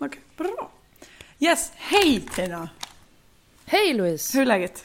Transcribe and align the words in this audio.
Okej, 0.00 0.20
bra. 0.36 0.70
Yes, 1.38 1.72
hej 1.76 2.20
Tina! 2.34 2.68
Hej 3.66 3.94
Louise! 3.94 4.36
Hur 4.38 4.42
är 4.42 4.46
läget? 4.46 4.84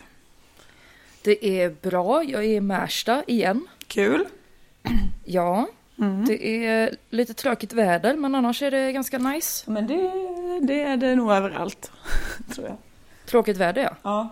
Det 1.21 1.61
är 1.61 1.69
bra, 1.81 2.23
jag 2.23 2.43
är 2.45 2.47
i 2.49 2.61
Märsta 2.61 3.23
igen. 3.27 3.67
Kul. 3.87 4.25
Ja, 5.25 5.67
Mm. 5.99 6.25
det 6.25 6.65
är 6.67 6.95
lite 7.09 7.33
tråkigt 7.33 7.73
väder 7.73 8.15
men 8.15 8.35
annars 8.35 8.61
är 8.61 8.71
det 8.71 8.91
ganska 8.91 9.17
nice. 9.17 9.71
Men 9.71 9.87
det, 9.87 10.11
det 10.61 10.81
är 10.81 10.97
det 10.97 11.15
nog 11.15 11.31
överallt, 11.31 11.91
tror 12.55 12.67
jag. 12.67 12.77
Tråkigt 13.25 13.57
väder 13.57 13.81
ja. 13.83 13.95
Ja. 14.03 14.29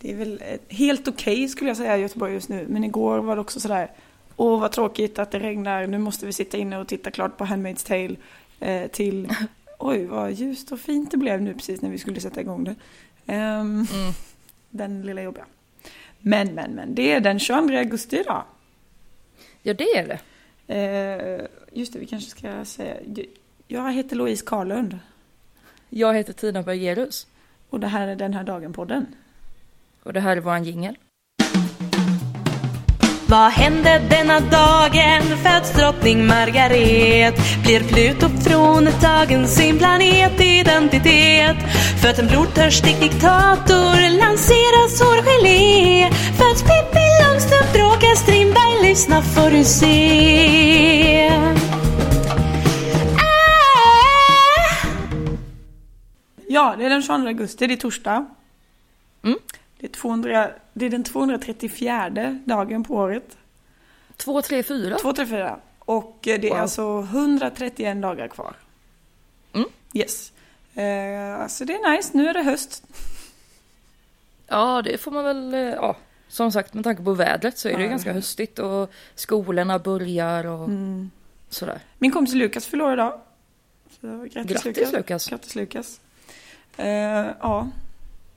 Det 0.00 0.12
är 0.12 0.16
väl 0.16 0.42
eh, 0.46 0.76
helt 0.76 1.08
okej 1.08 1.48
skulle 1.48 1.70
jag 1.70 1.76
säga 1.76 1.96
i 1.98 2.00
Göteborg 2.00 2.32
just 2.32 2.48
nu. 2.48 2.66
Men 2.68 2.84
igår 2.84 3.18
var 3.18 3.34
det 3.34 3.40
också 3.40 3.60
sådär, 3.60 3.90
åh 4.36 4.60
vad 4.60 4.72
tråkigt 4.72 5.18
att 5.18 5.30
det 5.30 5.38
regnar, 5.38 5.86
nu 5.86 5.98
måste 5.98 6.26
vi 6.26 6.32
sitta 6.32 6.56
inne 6.56 6.78
och 6.78 6.88
titta 6.88 7.10
klart 7.10 7.36
på 7.36 7.44
Handmaid's 7.44 7.86
Tale. 7.86 8.16
Eh, 8.60 8.88
till, 8.90 9.28
oj 9.88 10.04
vad 10.04 10.32
ljust 10.32 10.72
och 10.72 10.80
fint 10.80 11.10
det 11.10 11.16
blev 11.16 11.42
nu 11.42 11.54
precis 11.54 11.82
när 11.82 11.90
vi 11.90 11.98
skulle 11.98 12.20
sätta 12.20 12.40
igång 12.40 12.64
det. 12.64 12.74
Ehm, 13.26 13.86
Mm. 13.92 14.12
Den 14.70 15.02
lilla 15.02 15.22
jobbiga. 15.22 15.44
Men, 16.18 16.54
men, 16.54 16.70
men, 16.70 16.94
det 16.94 17.12
är 17.12 17.20
den 17.20 17.38
22 17.38 17.76
augusti 17.76 18.16
idag. 18.20 18.44
Ja 19.62 19.74
det 19.74 19.84
är 19.84 20.06
det. 20.08 20.20
Eh, 20.74 21.46
just 21.72 21.92
det, 21.92 21.98
vi 21.98 22.06
kanske 22.06 22.30
ska 22.30 22.64
säga, 22.64 22.96
jag 23.66 23.92
heter 23.92 24.16
Louise 24.16 24.44
Karlund. 24.46 24.98
Jag 25.88 26.14
heter 26.14 26.32
Tina 26.32 26.62
Bergerus 26.62 27.26
Och 27.70 27.80
det 27.80 27.86
här 27.86 28.08
är 28.08 28.16
Den 28.16 28.34
här 28.34 28.44
dagen-podden. 28.44 29.06
och 30.02 30.12
det 30.12 30.20
här 30.20 30.36
är 30.36 30.40
våran 30.40 30.64
jingel. 30.64 30.96
Vad 33.32 33.52
hände 33.52 34.02
denna 34.10 34.40
dagen? 34.40 35.22
Föds 35.42 35.72
drottning 35.72 36.26
Margaret 36.26 37.34
Blir 37.64 37.80
Pluto 37.80 38.28
fråntagen 38.28 39.48
sin 39.48 39.78
planetidentitet 39.78 41.56
Föds 42.02 42.18
en 42.18 42.26
blodtörstig 42.26 43.00
diktator 43.00 44.18
Lanseras 44.18 45.00
hårgelé 45.02 46.10
Föds 46.10 46.62
Pippi 46.62 47.06
Långstrump 47.24 47.72
Bråkar 47.72 48.16
Strindberg 48.16 48.88
Lyssna 48.88 49.22
får 49.22 49.50
du 49.50 49.64
se! 49.64 51.32
Ja, 56.48 56.74
det 56.78 56.84
är 56.84 56.90
den 56.90 57.02
22 57.02 57.14
augusti, 57.26 57.66
det 57.66 57.74
är 57.74 57.76
torsdag. 57.76 58.26
Mm. 59.24 59.38
Det, 59.82 59.86
är 59.88 59.90
200, 59.92 60.50
det 60.72 60.86
är 60.86 60.90
den 60.90 61.04
234 61.04 62.38
dagen 62.44 62.84
på 62.84 62.94
året. 62.94 63.36
Två, 64.16 64.42
tre, 64.42 64.62
fyra. 64.62 64.96
234. 64.98 65.56
Och 65.78 66.28
eh, 66.28 66.40
det 66.40 66.46
är 66.48 66.50
Wow. 66.52 66.60
alltså 66.60 67.00
131 67.00 68.02
dagar 68.02 68.28
kvar. 68.28 68.54
Mm. 69.52 69.68
Yes. 69.94 70.32
Eh, 70.74 71.46
så 71.48 71.64
det 71.64 71.72
är 71.74 71.96
nice, 71.96 72.10
nu 72.16 72.28
är 72.28 72.34
det 72.34 72.42
höst. 72.42 72.84
Ja 74.46 74.82
det 74.82 74.98
får 74.98 75.10
man 75.10 75.24
väl, 75.24 75.54
eh, 75.54 75.60
ja. 75.60 75.96
Som 76.28 76.52
sagt 76.52 76.74
med 76.74 76.84
tanke 76.84 77.02
på 77.02 77.12
vädret 77.14 77.58
så 77.58 77.68
är 77.68 77.76
det 77.76 77.82
Ja. 77.82 77.88
ganska 77.90 78.12
höstigt 78.12 78.58
och 78.58 78.90
skolorna 79.14 79.78
börjar 79.78 80.46
och 80.46 80.68
sådär. 81.48 81.78
Min 81.98 82.10
kompis 82.10 82.34
Lukas 82.34 82.66
fyller 82.66 82.84
år 82.84 82.92
idag. 82.92 83.20
Så 84.00 84.06
grattis, 84.32 84.62
Grattis 84.62 84.92
Lukas! 84.92 85.28
Grattis 85.28 85.54
Lukas. 85.54 86.00
Eh, 86.76 86.86
ja. 87.40 87.68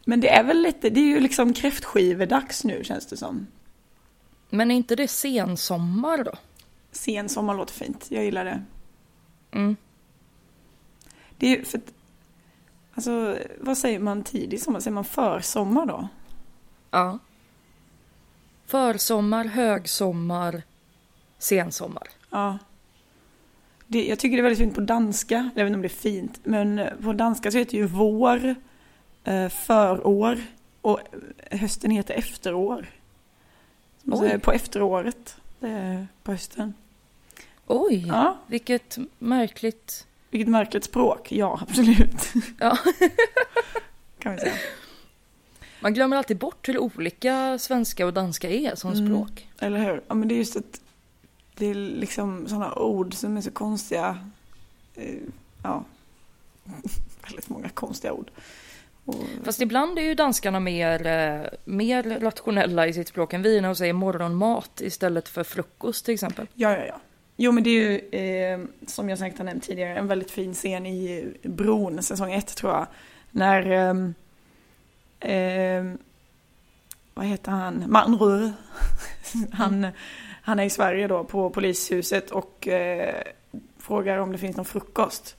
Men 0.08 0.22
det 0.22 0.30
är 0.30 0.44
väl 0.44 0.62
lite, 0.62 0.90
det 0.90 1.00
är 1.00 1.06
ju 1.06 1.20
liksom 1.20 1.54
kräftskivedags 1.54 2.64
nu 2.64 2.84
känns 2.84 3.06
det 3.06 3.18
som. 3.18 3.48
Men 4.50 4.72
är 4.72 4.76
inte 4.76 4.96
det 4.96 5.08
sensommar 5.08 6.24
då? 6.24 6.34
Sen 6.92 7.30
sommar 7.30 7.54
låter 7.54 7.74
fint, 7.74 8.06
jag 8.10 8.26
gillar 8.26 8.46
det. 8.46 8.64
Mm. 9.52 9.76
Det 11.38 11.48
är 11.48 11.58
ju 11.58 11.66
för 11.66 11.78
att, 11.78 11.94
alltså 12.94 13.38
vad 13.60 13.78
säger 13.78 14.00
man 14.00 14.24
tidig 14.24 14.62
sommar? 14.62 14.80
Säger 14.80 14.94
man 14.94 15.06
försommar 15.06 15.86
då? 15.86 16.08
Ja. 16.92 17.20
Försommar, 18.66 19.46
högsommar, 19.46 20.64
sensommar. 21.38 22.08
Ja. 22.30 22.58
Det, 23.88 24.08
jag 24.08 24.20
tycker 24.20 24.38
det 24.38 24.42
är 24.42 24.44
väldigt 24.44 24.60
fint 24.60 24.76
på 24.76 24.82
danska, 24.82 25.50
jag 25.56 25.64
vet 25.64 25.68
inte 25.68 25.76
om 25.76 25.82
det 25.82 25.88
är 25.88 25.90
fint, 25.90 26.40
men 26.44 26.88
på 27.04 27.14
danska 27.14 27.52
så 27.52 27.58
heter 27.58 27.72
det 27.72 27.78
ju 27.78 27.88
vår, 27.88 28.56
förår 29.50 30.42
och 30.82 31.00
eh, 31.50 31.60
hösten 31.60 31.92
heter 31.92 32.14
efterår. 32.14 32.86
Oj. 34.06 34.40
på 34.40 34.52
efteråret, 34.52 35.38
det 35.60 35.70
är 35.70 36.08
på 36.24 36.32
hösten. 36.32 36.74
Oj, 37.68 38.06
Ja, 38.08 38.38
vilket 38.48 38.98
märkligt. 39.20 40.08
vilket 40.30 40.48
märkligt 40.50 40.84
språk, 40.84 41.32
ja 41.32 41.60
absolut. 41.62 42.34
Ja. 42.60 42.78
kan 44.20 44.32
vi 44.34 44.40
säga. 44.40 44.54
Man 45.80 45.94
glömmer 45.94 46.18
alltid 46.18 46.38
bort 46.38 46.68
hur 46.68 46.78
olika 46.78 47.58
svenska 47.60 48.06
och 48.06 48.14
danska 48.14 48.50
är 48.50 48.76
som 48.76 48.92
Mm. 48.94 49.06
språk. 49.08 49.48
Eller 49.60 49.80
hur? 49.80 50.02
Ja 50.08 50.14
men 50.16 50.28
det 50.28 50.36
är 50.36 50.38
just 50.38 50.56
att 50.56 50.82
det 51.56 51.66
är 51.66 51.76
liksom 51.76 52.48
sådana 52.48 52.74
ord 52.76 53.14
som 53.14 53.38
är 53.38 53.42
så 53.42 53.52
konstiga. 53.52 54.20
Eh, 54.96 55.16
Ja, 55.64 55.84
väldigt 57.28 57.50
många 57.50 57.70
konstiga 57.70 58.14
ord. 58.14 58.32
Och, 59.06 59.16
Fast 59.44 59.62
ibland 59.62 60.00
är 60.00 60.04
ju 60.04 60.16
danskarna 60.16 60.60
mer, 60.60 61.08
eh, 61.08 61.48
mer 61.66 62.20
rationella 62.20 62.88
i 62.88 62.94
sitt 62.94 63.08
språk 63.08 63.34
än 63.34 63.42
vi 63.42 63.62
när 63.62 63.68
de 63.68 63.76
säger 63.76 63.94
morgonmat 63.94 64.82
istället 64.82 65.30
för 65.30 65.44
frukost 65.44 66.06
till 66.06 66.14
exempel. 66.14 66.48
Ja, 66.54 66.78
ja, 66.78 66.86
ja. 66.86 67.02
Jo, 67.38 67.52
men 67.52 67.64
det 67.64 67.70
är 67.70 67.74
ju, 67.74 67.98
eh, 68.20 68.60
som 68.88 69.10
jag 69.10 69.20
säkert 69.20 69.38
har 69.38 69.46
nämnt 69.46 69.64
tidigare, 69.64 69.98
en 69.98 70.08
väldigt 70.08 70.32
fin 70.32 70.54
scen 70.54 70.86
i 70.86 71.34
Bron, 71.44 72.04
säsong 72.04 72.34
ett 72.34 72.56
tror 72.56 72.72
jag. 72.74 72.88
När, 73.32 73.72
ehm, 73.72 74.14
ehm, 75.20 75.98
vad 77.14 77.26
heter 77.26 77.52
han, 77.52 77.84
Manrur, 77.88 78.54
han, 79.52 79.88
han 80.42 80.60
är 80.60 80.64
i 80.64 80.70
Sverige 80.70 81.08
då 81.08 81.24
på 81.24 81.50
polishuset 81.50 82.32
och 82.32 82.68
eh, 82.68 83.24
frågar 83.78 84.18
om 84.18 84.32
det 84.32 84.38
finns 84.38 84.58
någon 84.58 84.66
frukost. 84.66 85.38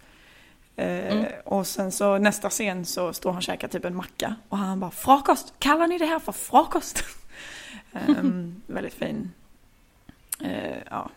Eh, 0.77 1.13
Mm. 1.17 1.25
Och 1.45 1.67
sen 1.67 1.93
så 1.93 2.19
nästa 2.19 2.51
scen 2.51 2.85
så 2.85 3.13
står 3.13 3.31
han 3.31 3.37
och 3.37 3.43
käkar 3.43 3.69
typ 3.69 3.85
en 3.85 3.97
macka 3.97 4.35
och 4.49 4.59
han 4.59 4.81
bara 4.81 4.91
frukost, 4.91 5.55
kallar 5.59 5.87
ni 5.87 5.99
det 5.99 6.07
här 6.07 6.19
för 6.19 6.33
frukost? 6.33 7.05
Ehm, 7.93 8.63
väldigt 8.67 8.95
fin. 8.95 9.33
Eh, 10.41 10.77
ja. 10.91 11.11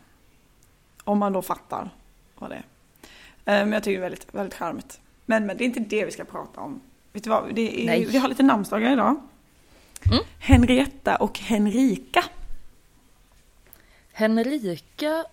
Om 1.03 1.19
man 1.19 1.33
då 1.33 1.41
fattar 1.41 1.89
vad 2.37 2.49
det 2.49 2.55
är. 2.55 3.65
Men 3.65 3.71
jag 3.71 3.83
tycker 3.83 3.99
det 3.99 4.05
är 4.05 4.09
väldigt, 4.09 4.33
väldigt 4.33 4.53
charmigt. 4.53 4.99
Men, 5.25 5.45
men 5.45 5.57
det 5.57 5.63
är 5.63 5.65
inte 5.65 5.79
det 5.79 6.05
vi 6.05 6.11
ska 6.11 6.23
prata 6.23 6.61
om. 6.61 6.81
Vet 7.13 7.23
du 7.23 7.29
vad, 7.29 7.55
det 7.55 7.81
är, 7.83 7.85
Nej. 7.85 8.05
vi 8.05 8.17
har 8.17 8.27
lite 8.27 8.43
namnsdagar 8.43 8.91
idag. 8.91 9.15
Mm. 10.11 10.23
Henrietta 10.39 11.15
och 11.15 11.39
Henrika. 11.39 12.23
Henrika 14.11 15.25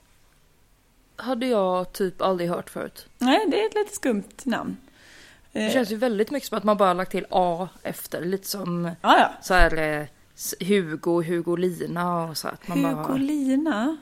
hade 1.16 1.46
jag 1.46 1.92
typ 1.92 2.22
aldrig 2.22 2.50
hört 2.50 2.70
förut. 2.70 3.06
Nej, 3.18 3.46
det 3.50 3.62
är 3.62 3.66
ett 3.66 3.74
lite 3.74 3.94
skumt 3.94 4.44
namn. 4.44 4.76
Det 5.52 5.66
Eh, 5.66 5.72
känns 5.72 5.92
ju 5.92 5.96
väldigt 5.96 6.30
mycket 6.30 6.48
som 6.48 6.58
att 6.58 6.64
man 6.64 6.76
bara 6.76 6.92
lagt 6.92 7.10
till 7.10 7.26
A 7.30 7.68
efter. 7.82 8.24
Lite 8.24 8.48
som 8.48 8.84
ja, 9.02 9.18
ja. 9.18 9.30
så 9.42 9.54
här 9.54 10.00
eh, 10.00 10.06
Hugo, 10.68 11.22
Hugolina 11.22 12.24
och 12.24 12.36
så. 12.36 12.48
Att 12.48 12.68
man 12.68 12.82
bara, 12.82 12.94
Hugolina. 12.94 13.96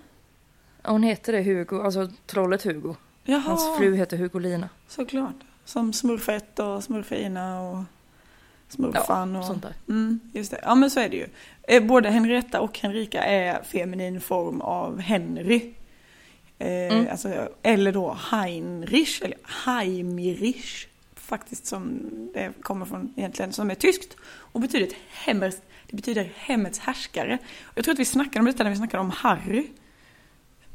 Ja, 0.82 0.90
hon 0.90 1.02
heter 1.02 1.32
det 1.32 1.42
Hugo, 1.42 1.82
alltså 1.82 2.08
trollet 2.26 2.62
Hugo. 2.62 2.94
Jaha, 3.24 3.38
Hans 3.40 3.78
fru 3.78 3.94
heter 3.96 4.16
Hugolina. 4.16 4.68
såklart. 4.88 5.34
Som 5.64 5.92
smurfett 5.92 6.58
och 6.58 6.84
smurfina 6.84 7.60
och 7.60 7.82
smurfan 8.68 9.36
och... 9.36 9.44
Sånt 9.44 9.62
där. 9.62 9.72
Mm, 9.88 10.20
just 10.32 10.50
det. 10.50 10.60
Ja 10.62 10.74
men 10.74 10.90
så 10.90 11.00
är 11.00 11.08
det 11.08 11.16
ju. 11.16 11.26
Eh, 11.62 11.82
Både 11.84 12.10
Henrietta 12.10 12.60
och 12.60 12.78
Henrika 12.78 13.22
är 13.24 13.62
feminin 13.62 14.20
form 14.20 14.60
av 14.60 15.00
Henry. 15.00 15.74
Eh, 16.64 16.92
Mm. 16.96 17.06
alltså, 17.10 17.48
eller 17.62 17.92
då 17.92 18.16
Heinrich, 18.30 19.22
eller 19.22 19.38
Heimirich. 19.64 20.86
Faktiskt 21.16 21.66
som 21.66 22.00
det 22.34 22.52
kommer 22.62 22.86
från 22.86 23.12
egentligen, 23.16 23.52
som 23.52 23.70
är 23.70 23.74
tyskt. 23.74 24.16
Och 24.24 24.60
betyder 24.60 24.88
hemmers, 25.10 25.54
det 25.90 25.96
betyder 25.96 26.32
hemmets 26.36 26.78
härskare. 26.78 27.38
Jag 27.74 27.84
tror 27.84 27.92
att 27.92 27.98
vi 27.98 28.04
snackade 28.04 28.38
om 28.38 28.46
detta 28.46 28.64
när 28.64 28.70
vi 28.70 28.76
snackade 28.76 29.00
om 29.00 29.10
Harry. 29.10 29.66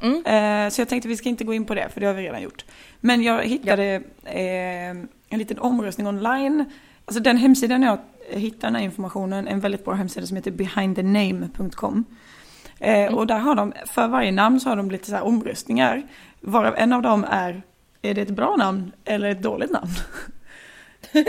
Mm. 0.01 0.25
Eh, 0.25 0.69
så 0.69 0.81
jag 0.81 0.89
tänkte 0.89 1.07
vi 1.07 1.17
ska 1.17 1.29
inte 1.29 1.43
gå 1.43 1.53
in 1.53 1.65
på 1.65 1.75
det, 1.75 1.89
för 1.93 2.01
det 2.01 2.07
har 2.07 2.13
vi 2.13 2.21
redan 2.23 2.41
gjort. 2.41 2.65
Men 2.99 3.23
jag 3.23 3.43
hittade 3.43 4.01
eh, 4.23 4.89
en 5.29 5.39
liten 5.39 5.59
omröstning 5.59 6.07
online. 6.07 6.65
Alltså 7.05 7.23
den 7.23 7.37
hemsidan 7.37 7.81
jag 7.83 7.99
hittar 8.31 8.67
den 8.67 8.75
här 8.75 8.83
informationen, 8.83 9.47
en 9.47 9.59
väldigt 9.59 9.85
bra 9.85 9.93
hemsida 9.93 10.27
som 10.27 10.35
heter 10.35 10.51
behindthename.com. 10.51 12.05
Eh, 12.79 13.13
Och 13.13 13.27
där 13.27 13.39
har 13.39 13.55
de, 13.55 13.73
för 13.85 14.07
varje 14.07 14.31
namn 14.31 14.59
så 14.59 14.69
har 14.69 14.75
de 14.75 14.91
lite 14.91 15.09
så 15.09 15.15
här 15.15 15.23
omröstningar. 15.23 16.03
Varav 16.41 16.75
en 16.77 16.93
av 16.93 17.01
dem 17.01 17.25
är, 17.29 17.61
är 18.01 18.13
det 18.13 18.21
ett 18.21 18.29
bra 18.29 18.55
namn 18.55 18.91
eller 19.05 19.29
ett 19.29 19.41
dåligt 19.41 19.71
namn? 19.71 19.91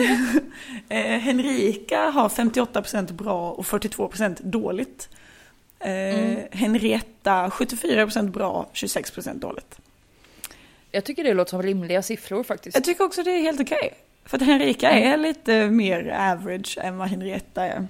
eh, 0.89 1.19
Henrika 1.19 2.01
har 2.11 2.29
58% 2.29 3.13
bra 3.13 3.51
och 3.51 3.65
42% 3.65 4.37
dåligt. 4.43 5.09
Eh, 5.81 6.39
Henrietta 6.53 7.49
74% 7.49 8.31
bra, 8.31 8.67
26% 8.75 9.39
dåligt. 9.39 9.79
Jag 10.91 11.05
tycker 11.05 11.25
det 11.25 11.35
låter 11.35 11.51
som 11.51 11.63
rimliga 11.63 12.03
siffror 12.03 12.43
faktiskt. 12.43 12.77
Jag 12.77 12.85
tycker 12.85 13.05
också 13.05 13.23
det 13.23 13.31
är 13.31 13.41
helt 13.41 13.61
okej. 13.61 13.95
För 14.25 14.37
att 14.37 14.43
Henrika 14.43 14.91
är 14.91 15.17
lite 15.17 15.71
mer 15.71 16.17
average 16.33 16.79
än 16.83 16.99
vad 16.99 17.09
Henrietta 17.09 17.67
är. 17.67 17.87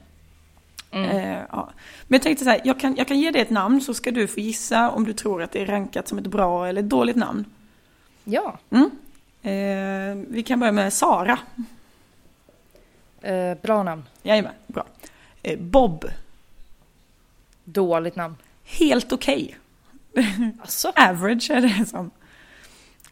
Mm. 0.90 1.10
Eh, 1.10 1.44
ja. 1.52 1.70
Men 2.02 2.16
jag 2.16 2.22
tänkte 2.22 2.44
så 2.44 2.50
här, 2.50 2.60
jag 2.64 2.80
kan, 2.80 2.96
jag 2.96 3.08
kan 3.08 3.20
ge 3.20 3.30
dig 3.30 3.42
ett 3.42 3.50
namn 3.50 3.80
så 3.80 3.94
ska 3.94 4.10
du 4.10 4.26
få 4.26 4.40
gissa 4.40 4.90
om 4.90 5.04
du 5.04 5.12
tror 5.12 5.42
att 5.42 5.52
det 5.52 5.62
är 5.62 5.66
rankat 5.66 6.08
som 6.08 6.18
ett 6.18 6.26
bra 6.26 6.66
eller 6.66 6.82
ett 6.82 6.88
dåligt 6.88 7.16
namn. 7.16 7.44
Ja. 8.24 8.58
Mm. 8.70 8.90
Eh, 9.42 10.26
vi 10.28 10.42
kan 10.42 10.60
börja 10.60 10.72
med 10.72 10.92
Sara. 10.92 11.38
Eh, 13.20 13.54
bra 13.62 13.82
namn. 13.82 14.04
Jajamän, 14.22 14.52
bra. 14.66 14.86
Eh, 15.42 15.58
Bob. 15.58 16.04
Dåligt 17.64 18.16
namn. 18.16 18.36
Helt 18.64 19.12
okej. 19.12 19.56
Alltså. 20.60 20.88
Average 20.96 21.50
är 21.50 21.60
det 21.60 21.86
som. 21.86 22.10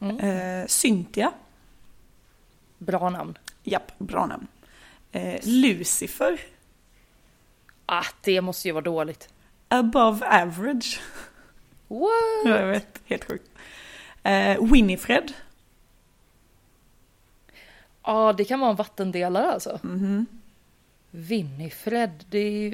Mm. 0.00 0.18
Eh, 0.18 0.66
Cynthia. 0.66 1.32
Bra 2.78 3.10
namn. 3.10 3.38
Japp, 3.62 3.98
bra 3.98 4.26
namn. 4.26 4.46
Lucifer. 5.42 6.40
Ah, 7.90 8.04
det 8.20 8.40
måste 8.40 8.68
ju 8.68 8.72
vara 8.72 8.84
dåligt. 8.84 9.28
Above 9.68 10.26
average. 10.26 11.00
What? 11.88 12.44
Jag 12.44 12.66
vet, 12.66 13.00
helt 13.04 13.24
sjukt. 13.24 13.50
Eh, 14.22 14.64
Winifred. 14.72 15.32
Ja, 18.02 18.32
det 18.32 18.44
kan 18.44 18.60
vara 18.60 18.70
en 18.70 18.76
vattendelare 18.76 19.52
alltså. 19.52 19.80
Mhm. 19.82 20.26
Winifred, 21.10 22.24
det 22.30 22.38
är 22.38 22.50
ju... 22.50 22.70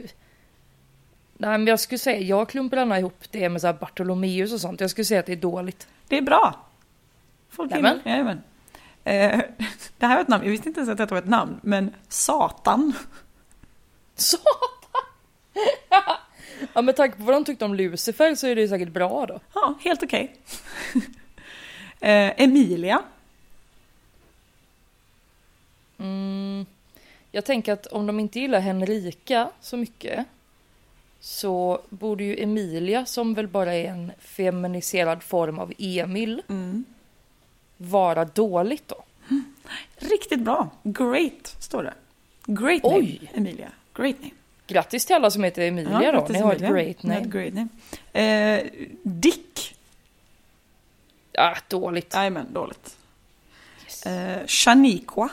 Nej, 1.36 1.58
men 1.58 1.66
jag 1.66 1.80
skulle 1.80 1.98
säga, 1.98 2.18
jag 2.18 2.48
klumpar 2.48 2.76
gärna 2.76 2.98
ihop 2.98 3.24
det 3.30 3.48
med 3.48 3.60
så 3.60 3.66
här 3.66 3.74
Bartolomeus 3.74 4.52
och 4.52 4.60
sånt. 4.60 4.80
Jag 4.80 4.90
skulle 4.90 5.04
säga 5.04 5.20
att 5.20 5.26
det 5.26 5.32
är 5.32 5.36
dåligt. 5.36 5.88
Det 6.08 6.18
är 6.18 6.22
bra. 6.22 6.66
Folk 7.50 7.74
gillar 7.74 8.00
Jajamän. 8.04 8.40
Eh, 9.04 9.40
det 9.98 10.06
här 10.06 10.14
var 10.14 10.22
ett 10.22 10.28
namn, 10.28 10.44
jag 10.44 10.50
visste 10.50 10.68
inte 10.68 10.80
ens 10.80 10.90
att 10.90 10.98
detta 10.98 11.14
var 11.14 11.22
ett 11.22 11.28
namn, 11.28 11.60
men 11.62 11.94
Satan. 12.08 12.92
Satan! 14.14 14.73
ja, 16.74 16.82
med 16.82 16.96
tanke 16.96 17.18
på 17.18 17.24
vad 17.24 17.34
de 17.34 17.44
tyckte 17.44 17.64
om 17.64 17.74
Lucifer 17.74 18.34
så 18.34 18.46
är 18.46 18.54
det 18.54 18.60
ju 18.60 18.68
säkert 18.68 18.88
bra 18.88 19.26
då. 19.26 19.40
Ja, 19.54 19.74
helt 19.80 20.02
okej. 20.02 20.36
eh, 22.00 22.42
Emilia. 22.42 23.02
Mm, 25.98 26.66
jag 27.30 27.44
tänker 27.44 27.72
att 27.72 27.86
om 27.86 28.06
de 28.06 28.20
inte 28.20 28.40
gillar 28.40 28.60
Henrika 28.60 29.50
så 29.60 29.76
mycket 29.76 30.24
så 31.20 31.80
borde 31.88 32.24
ju 32.24 32.42
Emilia, 32.42 33.06
som 33.06 33.34
väl 33.34 33.48
bara 33.48 33.74
är 33.74 33.84
en 33.90 34.12
feminiserad 34.18 35.22
form 35.22 35.58
av 35.58 35.72
Emil, 35.78 36.42
Mm. 36.48 36.84
vara 37.76 38.24
dåligt 38.24 38.88
då. 38.88 39.04
Riktigt 39.96 40.40
bra. 40.40 40.68
Great, 40.82 41.56
står 41.60 41.82
det. 41.82 41.94
Great 42.46 42.82
name, 42.82 42.96
Oj. 42.96 43.30
Emilia. 43.34 43.68
Great 43.94 44.16
name. 44.20 44.30
Grattis 44.66 45.06
till 45.06 45.16
alla 45.16 45.30
som 45.30 45.44
heter 45.44 45.62
Emilia 45.62 45.98
då, 45.98 46.18
grattis, 46.18 46.36
ni 46.36 46.42
har 46.42 46.52
Emilia. 46.52 46.68
ett 46.68 46.74
great 46.74 47.02
name. 47.02 47.20
ett 47.20 47.26
great 47.26 47.54
name. 47.54 47.68
Eh, 48.12 48.70
Dick. 49.02 49.76
Ah, 51.38 51.56
dåligt. 51.68 52.14
Jajamän, 52.14 52.52
dåligt. 52.52 52.96
Yes. 53.84 54.06
Eh, 54.06 54.46
Shaniqua. 54.46 55.28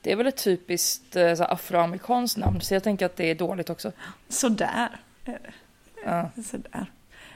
Det 0.00 0.12
är 0.12 0.16
väl 0.16 0.26
ett 0.26 0.44
typiskt 0.44 1.16
eh, 1.16 1.40
afroamerikanskt 1.40 2.36
namn 2.38 2.60
så 2.60 2.74
jag 2.74 2.82
tänker 2.82 3.06
att 3.06 3.16
det 3.16 3.30
är 3.30 3.34
dåligt 3.34 3.70
också. 3.70 3.92
Sådär. 4.28 5.00
Ja. 6.04 6.30
Sådär. 6.50 6.86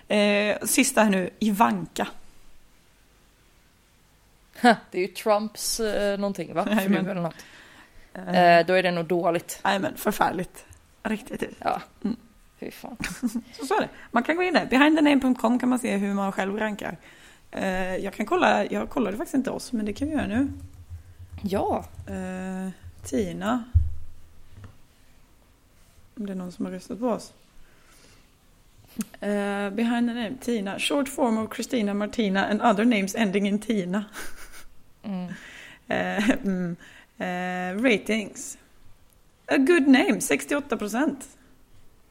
Eh, 0.09 0.67
sista 0.67 1.03
här 1.03 1.11
nu, 1.11 1.31
Ivanka. 1.39 2.09
Det 4.61 4.99
är 4.99 5.03
ju 5.03 5.09
Trumps 5.09 5.81
eh, 5.81 6.19
någonting 6.19 6.55
va? 6.55 6.65
Fru 6.65 6.97
eller 6.97 7.15
något. 7.15 7.35
Eh, 8.17 8.59
Eh, 8.59 8.67
då 8.67 8.73
är 8.73 8.83
det 8.83 8.91
nog 8.91 9.05
dåligt. 9.07 9.61
Jajamän, 9.65 9.97
förfärligt. 9.97 10.65
Riktigt. 11.03 11.43
Ja. 11.59 11.81
Mm. 12.05 12.17
Fy 12.61 12.71
fan. 12.71 12.97
Så, 13.53 13.67
så 13.67 13.77
är 13.77 13.81
det. 13.81 13.89
Man 14.11 14.23
kan 14.23 14.37
gå 14.37 14.43
in 14.43 14.55
där. 14.55 14.67
Behindthename.com 14.67 15.59
kan 15.59 15.69
man 15.69 15.79
se 15.79 15.97
hur 15.97 16.15
man 16.15 16.33
själv 16.33 16.59
rankar. 16.59 16.97
Eh, 17.51 17.97
jag 17.97 18.15
kan 18.15 18.27
kolla, 18.27 18.65
jag 18.65 18.91
kollade 18.91 19.17
faktiskt 19.17 19.35
inte 19.35 19.51
oss, 19.51 19.73
men 19.73 19.87
det 19.87 19.93
kan 19.93 20.09
vi 20.09 20.15
göra 20.15 20.27
nu. 20.27 20.49
Ja. 21.43 21.85
Tina. 23.05 23.65
Om 26.17 26.27
det 26.27 26.33
är 26.33 26.37
någon 26.37 26.53
som 26.53 26.65
har 26.65 26.73
röstat 26.73 27.01
på 27.01 27.09
oss. 27.09 27.33
Eh, 29.21 29.71
behind 29.71 30.09
the 30.09 30.15
name, 30.15 30.33
Tina. 30.41 30.79
Short 30.79 31.09
form 31.09 31.39
of 31.39 31.55
Christina 31.55 31.95
Martina 31.95 32.47
and 32.47 32.63
other 32.63 32.85
names 32.85 33.15
ending 33.15 33.49
in 33.49 33.59
Tina. 33.59 34.05
Mm. 35.03 35.33
Eh, 35.89 36.31
mm, 36.31 36.77
eh, 37.19 37.83
ratings. 37.83 38.59
A 39.47 39.57
good 39.57 39.89
name, 39.89 40.21
68 40.21 40.77
procent. 40.77 41.39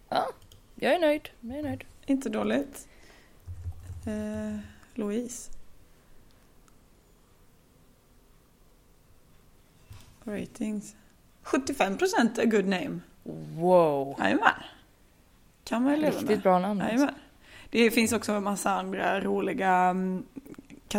ja. 0.10 0.28
Jag 0.76 0.94
är 0.94 1.00
nöjd. 1.00 1.30
Jag 1.40 1.58
är 1.60 1.64
nöjd. 1.64 1.84
Inte 2.06 2.30
dåligt. 2.30 2.88
Eh, 4.06 4.60
Louise. 4.94 5.52
Ratings. 10.24 10.96
75 11.44 11.98
procent 11.98 12.40
a 12.40 12.46
good 12.46 12.66
name. 12.66 13.00
Wow. 13.56 14.16
Jajamän. 14.20 14.52
Kan 15.64 15.84
man 15.84 15.92
ju 15.94 15.98
leva 16.02 16.12
Riktigt 16.12 16.30
med. 16.30 16.42
bra 16.42 16.60
namn. 16.60 16.82
alltså. 16.82 17.10
Det 17.70 17.92
finns 17.92 18.14
också 18.14 18.32
en 18.32 18.44
massa 18.44 18.72
andra 18.72 19.22
roliga 19.22 19.72
mm, 19.72 20.24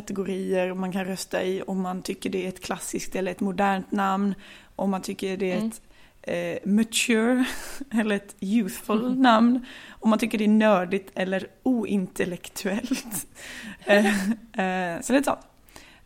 kategorier 0.00 0.74
man 0.74 0.92
kan 0.92 1.04
rösta 1.04 1.44
i 1.44 1.62
om 1.62 1.80
man 1.80 2.02
tycker 2.02 2.30
det 2.30 2.44
är 2.44 2.48
ett 2.48 2.62
klassiskt 2.64 3.16
eller 3.16 3.30
ett 3.32 3.40
modernt 3.40 3.92
namn. 3.92 4.34
Om 4.76 4.90
man 4.90 5.02
tycker 5.02 5.36
det 5.36 5.52
är 5.52 5.56
Mm. 5.56 5.68
ett 5.68 5.80
eh, 6.22 6.70
mature 6.72 7.44
eller 8.00 8.16
ett 8.16 8.36
youthful 8.40 9.18
namn. 9.18 9.66
Om 9.88 10.10
man 10.10 10.18
tycker 10.18 10.38
det 10.38 10.44
är 10.44 10.48
nördigt 10.48 11.10
eller 11.14 11.46
ointellektuellt. 11.62 13.26
eh, 13.84 14.06
eh, 14.30 15.00
så 15.00 15.12
det 15.12 15.18
är 15.18 15.22
sånt. 15.22 15.38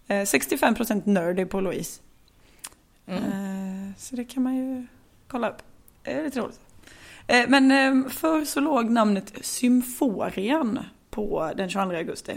Eh, 0.06 0.22
65% 0.25 1.02
nerdy 1.06 1.44
på 1.44 1.60
Louise. 1.60 2.00
Mm. 3.06 3.25
Eh, 3.25 3.94
så 3.98 4.16
det 4.16 4.25
kan 4.25 4.42
man 4.42 4.56
ju 4.56 4.87
kolla 5.28 5.50
upp. 5.50 5.62
Det 6.02 6.10
är 6.12 6.25
lite 6.25 6.40
roligt. 6.40 6.60
Eh, 7.26 7.44
Men 7.48 7.70
eh, 7.70 8.10
förr 8.10 8.44
så 8.44 8.60
låg 8.60 8.90
namnet 8.90 9.32
Symforian 9.40 10.78
på 11.10 11.52
den 11.56 11.70
22 11.70 11.96
augusti. 11.96 12.32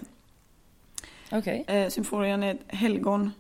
Okej. 1.34 1.64
Eh, 1.68 1.90
Symforian 1.90 2.44
är 2.44 2.52
ett 2.52 2.62
helgon 2.68 3.32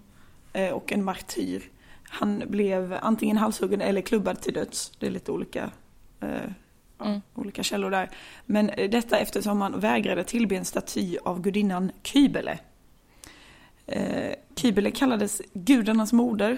eh, 0.54 0.70
och 0.70 0.92
en 0.92 1.04
martyr. 1.04 1.64
Han 2.04 2.44
blev 2.48 2.98
antingen 3.02 3.38
halshuggen 3.38 3.82
eller 3.82 4.02
klubbad 4.02 4.42
till 4.42 4.54
döds. 4.54 4.92
Det 5.00 5.08
är 5.08 5.12
lite 5.12 5.32
olika, 5.32 5.72
eh, 6.22 6.52
Mm. 7.02 7.22
olika 7.36 7.64
källor 7.64 7.90
där. 7.90 8.10
Men 8.46 8.70
eh, 8.70 8.90
detta 8.90 9.18
eftersom 9.18 9.62
han 9.62 9.80
vägrade 9.80 10.24
tillbe 10.24 10.56
en 10.56 10.66
staty 10.66 11.18
av 11.26 11.42
gudinnan 11.42 11.92
Kybele. 12.04 12.60
Eh, 13.88 14.34
Kybele 14.56 14.92
kallades 14.92 15.42
gudarnas 15.54 16.14
moder 16.14 16.58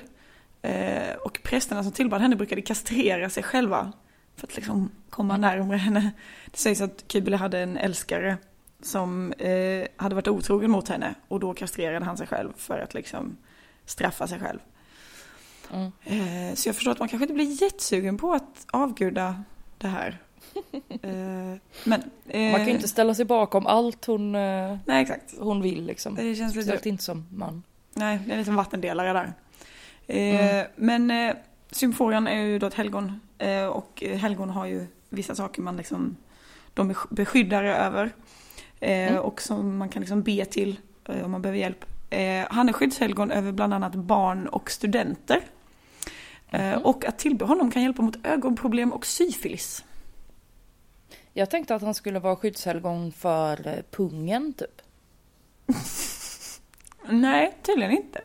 eh, 0.62 1.16
och 1.24 1.40
prästerna 1.44 1.84
som 1.84 1.92
tillbad 1.92 2.22
henne 2.22 2.36
brukade 2.36 2.62
kastrera 2.62 3.30
sig 3.30 3.44
själva 3.44 3.94
för 4.36 4.48
att 4.48 4.56
liksom 4.56 4.92
komma 5.10 5.38
närmare 5.38 5.78
henne. 5.78 6.12
Det 6.52 6.58
sägs 6.58 6.82
att 6.82 7.04
Kybele 7.08 7.38
hade 7.38 7.60
en 7.60 7.78
älskare 7.78 8.38
som 8.86 9.32
eh, 9.34 9.88
hade 9.96 10.16
varit 10.16 10.28
otrogen 10.28 10.72
mot 10.72 10.90
henne 10.90 11.16
och 11.28 11.40
då 11.40 11.54
kastrerade 11.54 12.06
han 12.06 12.18
sig 12.18 12.28
själv 12.28 12.54
för 12.58 12.80
att 12.80 12.94
liksom 12.94 13.38
straffa 13.86 14.28
sig 14.28 14.40
själv. 14.40 14.60
Mm. 15.74 15.92
Eh, 16.04 16.56
så 16.56 16.70
jag 16.70 16.76
förstår 16.76 16.92
att 16.92 17.00
man 17.00 17.08
kanske 17.08 17.24
inte 17.24 17.34
blir 17.34 17.62
jättesugen 17.64 18.18
på 18.18 18.34
att 18.34 18.66
avguda 18.72 19.44
det 19.78 19.88
här. 19.88 20.18
Eh, 21.02 21.58
men... 21.84 22.04
Eh, 22.30 22.52
Man 22.52 22.56
kan 22.60 22.66
ju 22.66 22.72
inte 22.74 22.88
ställa 22.88 23.16
sig 23.16 23.26
bakom 23.26 23.68
allt 23.68 24.06
hon, 24.06 24.36
eh, 24.36 24.78
Nej, 24.86 25.02
exakt. 25.02 25.34
hon 25.40 25.62
vill 25.62 25.86
liksom. 25.86 26.16
Det 26.16 26.22
känns 26.36 26.40
lite... 26.56 26.64
Speciellt 26.64 26.86
inte 26.86 27.04
som 27.04 27.26
man. 27.32 27.64
Nej, 27.94 28.20
det 28.28 28.34
är 28.34 28.38
lite 28.38 28.50
en 28.52 28.56
vattendelare 28.56 29.14
där. 29.14 29.34
Eh, 30.08 30.66
Mm. 30.76 31.08
Men 31.08 31.34
symforian 31.72 32.28
är 32.28 32.42
ju 32.42 32.60
då 32.60 32.68
ett 32.68 32.74
helgon. 32.74 33.20
Och 33.74 34.04
helgon 34.04 34.50
har 34.50 34.66
ju 34.66 34.88
vissa 35.10 35.36
saker 35.36 35.62
man 35.62 35.78
liksom... 35.78 36.16
De 36.74 36.90
är 36.90 36.96
beskyddare 37.10 37.76
över. 37.78 38.12
Eh, 38.80 39.08
Mm. 39.12 39.20
Och 39.20 39.42
som 39.42 39.78
man 39.78 39.90
kan 39.90 40.00
liksom 40.02 40.22
be 40.24 40.46
till 40.46 40.80
eh, 41.06 41.26
om 41.26 41.32
man 41.32 41.42
behöver 41.42 41.60
hjälp. 41.60 41.86
Eh, 42.10 42.46
han 42.50 42.70
är 42.70 42.74
skyddshelgon 42.74 43.32
över 43.32 43.52
bland 43.52 43.74
annat 43.74 43.96
barn 43.96 44.48
och 44.48 44.72
studenter. 44.72 45.42
Mhm. 46.52 46.82
och 46.84 47.06
att 47.06 47.20
tillbe 47.20 47.46
honom 47.46 47.72
kan 47.72 47.82
hjälpa 47.84 48.02
mot 48.02 48.26
ögonproblem 48.26 48.94
och 48.94 49.06
syfilis. 49.06 49.84
Jag 51.34 51.50
tänkte 51.50 51.76
att 51.76 51.82
han 51.82 51.94
skulle 51.94 52.20
vara 52.20 52.36
skyddshelgon 52.36 53.12
för 53.12 53.84
pungen 53.92 54.54
typ. 54.54 54.82
Nej, 57.10 57.58
tydligen 57.62 57.92
inte. 57.92 58.22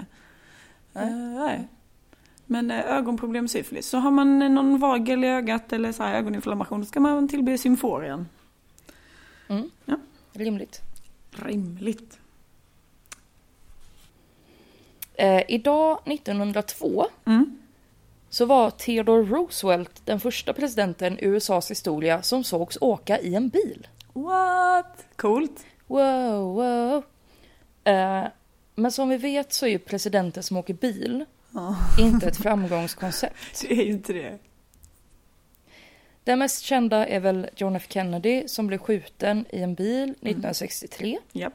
Nej. 0.92 1.10
Nej. 1.14 1.68
Men 2.46 2.70
ögonproblem 2.70 3.44
och 3.44 3.50
syfilis. 3.50 3.88
Så 3.88 3.98
har 3.98 4.10
man 4.10 4.54
någon 4.54 4.78
vagel 4.78 5.24
i 5.24 5.28
ögat 5.28 5.72
eller 5.72 5.92
så 5.92 6.02
här 6.02 6.14
ögoninflammation 6.14 6.80
då 6.80 6.86
ska 6.86 7.00
man 7.00 7.28
tillbe 7.28 7.58
symforian. 7.58 8.28
Mm. 9.48 9.70
Ja. 9.84 9.96
Rimligt. 10.32 10.82
Rimligt. 11.30 12.18
Eh, 15.14 15.42
idag 15.48 15.98
1902 16.06 17.06
Mm. 17.26 17.58
så 18.28 18.44
var 18.46 18.70
Theodore 18.70 19.22
Roosevelt 19.22 20.02
den 20.06 20.20
första 20.20 20.52
presidenten 20.52 21.18
i 21.18 21.24
USAs 21.24 21.70
historia 21.70 22.22
som 22.22 22.44
sågs 22.44 22.78
åka 22.80 23.18
i 23.20 23.34
en 23.34 23.48
bil. 23.48 23.86
What? 24.12 25.06
Coolt. 25.16 25.64
Wow, 25.86 26.54
wow. 26.54 27.02
Eh, 27.84 28.24
men 28.74 28.92
som 28.92 29.08
vi 29.08 29.16
vet 29.16 29.52
så 29.52 29.66
är 29.66 29.70
ju 29.70 29.78
presidenter 29.78 30.42
som 30.42 30.56
åker 30.56 30.74
bil 30.74 31.24
Ja. 31.50 31.76
inte 31.98 32.26
ett 32.26 32.36
framgångskoncept. 32.42 33.60
Det 33.62 33.72
är 33.72 33.84
inte 33.86 34.12
det. 34.12 34.38
Den 36.30 36.38
mest 36.38 36.62
kända 36.64 37.06
är 37.06 37.20
väl 37.20 37.48
John 37.56 37.76
F 37.76 37.86
Kennedy 37.88 38.48
som 38.48 38.66
blev 38.66 38.78
skjuten 38.78 39.44
i 39.50 39.62
en 39.62 39.74
bil 39.74 40.02
1963. 40.10 41.18
Japp. 41.32 41.52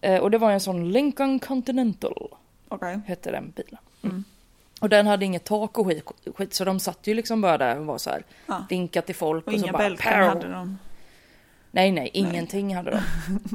Eh, 0.00 0.20
och 0.20 0.30
det 0.30 0.38
var 0.38 0.50
en 0.50 0.60
sån 0.60 0.92
Lincoln 0.92 1.38
Continental, 1.38 2.34
Okej. 2.68 3.00
hette 3.06 3.30
den 3.30 3.52
bilen. 3.56 3.80
Mm. 4.02 4.24
Och 4.80 4.88
den 4.88 5.06
hade 5.06 5.24
inget 5.24 5.44
tak 5.44 5.78
och 5.78 5.86
skit, 5.86 6.04
skit 6.34 6.54
så 6.54 6.64
de 6.64 6.80
satt 6.80 7.06
ju 7.06 7.14
liksom 7.14 7.40
bara 7.40 7.58
där 7.58 7.78
och 7.78 7.86
var 7.86 7.98
så 7.98 8.10
här, 8.10 8.22
Ja. 8.46 8.66
vinkat 8.70 9.06
till 9.06 9.14
folk 9.14 9.46
Och 9.46 9.52
och, 9.52 9.60
så 9.60 9.64
inga 9.64 9.72
bara 9.72 9.82
bälten 9.82 10.12
hade 10.12 10.48
de. 10.48 10.78
Nej, 11.70 11.92
nej, 11.92 12.10
ingenting 12.12 12.76
hade 12.76 12.90
de. 12.90 13.00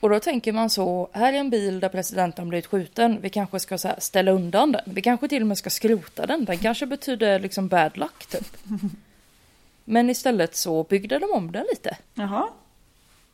Och 0.00 0.10
då 0.10 0.20
tänker 0.20 0.52
man 0.52 0.70
så, 0.70 1.08
här 1.12 1.32
är 1.32 1.36
en 1.36 1.50
bil 1.50 1.80
där 1.80 1.88
presidenten 1.88 2.48
blivit 2.48 2.66
skjuten, 2.66 3.18
vi 3.20 3.30
kanske 3.30 3.60
ska 3.60 3.78
här 3.84 3.94
ställa 4.00 4.30
undan 4.30 4.72
den. 4.72 4.82
Vi 4.86 5.02
kanske 5.02 5.28
till 5.28 5.42
och 5.42 5.48
med 5.48 5.58
ska 5.58 5.70
skrota 5.70 6.26
den, 6.26 6.44
den 6.44 6.58
kanske 6.58 6.86
betyder 6.86 7.38
liksom 7.40 7.68
bad 7.68 7.96
luck 7.96 8.26
typ. 8.26 8.56
Men 9.84 10.10
istället 10.10 10.56
så 10.56 10.82
byggde 10.82 11.18
de 11.18 11.30
om 11.32 11.52
den 11.52 11.66
lite. 11.70 11.96
Jaha. 12.14 12.48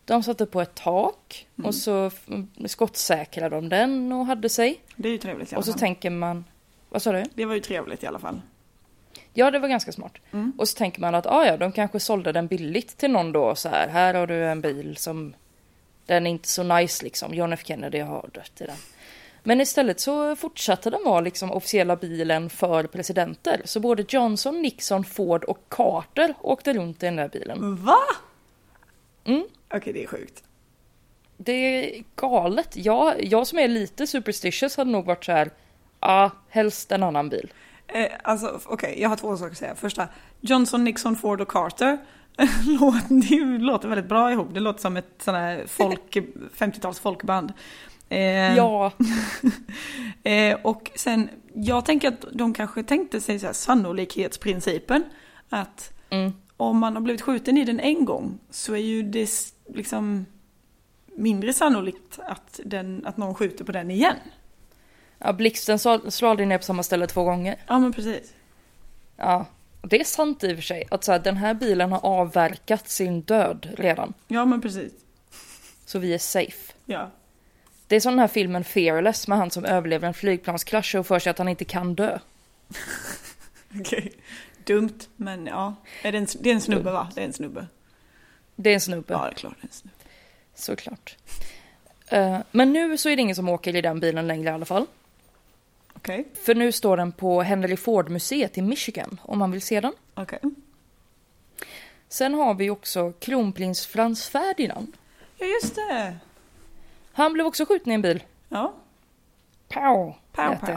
De 0.05 0.23
satte 0.23 0.47
på 0.47 0.61
ett 0.61 0.75
tak 0.75 1.47
Mm. 1.59 1.67
och 1.69 1.75
så 1.75 2.07
f- 2.07 2.27
skottsäkrade 2.67 3.57
de 3.57 3.69
den 3.69 4.13
och 4.13 4.27
hade 4.27 4.49
sig. 4.49 4.81
Det 4.97 5.09
är 5.09 5.13
ju 5.13 5.19
trevligt 5.19 5.53
i 5.53 5.55
alla 5.55 5.59
Och 5.59 5.65
så 5.65 5.73
fall. 5.73 5.79
tänker 5.81 6.11
man, 6.11 6.45
vad 6.89 7.03
sa 7.03 7.13
du? 7.13 7.25
Det 7.35 7.45
var 7.45 7.55
ju 7.55 7.61
trevligt 7.61 8.03
i 8.03 8.07
alla 8.07 8.19
fall. 8.19 8.41
Ja, 9.35 9.51
det 9.51 9.59
var 9.59 9.69
ganska 9.69 9.93
smart. 9.93 10.13
Mm. 10.33 10.53
Och 10.59 10.69
så 10.69 10.77
tänker 10.79 11.01
man 11.01 11.15
att 11.15 11.27
ah, 11.27 11.47
ja, 11.47 11.57
de 11.57 11.73
kanske 11.73 12.01
sålde 12.01 12.33
den 12.33 12.47
billigt 12.47 12.97
till 12.97 13.11
någon 13.11 13.33
då 13.33 13.55
så 13.55 13.69
här. 13.69 13.89
Här 13.89 14.15
har 14.15 14.27
du 14.27 14.45
en 14.47 14.61
bil 14.61 14.97
som 14.97 15.35
den 16.07 16.27
är 16.27 16.31
inte 16.31 16.49
så 16.49 16.63
nice 16.63 17.05
liksom. 17.05 17.35
John 17.35 17.53
F 17.53 17.61
Kennedy 17.65 18.01
har 18.01 18.31
dött 18.33 18.61
i 18.61 18.65
den. 18.65 18.77
Men 19.43 19.61
istället 19.61 20.01
så 20.01 20.37
fortsatte 20.37 20.91
den 20.91 21.05
vara 21.05 21.21
liksom 21.21 21.53
officiella 21.53 21.97
bilen 21.97 22.51
för 22.51 22.85
presidenter. 22.85 23.63
Så 23.65 23.81
både 23.81 24.05
Johnson, 24.09 24.63
Nixon, 24.63 25.05
Ford 25.05 25.45
och 25.45 25.59
Carter 25.69 26.35
åkte 26.41 26.73
runt 26.73 27.03
i 27.03 27.07
den 27.07 27.17
där 27.17 27.29
bilen. 27.29 27.77
Va? 27.77 27.99
Mm. 29.25 29.45
Okej, 29.75 29.93
det 29.93 30.03
är 30.03 30.07
sjukt. 30.07 30.43
Det 31.37 31.53
är 31.53 32.05
galet. 32.17 32.77
Jag, 32.77 33.25
jag 33.25 33.47
som 33.47 33.59
är 33.59 33.69
lite 33.69 34.07
superstitious 34.07 34.77
hade 34.77 34.91
nog 34.91 35.07
varit 35.07 35.25
så 35.25 35.33
här. 35.33 35.51
Ja, 36.01 36.31
helst 36.49 36.93
en 36.93 37.03
annan 37.03 37.29
bil. 37.29 37.53
Eh, 37.87 38.13
alltså, 38.23 38.61
okej, 38.65 39.01
jag 39.01 39.09
har 39.09 39.17
två 39.17 39.37
saker 39.37 39.51
att 39.51 39.59
säga. 39.59 39.75
Första, 39.75 40.09
Johnson, 40.41 40.85
Nixon, 40.85 41.17
Ford 41.17 41.41
och 41.41 41.49
Carter. 41.49 41.99
Låt- 42.81 43.09
det 43.09 43.59
låter 43.59 43.89
väldigt 43.89 44.09
bra 44.09 44.33
ihop. 44.33 44.49
Det 44.55 44.61
låter 44.61 44.81
som 44.81 44.97
ett 44.97 45.23
sån 45.23 45.35
här 45.35 45.65
folk, 45.67 46.17
50-tals 46.57 46.99
folkband. 47.01 47.53
Eh, 48.09 48.57
Ja, 48.57 48.93
Eh, 50.23 50.59
och 50.63 50.91
sen, 50.95 51.29
jag 51.55 51.85
tänker 51.85 52.09
att 52.09 52.25
de 52.33 52.55
kanske 52.55 52.83
tänkte 52.83 53.21
sig 53.21 53.39
så 53.39 53.47
här 53.47 53.53
sannolikhetsprincipen. 53.53 55.05
Att 55.49 55.93
mm. 56.11 56.33
om 56.57 56.79
man 56.79 56.95
har 56.95 57.01
blivit 57.01 57.23
skjuten 57.23 57.59
i 57.59 57.65
den 57.65 57.81
en 57.81 58.05
gång 58.05 58.39
så 58.51 58.73
är 58.73 58.79
ju 58.79 59.03
det 59.03 59.31
liksom 59.75 60.27
mindre 61.07 61.53
sannolikt 61.53 62.19
att, 62.27 62.61
den, 62.65 63.07
att 63.07 63.17
någon 63.17 63.35
skjuter 63.35 63.65
på 63.65 63.73
den 63.73 63.91
igen. 63.91 64.17
ja 65.19 65.33
blixten 65.33 65.79
slår 65.79 66.25
aldrig 66.25 66.49
ner 66.49 66.59
på 66.59 66.65
samma 66.65 66.83
ställe 66.83 67.07
två 67.07 67.25
gånger. 67.25 67.57
Ja 67.67 67.79
men 67.79 67.93
precis. 67.93 68.33
Ja, 69.17 69.47
det 69.89 70.01
är 70.01 70.05
sant 70.05 70.45
i 70.45 70.53
och 70.53 70.57
för 70.57 70.63
sig. 70.63 70.85
Att 70.91 71.05
så 71.05 71.13
här, 71.13 71.19
den 71.19 71.37
här 71.37 71.55
bilen 71.55 71.93
har 71.93 72.07
avverkat 72.07 72.89
sin 72.89 73.21
död 73.21 73.69
redan. 73.79 74.15
Ja 74.29 74.45
men 74.45 74.61
precis. 74.61 74.93
Så 75.87 75.99
vi 75.99 76.15
är 76.15 76.19
safe. 76.19 76.73
Ja. 76.85 77.11
Det 77.87 77.97
är 77.97 78.01
som 78.01 78.13
den 78.13 78.19
här 78.19 78.29
filmen 78.29 78.65
Fearless 78.65 79.29
med 79.29 79.39
han 79.39 79.51
som 79.51 79.65
överlever 79.65 80.09
en 80.09 80.15
flygplanskrasch 80.15 80.95
och 80.95 81.07
för 81.07 81.19
sig 81.19 81.31
att 81.31 81.39
han 81.39 81.49
inte 81.49 81.65
kan 81.65 81.95
dö. 81.95 82.19
Okej. 83.81 84.13
Dumt, 84.65 84.99
men 85.17 85.47
ja. 85.47 85.75
Är 86.03 86.13
det, 86.13 86.19
en, 86.19 86.27
det 86.41 86.51
är 86.51 86.55
en 86.55 86.61
snubbe 86.61 86.91
va? 86.91 87.09
Det 87.15 87.21
är 87.21 87.25
en 87.25 87.33
snubbe. 87.33 87.67
Det 88.57 88.71
är 88.71 88.75
en 88.75 88.81
snubbe, 88.81 89.13
Ja, 89.15 89.25
det 89.25 89.31
är 89.31 89.35
klart 89.35 89.55
det 89.61 89.65
är 89.65 89.69
en 89.69 89.73
snubbe. 89.73 89.97
såklart. 90.55 91.17
Eh, 92.09 92.39
men 92.51 92.73
nu 92.73 92.99
så 92.99 93.09
är 93.09 93.17
det 93.17 93.23
ingen 93.23 93.37
som 93.37 93.49
åker 93.49 93.77
i 93.77 93.81
den 93.81 94.01
bilen 94.01 94.27
längre 94.27 94.51
i 94.51 94.53
alla 94.53 94.65
fall. 94.65 94.87
Okej. 96.07 96.25
För 96.35 96.55
nu 96.55 96.73
står 96.73 96.97
den 96.97 97.13
på 97.13 97.43
Henry 97.43 97.77
Ford-museet 97.77 98.59
i 98.59 98.63
Michigan 98.63 99.21
om 99.23 99.39
man 99.39 99.51
vill 99.51 99.63
se 99.63 99.81
den. 99.81 99.93
Okej. 100.15 100.39
Sen 102.09 102.35
har 102.35 102.55
vi 102.55 102.71
också 102.71 103.13
kronprins 103.13 103.87
Frans 103.87 104.29
Ferdinand. 104.29 104.93
Ja 105.39 105.47
just 105.47 105.75
det. 105.77 106.17
Han 107.13 107.33
blev 107.33 107.47
också 107.47 107.67
skjuten 107.67 107.93
i 107.93 107.95
en 107.95 108.03
bil. 108.03 108.23
Ja. 108.49 108.75
Pow! 109.69 110.15
Pow 110.33 110.55
pow. 110.61 110.77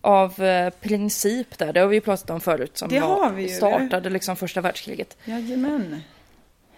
Av 0.00 0.42
eh, 0.42 0.70
princip 0.70 1.58
där, 1.58 1.72
det 1.72 1.80
har 1.80 1.86
vi 1.86 1.96
ju 1.96 2.00
pratat 2.00 2.30
om 2.30 2.40
förut. 2.40 2.78
Som 2.78 2.88
Det 2.88 2.98
har 2.98 3.30
vi 3.30 3.42
ju. 3.42 3.48
startade 3.48 4.10
liksom 4.10 4.36
första 4.36 4.60
världskriget. 4.60 5.16
Jajamän. 5.24 6.00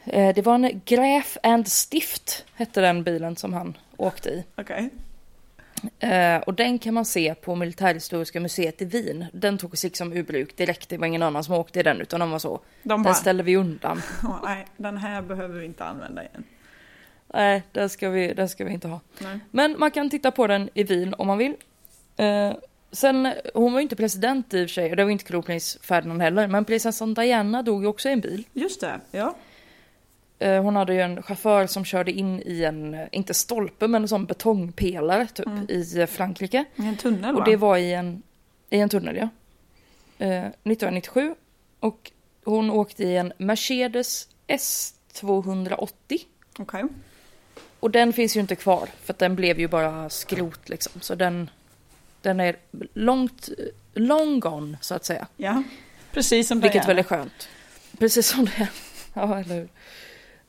Eh, 0.05 0.35
det 0.35 0.43
var 0.43 0.55
en 0.55 0.81
Graf 0.85 1.39
and 1.43 1.69
Stift, 1.69 2.45
hette 2.55 2.81
den 2.81 3.03
bilen 3.03 3.37
som 3.37 3.53
han 3.53 3.77
åkte 3.97 4.29
i. 4.31 4.45
Okej. 4.57 4.79
Eh, 4.79 4.87
och 6.47 6.55
den 6.55 6.79
kan 6.79 6.95
man 6.95 7.05
se 7.05 7.35
på 7.35 7.55
Militärhistoriska 7.55 8.41
museet 8.41 8.83
i 8.83 8.85
Wien. 8.85 9.25
Den 9.33 9.59
togs 9.59 9.85
liksom 9.85 10.13
ur 10.13 10.23
bruk 10.23 10.57
direkt, 10.57 10.89
det 10.89 10.99
var 10.99 11.07
ingen 11.07 11.23
annan 11.23 11.45
som 11.45 11.55
åkte 11.55 11.81
i 11.81 11.83
den 11.83 12.01
utan 12.01 12.21
de 12.21 12.31
var 12.31 12.39
så. 12.39 12.61
De 12.83 13.03
bara, 13.03 13.09
Den 13.09 13.15
ställer 13.15 13.45
vi 13.45 13.57
undan. 13.57 14.03
"Åh, 14.25 14.41
nej, 14.45 14.67
den 14.77 14.97
här 14.97 15.23
behöver 15.23 15.59
vi 15.61 15.67
inte 15.67 15.85
använda 15.85 16.23
igen. 16.23 16.45
Nej, 17.35 17.63
den 17.73 17.89
ska 17.89 18.11
vi, 18.11 18.35
den 18.35 18.49
ska 18.49 18.65
vi 18.65 18.73
inte 18.73 18.89
ha. 18.89 19.01
Nej. 19.19 19.39
Men 19.51 19.79
man 19.79 19.91
kan 19.91 20.11
titta 20.11 20.31
på 20.31 20.47
den 20.47 20.69
i 20.75 20.83
Wien 20.85 21.15
om 21.19 21.27
man 21.27 21.39
vill. 21.39 21.55
Eh, 22.17 22.53
sen, 22.93 23.33
hon 23.55 23.73
var 23.73 23.81
ju 23.81 23.83
inte 23.83 23.97
president 23.97 24.55
i 24.55 24.65
och 24.65 24.69
för 24.69 24.75
sig, 24.75 24.91
och 24.91 24.97
det 24.97 25.05
var 25.05 25.11
inte 25.11 25.25
kronprins 25.25 25.79
Ferdinand 25.83 26.23
heller. 26.23 26.47
Men 26.47 26.65
prinsessan 26.65 27.15
Diana 27.15 27.63
dog 27.63 27.83
ju 27.83 27.89
också 27.89 28.09
i 28.09 28.13
en 28.13 28.21
bil. 28.21 28.45
Just 28.53 28.81
det, 28.81 29.01
ja. 29.11 29.35
Eh, 30.43 30.63
hon 30.63 30.77
hade 30.77 30.95
ju 30.95 31.01
en 31.01 31.23
chaufför 31.23 31.67
som 31.67 31.85
körde 31.85 32.13
in 32.13 32.43
i 32.47 32.65
en, 32.65 32.97
inte 33.13 33.35
stolpe, 33.35 33.89
men 33.89 34.03
en 34.03 34.09
sån 34.09 34.27
betongpelare 34.27 35.27
typ 35.27 35.47
Mm. 35.47 35.67
i 35.69 35.99
eh, 35.99 36.07
Frankrike. 36.07 36.65
I 36.77 36.87
en 36.87 36.97
tunnel 36.97 37.35
Och 37.35 37.39
va? 37.41 37.45
det 37.45 37.57
var 37.57 37.77
i 37.77 37.93
en, 37.95 38.23
i 38.71 38.79
en 38.79 38.89
tunnel 38.89 39.17
ja. 39.17 39.29
Eh, 40.27 40.45
1997. 40.47 41.35
Och 41.81 42.13
hon 42.45 42.71
åkte 42.71 43.05
i 43.05 43.17
en 43.17 43.33
Mercedes 43.39 44.29
S280. 44.49 45.89
Okej. 46.59 46.85
Och 47.81 47.91
den 47.91 48.13
finns 48.13 48.37
ju 48.37 48.41
inte 48.41 48.57
kvar 48.57 48.89
för 49.05 49.15
den 49.19 49.37
blev 49.37 49.61
ju 49.61 49.69
bara 49.69 50.11
skrot 50.11 50.69
liksom. 50.69 51.01
Så 51.01 51.15
den, 51.15 51.51
den 52.23 52.41
är 52.41 52.57
långt, 52.95 53.49
long 53.95 54.41
gone 54.41 54.79
så 54.81 54.95
att 54.95 55.05
säga. 55.05 55.27
Ja. 55.37 55.63
Precis 56.13 56.49
som 56.49 56.61
Vilket 56.61 56.73
Diana. 56.83 56.87
väl 56.89 56.99
är 56.99 57.03
skönt. 57.03 57.49
Precis 57.99 58.27
som 58.27 58.45
det 58.45 58.53
är. 58.57 58.71
Ja, 59.15 59.39
eller 59.41 59.55
hur. 59.55 59.69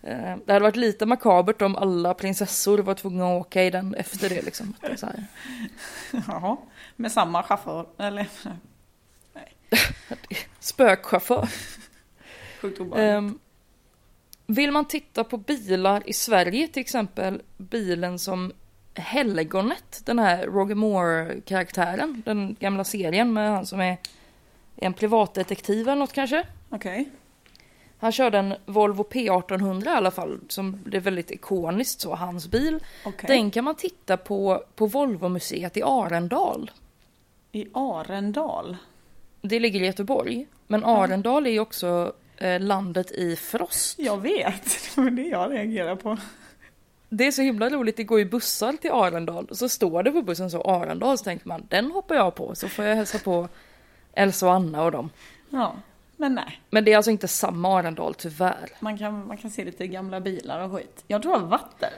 Eh, 0.04 0.36
Det 0.46 0.54
hade 0.54 0.64
varit 0.64 0.76
lite 0.76 1.06
makabert 1.06 1.62
om 1.62 1.76
alla 1.76 2.14
prinsessor 2.14 2.78
var 2.78 2.94
tvungna 2.94 3.26
att 3.26 3.42
åka 3.42 3.64
i 3.64 3.70
den 3.70 3.96
efter 3.96 4.30
det 4.30 4.42
liksom. 4.42 4.74
Det 4.82 4.98
så 4.98 5.06
här. 5.06 5.26
Jaha. 6.28 6.58
Med 6.96 7.12
samma 7.12 7.44
chaufför, 7.44 7.86
eller? 7.98 8.28
Spökchaufför. 10.60 11.50
Sjukt. 12.62 12.80
Um, 12.80 13.40
vill 14.46 14.72
man 14.72 14.86
titta 14.86 15.24
på 15.24 15.38
bilar 15.38 16.04
i 16.06 16.14
Sverige 16.14 16.68
till 16.68 16.82
exempel 16.82 17.42
bilen 17.58 18.20
som 18.20 18.52
Helgonet, 18.94 20.02
den 20.06 20.20
här 20.20 20.46
Roger 20.46 20.76
Moore-karaktären, 20.76 22.22
den 22.26 22.56
gamla 22.60 22.84
serien 22.84 23.34
med 23.34 23.50
han 23.50 23.66
som 23.66 23.82
är 23.82 23.98
en 24.76 24.94
privatdetektiv 24.94 25.90
eller 25.90 26.00
något 26.00 26.14
kanske. 26.14 26.48
Okej. 26.70 27.10
Han 28.02 28.12
körde 28.12 28.38
en 28.38 28.54
Volvo 28.66 29.04
P1800 29.04 29.86
i 29.86 29.90
alla 29.90 30.12
fall, 30.12 30.40
som 30.48 30.84
blev 30.84 31.02
väldigt 31.02 31.32
ikoniskt 31.32 32.02
så, 32.02 32.16
hans 32.16 32.48
bil. 32.48 32.80
Okej. 33.06 33.28
Den 33.28 33.52
kan 33.52 33.64
man 33.64 33.76
titta 33.76 34.18
på 34.18 34.64
på 34.76 34.86
Volvo-museet 34.86 35.78
i 35.78 35.84
Arendal. 35.84 36.72
I 37.52 37.68
Arendal. 37.74 38.78
Det 39.42 39.60
ligger 39.60 39.82
i 39.82 39.86
Göteborg. 39.86 40.48
Men 40.68 40.86
Arendal 40.86 41.48
är 41.48 41.52
ju 41.52 41.60
också 41.60 42.14
eh, 42.38 42.60
landet 42.60 43.12
i 43.12 43.36
frost. 43.36 44.00
Jag 44.00 44.22
vet, 44.22 44.64
det 44.96 45.02
var 45.02 45.10
det 45.10 45.22
jag 45.28 45.52
reagerade 45.52 45.96
på. 45.96 46.18
Det 47.10 47.28
är 47.28 47.32
så 47.32 47.42
himla 47.42 47.70
roligt, 47.70 47.98
det 47.98 48.04
går 48.04 48.20
ju 48.20 48.26
bussar 48.26 48.74
till 48.74 48.92
Arendal 48.92 49.48
så 49.52 49.70
står 49.70 50.04
det 50.04 50.12
på 50.12 50.22
bussen 50.22 50.52
så 50.52 50.62
Arendal 50.62 51.18
så 51.18 51.24
tänker 51.24 51.48
man 51.48 51.68
den 51.70 51.92
hoppar 51.92 52.16
jag 52.16 52.36
på 52.36 52.56
så 52.56 52.68
får 52.68 52.86
jag 52.86 52.96
hälsa 52.96 53.20
på 53.20 53.48
Elsa 54.14 54.48
och 54.48 54.54
Anna 54.54 54.84
och 54.84 54.92
dem. 54.92 55.10
Ja. 55.50 55.76
Men 56.22 56.36
nej, 56.36 56.62
Men 56.70 56.86
det 56.86 56.94
är 56.94 56.98
alltså 56.98 57.12
inte 57.12 57.28
samma 57.28 57.80
Arendal 57.80 58.14
tyvärr. 58.14 58.70
man 58.80 58.98
kan, 58.98 59.28
man 59.28 59.38
kan 59.38 59.52
se 59.52 59.66
lite 59.66 59.88
gamla 59.88 60.20
bilar 60.22 60.60
och 60.60 60.72
skit. 60.78 61.04
Jag 61.08 61.22
tror 61.22 61.34
jag 61.34 61.40
har 61.40 61.48
varit 61.48 61.80
där. 61.80 61.94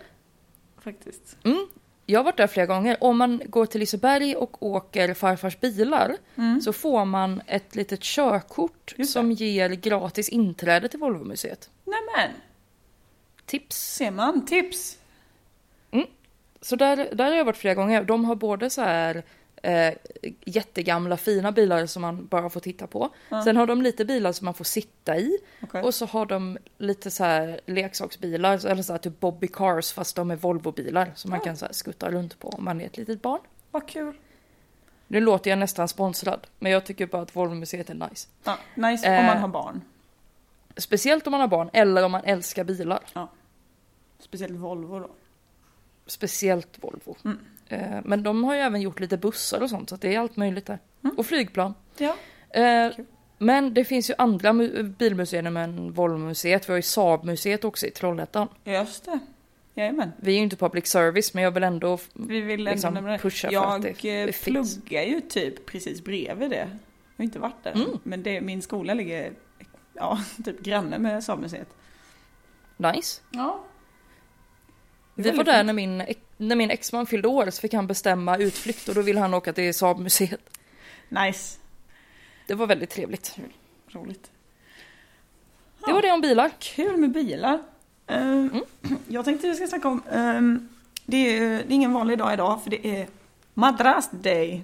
Faktiskt. 0.81 1.37
Mm. 1.43 1.67
Jag 2.05 2.19
har 2.19 2.23
varit 2.23 2.37
där 2.37 2.47
flera 2.47 2.65
gånger. 2.65 2.97
Om 3.01 3.17
man 3.17 3.41
går 3.45 3.65
till 3.65 3.79
Liseberg 3.79 4.35
och 4.35 4.63
åker 4.63 5.13
farfars 5.13 5.59
bilar 5.59 6.15
så 6.63 6.73
får 6.73 7.05
man 7.05 7.41
ett 7.47 7.75
litet 7.75 8.01
körkort 8.01 8.93
Mm. 8.95 9.07
Som 9.07 9.31
ger 9.31 9.69
gratis 9.69 10.29
inträde 10.29 10.87
till 10.87 10.99
Volvomuseet. 10.99 11.69
Nämen, 11.85 12.31
Tips! 13.45 13.75
ser 13.95 14.11
man? 14.11 14.45
Tips! 14.45 14.97
Så 16.61 16.75
där, 16.75 17.09
där 17.13 17.25
har 17.29 17.35
jag 17.37 17.45
varit 17.45 17.57
flera 17.57 17.73
gånger. 17.73 18.03
De 18.03 18.25
har 18.25 18.35
både 18.35 18.69
så 18.69 18.81
här 18.81 19.23
eh, 19.63 19.93
jättegamla 20.45 21.17
fina 21.17 21.51
bilar 21.51 21.85
som 21.85 22.01
man 22.01 22.25
bara 22.27 22.49
får 22.49 22.59
titta 22.59 22.87
på. 22.87 23.09
Sen 23.43 23.57
har 23.57 23.67
de 23.67 23.81
lite 23.81 24.05
bilar 24.05 24.31
som 24.31 24.45
man 24.45 24.53
får 24.53 24.65
sitta 24.65 25.17
i. 25.17 25.37
Okej. 25.63 25.81
Och 25.83 25.93
så 25.93 26.05
har 26.05 26.25
de 26.25 26.57
lite 26.77 27.11
så 27.11 27.23
här 27.23 27.59
leksaksbilar, 27.65 28.65
eller 28.65 28.81
så 28.83 28.93
här 28.93 28.97
typ 28.99 29.19
Bobby 29.19 29.47
Cars 29.47 29.91
fast 29.93 30.15
de 30.15 30.31
är 30.31 30.35
Volvo-bilar 30.35 31.11
som 31.15 31.31
man 31.31 31.39
kan 31.39 31.57
så 31.57 31.65
här 31.65 31.73
skutta 31.73 32.11
runt 32.11 32.39
på 32.39 32.47
om 32.49 32.63
man 32.65 32.81
är 32.81 32.85
ett 32.85 32.97
litet 32.97 33.21
barn. 33.21 33.41
Vad 33.71 33.87
kul. 33.87 34.13
Nu 35.07 35.19
låter 35.19 35.49
jag 35.49 35.59
nästan 35.59 35.87
sponsrad, 35.87 36.47
men 36.59 36.71
jag 36.71 36.85
tycker 36.85 37.07
bara 37.07 37.21
att 37.21 37.35
Volvomuseet 37.35 37.89
är 37.89 37.93
nice. 38.09 38.27
Ja, 38.43 38.57
nice 38.75 39.07
om 39.07 39.13
Eh. 39.13 39.25
man 39.25 39.37
har 39.37 39.47
barn. 39.47 39.81
Speciellt 40.77 41.27
om 41.27 41.31
man 41.31 41.41
har 41.41 41.47
barn 41.47 41.69
eller 41.73 42.03
om 42.03 42.11
man 42.11 42.23
älskar 42.23 42.63
bilar. 42.63 42.99
Speciellt 44.19 44.53
Volvo 44.53 44.99
då. 44.99 45.09
Speciellt 46.05 46.83
Volvo. 46.83 47.15
Mm. 47.25 47.39
Eh, 47.69 47.99
Men 48.03 48.23
de 48.23 48.43
har 48.43 48.53
ju 48.55 48.59
även 48.61 48.81
gjort 48.81 48.99
lite 48.99 49.17
bussar 49.17 49.61
och 49.61 49.69
sånt 49.69 49.89
så 49.89 49.95
att 49.95 50.01
det 50.01 50.15
är 50.15 50.19
allt 50.19 50.37
möjligt 50.37 50.65
där. 50.65 50.79
Mm. 51.03 51.15
Och 51.17 51.25
flygplan. 51.25 51.73
Ja. 51.97 52.15
Eh, 52.49 52.95
Kul. 52.95 53.05
Men 53.37 53.73
det 53.73 53.85
finns 53.85 54.09
ju 54.09 54.13
andra 54.17 54.49
mu- 54.49 54.83
bilmuseer 54.97 55.43
än 55.43 55.91
Volvomuseet. 55.93 56.69
Vi 56.69 56.71
har 56.73 56.75
ju 56.77 56.81
Saabmuseet 56.81 57.63
också 57.63 57.85
i 57.87 57.91
Trollhättan. 57.91 58.47
Just 58.63 59.05
det. 59.05 59.19
Jajamän. 59.75 60.11
Vi 60.17 60.31
är 60.31 60.35
ju 60.37 60.41
inte 60.43 60.55
public 60.55 60.87
service 60.87 61.33
men 61.33 61.43
jag 61.43 61.51
vill 61.51 61.63
ändå 61.63 61.97
Vi 62.13 62.41
vill 62.41 62.63
Liksom 62.63 63.17
pusha 63.21 63.47
för 63.47 63.53
Jag 63.53 63.75
att 63.75 63.81
det- 63.81 63.89
eh, 64.21 64.25
det 64.25 64.33
finns. 64.33 64.75
pluggar 64.83 65.03
ju 65.03 65.21
typ 65.21 65.65
precis 65.65 66.03
bredvid 66.03 66.49
det. 66.49 66.55
Jag 67.15 67.17
har 67.17 67.23
inte 67.25 67.39
varit 67.39 67.63
där 67.63 67.71
Mm. 67.71 67.87
Men 68.03 68.23
det, 68.23 68.41
min 68.41 68.61
skola 68.61 68.93
ligger 68.93 69.31
ja, 69.93 70.19
typ 70.45 70.59
granne 70.61 70.99
med 70.99 71.23
Samemuseet. 71.23 71.67
nice. 72.77 73.21
Ja. 73.31 73.63
Vi 75.15 75.31
var 75.31 75.43
där 75.43 75.63
när 75.63 75.73
min, 75.73 76.03
när 76.37 76.55
min 76.55 76.71
exman 76.71 77.05
fyllde 77.05 77.27
år 77.27 77.49
så 77.49 77.61
fick 77.61 77.73
han 77.73 77.87
bestämma 77.87 78.37
utflykt 78.37 78.89
och 78.89 78.95
då 78.95 79.01
ville 79.01 79.19
han 79.19 79.33
åka 79.33 79.53
till 79.53 79.73
Saabmuseet. 79.73 80.59
Nice. 81.09 81.57
Det 82.47 82.53
var 82.53 82.67
väldigt 82.67 82.89
trevligt. 82.89 83.37
Roligt. 83.87 84.31
Det 85.85 85.93
var 85.93 86.01
det 86.01 86.11
om 86.11 86.21
bilar. 86.21 86.51
Kul 86.59 86.97
med 86.97 87.11
bilar. 87.11 87.63
Ehm, 88.07 88.49
Mm. 88.49 88.63
Jag 89.07 89.25
tänkte 89.25 89.47
vi 89.47 89.55
ska 89.55 89.67
snacka 89.67 89.87
om, 89.87 90.03
ehm, 90.11 90.69
det, 91.05 91.17
är, 91.17 91.49
det 91.49 91.55
är 91.55 91.71
ingen 91.71 91.93
vanlig 91.93 92.17
dag 92.17 92.33
idag 92.33 92.63
för 92.63 92.69
det 92.69 92.87
är 92.87 93.07
Madras 93.53 94.09
Day. 94.11 94.63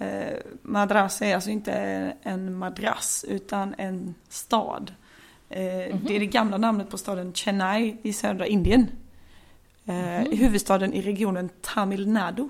Uh, 0.00 0.38
Madras 0.62 1.22
är 1.22 1.34
alltså 1.34 1.50
inte 1.50 1.72
en 2.22 2.54
madrass 2.54 3.24
utan 3.28 3.74
en 3.78 4.14
stad. 4.28 4.94
Eh, 5.48 5.58
Det 6.02 6.16
är 6.16 6.20
det 6.20 6.26
gamla 6.26 6.58
namnet 6.58 6.90
på 6.90 6.98
staden 6.98 7.32
Chennai 7.34 7.96
i 8.02 8.12
södra 8.12 8.46
Indien. 8.46 8.86
Eh, 9.86 10.38
Huvudstaden 10.38 10.92
i 10.94 11.02
regionen 11.02 11.48
Tamil 11.60 12.08
Nadu. 12.08 12.48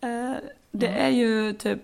Eh, 0.00 0.32
det 0.70 0.88
är 0.88 1.08
ju 1.08 1.52
typ, 1.52 1.80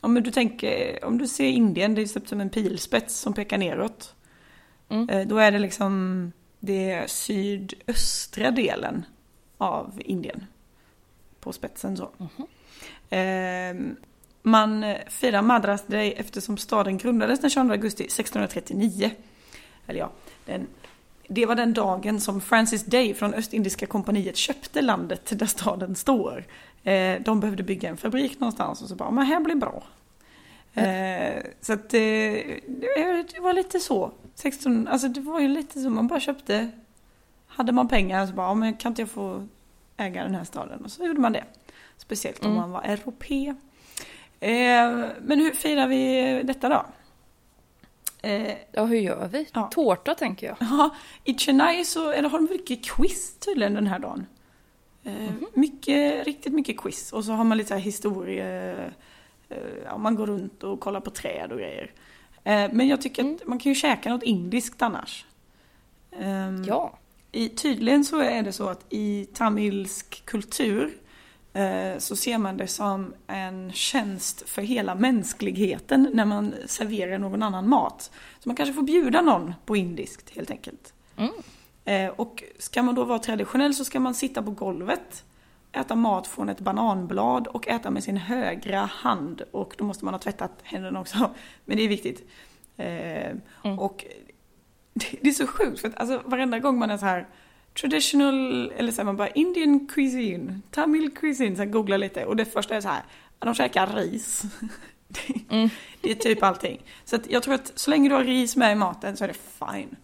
om 0.00 0.14
du 0.14 0.30
tänker, 0.30 1.04
om 1.04 1.18
du 1.18 1.28
ser 1.28 1.46
Indien, 1.46 1.94
det 1.94 2.02
är 2.02 2.06
typ 2.06 2.28
som 2.28 2.40
en 2.40 2.50
pilspets 2.50 3.14
som 3.14 3.32
pekar 3.34 3.58
neråt. 3.58 4.14
Mm. 4.88 5.08
Eh, 5.08 5.26
Då 5.26 5.38
är 5.38 5.52
det 5.52 5.58
liksom 5.58 6.32
det 6.60 7.10
sydöstra 7.10 8.50
delen 8.50 9.04
av 9.58 10.00
Indien. 10.04 10.46
På 11.40 11.52
spetsen 11.52 11.96
så. 11.96 12.10
Eh, 13.16 13.74
Man 14.42 14.84
firar 15.08 15.42
Madras 15.42 15.86
Day 15.86 16.12
eftersom 16.16 16.56
staden 16.56 16.98
grundades 16.98 17.40
den 17.40 17.50
22 17.50 17.72
augusti 17.72 18.04
1639. 18.04 19.10
Eller 19.86 19.98
ja, 20.00 20.10
den, 20.46 20.66
det 21.32 21.46
var 21.46 21.54
den 21.54 21.72
dagen 21.74 22.20
som 22.20 22.40
Francis 22.40 22.84
Day 22.84 23.14
från 23.14 23.34
Östindiska 23.34 23.86
kompaniet 23.86 24.36
köpte 24.36 24.82
landet 24.82 25.38
där 25.38 25.46
staden 25.46 25.94
står. 25.94 26.44
Eh, 26.84 27.20
De 27.20 27.40
behövde 27.40 27.62
bygga 27.62 27.88
en 27.88 27.96
fabrik 27.96 28.40
någonstans 28.40 28.82
och 28.82 28.88
så 28.88 28.94
bara, 28.94 29.10
men 29.10 29.26
här 29.26 29.40
blir 29.40 29.54
bra. 29.54 29.82
Eh, 30.74 31.42
så 31.60 31.72
att 31.72 31.94
eh, 31.94 32.00
det 33.32 33.40
var 33.40 33.52
lite 33.52 33.80
så. 33.80 34.12
16, 34.34 34.88
alltså 34.88 35.08
det 35.08 35.20
var 35.20 35.40
ju 35.40 35.48
lite 35.48 35.80
så, 35.80 35.90
man 35.90 36.06
bara 36.06 36.20
köpte. 36.20 36.70
Hade 37.46 37.72
man 37.72 37.88
pengar 37.88 38.26
så 38.26 38.32
bara, 38.32 38.54
men 38.54 38.74
kan 38.74 38.92
inte 38.92 39.02
jag 39.02 39.08
få 39.10 39.46
äga 39.96 40.22
den 40.22 40.34
här 40.34 40.44
staden? 40.44 40.84
Och 40.84 40.90
så 40.90 41.04
gjorde 41.06 41.20
man 41.20 41.32
det. 41.32 41.44
Speciellt 41.96 42.44
om 42.44 42.46
Mm. 42.50 42.60
man 42.60 42.70
var 42.70 42.82
europé. 42.82 43.54
Men 45.20 45.40
hur 45.40 45.50
firar 45.50 45.86
vi 45.88 46.42
detta 46.44 46.68
då? 46.68 46.84
Eh, 48.22 48.54
Ja, 48.72 48.84
hur 48.84 48.96
gör 48.98 49.28
vi? 49.28 49.46
Ja. 49.52 49.68
Tårta 49.72 50.14
tänker 50.14 50.46
jag. 50.46 50.56
Ja, 50.60 50.90
i 51.24 51.34
Chennai 51.38 51.84
så 51.84 52.10
det, 52.10 52.28
har 52.28 52.38
de 52.38 52.48
mycket 52.50 52.84
quiz 52.84 53.34
tydligen 53.38 53.74
den 53.74 53.86
här 53.86 53.98
dagen. 53.98 54.26
Eh, 55.04 55.30
mycket, 55.54 56.26
riktigt 56.26 56.52
mycket 56.52 56.80
quiz. 56.80 57.12
Och 57.12 57.24
så 57.24 57.32
har 57.32 57.44
man 57.44 57.58
lite 57.58 57.68
så 57.68 57.74
här 57.74 57.80
historie, 57.80 58.72
eh, 59.48 59.56
ja, 59.84 59.98
man 59.98 60.14
går 60.14 60.26
runt 60.26 60.62
och 60.64 60.80
kollar 60.80 61.00
på 61.00 61.10
träd 61.10 61.52
och 61.52 61.58
grejer. 61.58 61.90
Eh, 62.44 62.68
men 62.72 62.88
jag 62.88 63.00
tycker 63.00 63.34
att 63.34 63.46
man 63.46 63.58
kan 63.58 63.70
ju 63.72 63.74
käka 63.76 64.10
något 64.10 64.22
indiskt 64.22 64.82
annars. 64.82 65.26
Ehm, 66.18 66.64
Ja. 66.64 66.98
i, 67.32 67.48
tydligen 67.48 68.04
så 68.04 68.18
är 68.20 68.42
det 68.42 68.52
så 68.52 68.68
att 68.68 68.84
i 68.90 69.26
tamilsk 69.34 70.22
kultur 70.24 70.90
så 71.98 72.16
ser 72.16 72.38
man 72.38 72.56
det 72.56 72.66
som 72.66 73.14
en 73.26 73.72
tjänst 73.72 74.48
för 74.48 74.62
hela 74.62 74.94
mänskligheten 74.94 76.10
när 76.12 76.24
man 76.24 76.54
serverar 76.66 77.18
någon 77.18 77.42
annan 77.42 77.68
mat. 77.68 78.10
Så 78.38 78.48
man 78.48 78.56
kanske 78.56 78.72
får 78.72 78.82
bjuda 78.82 79.22
någon 79.22 79.54
på 79.64 79.76
indiskt 79.76 80.30
helt 80.30 80.50
enkelt. 80.50 80.94
Mm. 81.16 81.30
Eh, 81.84 82.10
och 82.16 82.44
ska 82.58 82.82
man 82.82 82.94
då 82.94 83.04
vara 83.04 83.18
traditionell 83.18 83.74
så 83.74 83.84
ska 83.84 84.00
man 84.00 84.14
sitta 84.14 84.42
på 84.42 84.50
golvet, 84.50 85.24
äta 85.72 85.94
mat 85.94 86.26
från 86.26 86.48
ett 86.48 86.60
bananblad 86.60 87.46
och 87.46 87.68
äta 87.68 87.90
med 87.90 88.04
sin 88.04 88.16
högra 88.16 88.80
hand. 88.80 89.42
Och 89.50 89.74
då 89.78 89.84
måste 89.84 90.04
man 90.04 90.14
ha 90.14 90.18
tvättat 90.18 90.52
händerna 90.62 91.00
också. 91.00 91.18
Men 91.64 91.76
det 91.76 91.82
är 91.82 91.88
viktigt. 91.88 92.30
Eh, 92.76 93.36
Och 93.78 94.04
det, 94.94 95.16
det 95.20 95.28
är 95.28 95.32
så 95.32 95.46
sjukt 95.46 95.80
för 95.80 95.88
att 95.88 95.96
alltså, 95.96 96.22
varenda 96.24 96.58
gång 96.58 96.78
man 96.78 96.90
är 96.90 96.96
så 96.96 97.06
här 97.06 97.28
traditional, 97.80 98.72
eller 98.76 98.92
så 98.92 98.96
här, 98.96 99.04
man 99.04 99.16
bara 99.16 99.28
Indian 99.28 99.86
cuisine, 99.86 100.60
Tamil 100.70 101.10
cuisine, 101.10 101.56
så 101.56 101.64
googlar 101.64 101.98
lite 101.98 102.24
och 102.24 102.36
det 102.36 102.44
första 102.44 102.76
är 102.76 102.80
så 102.80 102.88
här, 102.88 103.02
de 103.38 103.54
käkar 103.54 103.86
ris. 103.86 104.42
det, 105.08 105.70
det 106.00 106.10
är 106.10 106.14
typ 106.14 106.42
allting. 106.42 106.82
Så 107.04 107.18
jag 107.28 107.42
tror 107.42 107.54
att 107.54 107.72
så 107.74 107.90
länge 107.90 108.08
du 108.08 108.14
har 108.14 108.24
ris 108.24 108.56
med 108.56 108.72
i 108.72 108.74
maten 108.74 109.16
så 109.16 109.24
är 109.24 109.28
det 109.28 109.34
fine. 109.34 109.96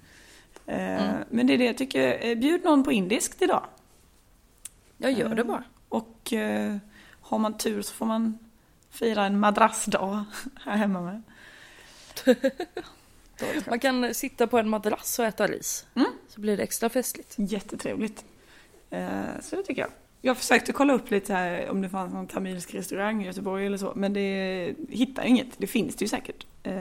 Eh, 0.66 1.14
Men 1.30 1.46
det 1.46 1.54
är 1.54 1.58
det 1.58 1.64
jag 1.64 1.78
tycker, 1.78 2.26
eh, 2.26 2.34
bjud 2.34 2.64
någon 2.64 2.84
på 2.84 2.92
indiskt 2.92 3.42
idag. 3.42 3.66
Jag 4.98 5.12
gör 5.12 5.34
det 5.34 5.44
bara. 5.44 5.64
Och 5.88 6.32
eh, 6.32 6.76
har 7.20 7.38
man 7.38 7.58
tur 7.58 7.82
så 7.82 7.94
får 7.94 8.06
man 8.06 8.38
fira 8.90 9.24
en 9.24 9.40
madrassdag 9.40 10.24
här 10.64 10.76
hemma 10.76 11.00
med. 11.00 11.22
Man 13.66 13.78
kan 13.80 14.14
sitta 14.14 14.46
på 14.46 14.58
en 14.58 14.68
madrass 14.68 15.18
och 15.18 15.24
äta 15.24 15.46
ris. 15.46 15.86
Mm. 15.94 16.10
Så 16.36 16.40
blir 16.40 16.56
det 16.56 16.62
extra 16.62 16.88
festligt. 16.88 17.34
Jättetrevligt. 17.36 18.24
Eh, 18.90 19.40
så 19.40 19.56
det 19.56 19.62
tycker 19.62 19.82
jag. 19.82 19.90
Jag 20.20 20.36
försökte 20.36 20.72
kolla 20.72 20.92
upp 20.92 21.10
lite 21.10 21.32
här 21.32 21.70
om 21.70 21.82
det 21.82 21.88
fanns 21.88 22.12
någon 22.12 22.26
tamilsk 22.26 22.74
restaurang 22.74 23.22
i 23.22 23.26
Göteborg 23.26 23.66
eller 23.66 23.78
så. 23.78 23.92
Men 23.96 24.12
det 24.12 24.74
hittar 24.88 25.22
jag 25.22 25.30
inget. 25.30 25.48
Det 25.58 25.66
finns 25.66 25.96
det 25.96 26.04
ju 26.04 26.08
säkert. 26.08 26.46
Eh, 26.62 26.74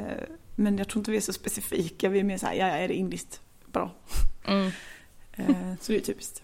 men 0.56 0.78
jag 0.78 0.88
tror 0.88 1.00
inte 1.00 1.12
vi 1.12 1.18
är 1.18 1.22
så 1.22 1.34
specifika. 1.34 2.10
Vi 2.10 2.20
är 2.20 2.24
mer 2.24 2.38
så 2.38 2.46
här, 2.46 2.54
ja, 2.54 2.68
ja, 2.68 2.74
är 2.74 2.88
det 2.88 2.94
indiskt? 2.94 3.42
Bra. 3.66 3.92
Mm. 4.48 4.72
Eh, 5.34 5.74
så 5.82 5.92
det 5.92 5.98
är 5.98 6.02
typiskt. 6.02 6.44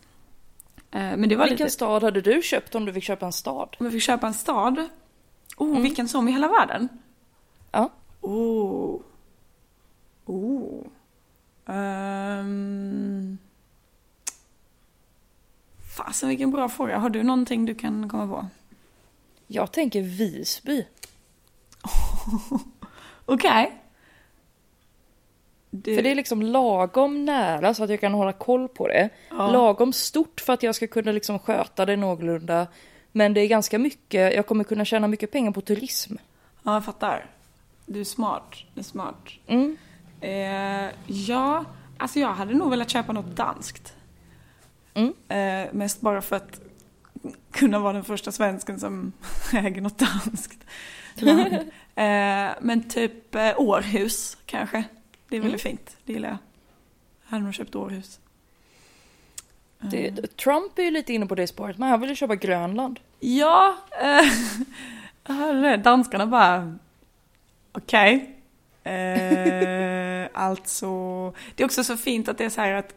Men 0.91 1.29
det 1.29 1.35
var 1.35 1.45
Vilken 1.45 1.65
lite... 1.65 1.73
stad 1.73 2.03
hade 2.03 2.21
du 2.21 2.41
köpt 2.41 2.75
om 2.75 2.85
du 2.85 2.93
fick 2.93 3.03
köpa 3.03 3.25
en 3.25 3.33
stad? 3.33 3.75
Om 3.79 3.85
jag 3.85 3.93
fick 3.93 4.03
köpa 4.03 4.27
en 4.27 4.33
stad. 4.33 4.89
Oh, 5.57 5.81
vilken 5.81 6.07
som 6.07 6.27
i 6.27 6.31
hela 6.31 6.47
världen? 6.47 6.89
Ja. 7.71 7.91
Oh. 8.21 9.01
Oh. 10.25 10.83
Um... 11.65 13.37
Fasen 15.97 16.29
vilken 16.29 16.51
bra 16.51 16.69
fråga. 16.69 16.97
Har 16.97 17.09
du 17.09 17.23
någonting 17.23 17.65
du 17.65 17.75
kan 17.75 18.09
komma 18.09 18.27
på? 18.27 18.47
Jag 19.47 19.71
tänker 19.71 20.01
Visby. 20.01 20.85
Okej. 23.25 23.81
Du... 25.69 25.95
För 25.95 26.01
det 26.01 26.11
är 26.11 26.15
liksom 26.15 26.41
lagom 26.41 27.25
nära 27.25 27.73
så 27.73 27.83
att 27.83 27.89
jag 27.89 27.99
kan 27.99 28.13
hålla 28.13 28.33
koll 28.33 28.67
på 28.67 28.87
det. 28.87 29.09
Ja. 29.29 29.51
Lagom 29.51 29.93
stort 29.93 30.41
för 30.41 30.53
att 30.53 30.63
jag 30.63 30.75
ska 30.75 30.87
kunna 30.87 31.11
liksom 31.11 31.39
sköta 31.39 31.85
det 31.85 31.95
någorlunda. 31.95 32.67
Men 33.11 33.33
det 33.33 33.41
är 33.41 33.47
ganska 33.47 33.79
mycket, 33.79 34.35
jag 34.35 34.47
kommer 34.47 34.63
kunna 34.63 34.85
tjäna 34.85 35.07
mycket 35.07 35.31
pengar 35.31 35.51
på 35.51 35.61
turism. 35.61 36.15
Ja, 36.63 36.73
jag 36.73 36.85
fattar. 36.85 37.25
Du 37.85 37.99
är 37.99 38.03
smart. 38.03 38.55
Du 38.73 38.79
är 38.79 38.83
smart. 38.83 39.29
Mm. 39.47 39.77
Eh, 40.21 40.89
ja, 41.07 41.65
alltså 41.97 42.19
jag 42.19 42.33
hade 42.33 42.53
nog 42.53 42.69
velat 42.69 42.89
köpa 42.89 43.13
något 43.13 43.35
danskt. 43.35 43.93
Mm. 44.93 45.13
Eh, 45.27 45.73
mest 45.73 46.01
bara 46.01 46.21
för 46.21 46.35
att 46.35 46.61
kunna 47.51 47.79
vara 47.79 47.93
den 47.93 48.03
första 48.03 48.31
svensken 48.31 48.79
som 48.79 49.11
äger 49.53 49.81
något 49.81 49.97
danskt 49.97 50.63
land. 51.15 51.53
eh, 51.95 52.55
men 52.61 52.89
typ 52.89 53.35
eh, 53.35 53.53
Århus 53.57 54.37
kanske. 54.45 54.83
Det 55.29 55.37
är 55.37 55.41
väldigt 55.41 55.61
fint, 55.61 55.97
det 56.05 56.13
gillar 56.13 56.29
jag. 56.29 56.37
Jag 57.23 57.31
hade 57.31 57.43
nog 57.43 57.53
köpt 57.53 57.75
Århus. 57.75 58.19
Det, 59.79 60.37
Trump 60.37 60.79
är 60.79 60.83
ju 60.83 60.91
lite 60.91 61.13
inne 61.13 61.25
på 61.25 61.35
det 61.35 61.47
spåret, 61.47 61.77
men 61.77 61.89
han 61.89 62.01
vill 62.01 62.09
ju 62.09 62.15
köpa 62.15 62.35
Grönland. 62.35 62.99
Ja, 63.19 63.77
eh. 64.01 65.77
Danskarna 65.83 66.27
bara, 66.27 66.77
okej. 67.71 68.35
Eh, 68.83 70.00
alltså, 70.33 70.87
det 71.55 71.63
är 71.63 71.65
också 71.65 71.83
så 71.83 71.97
fint 71.97 72.27
att 72.27 72.37
det 72.37 72.45
är 72.45 72.49
så 72.49 72.61
här 72.61 72.73
att 72.73 72.93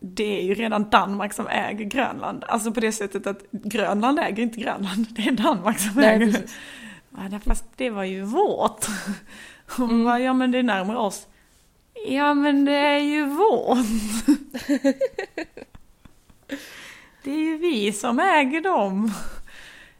det 0.00 0.40
är 0.40 0.42
ju 0.42 0.54
redan 0.54 0.90
Danmark 0.90 1.32
som 1.32 1.46
äger 1.48 1.84
Grönland. 1.84 2.44
Alltså 2.48 2.72
på 2.72 2.80
det 2.80 2.92
sättet 2.92 3.26
att 3.26 3.42
Grönland 3.50 4.18
äger 4.18 4.42
inte 4.42 4.60
Grönland, 4.60 5.06
det 5.10 5.22
är 5.22 5.32
Danmark 5.32 5.78
som 5.78 5.92
Nej, 5.94 6.14
äger 6.14 6.26
det. 6.26 6.32
precis. 6.32 6.56
Ja, 7.10 7.40
fast 7.46 7.64
det 7.76 7.90
var 7.90 8.04
ju 8.04 8.22
vårt. 8.22 8.86
Hon 9.76 10.04
bara, 10.04 10.20
ja 10.20 10.32
men 10.32 10.50
det 10.50 10.58
är 10.58 10.62
närmare 10.62 10.98
oss. 10.98 11.26
Ja 12.08 12.34
men 12.34 12.64
det 12.64 12.76
är 12.76 12.98
ju 12.98 13.24
vårt. 13.24 13.78
Det 17.22 17.30
är 17.30 17.38
ju 17.38 17.56
vi 17.56 17.92
som 17.92 18.18
äger 18.20 18.60
dem. 18.60 19.12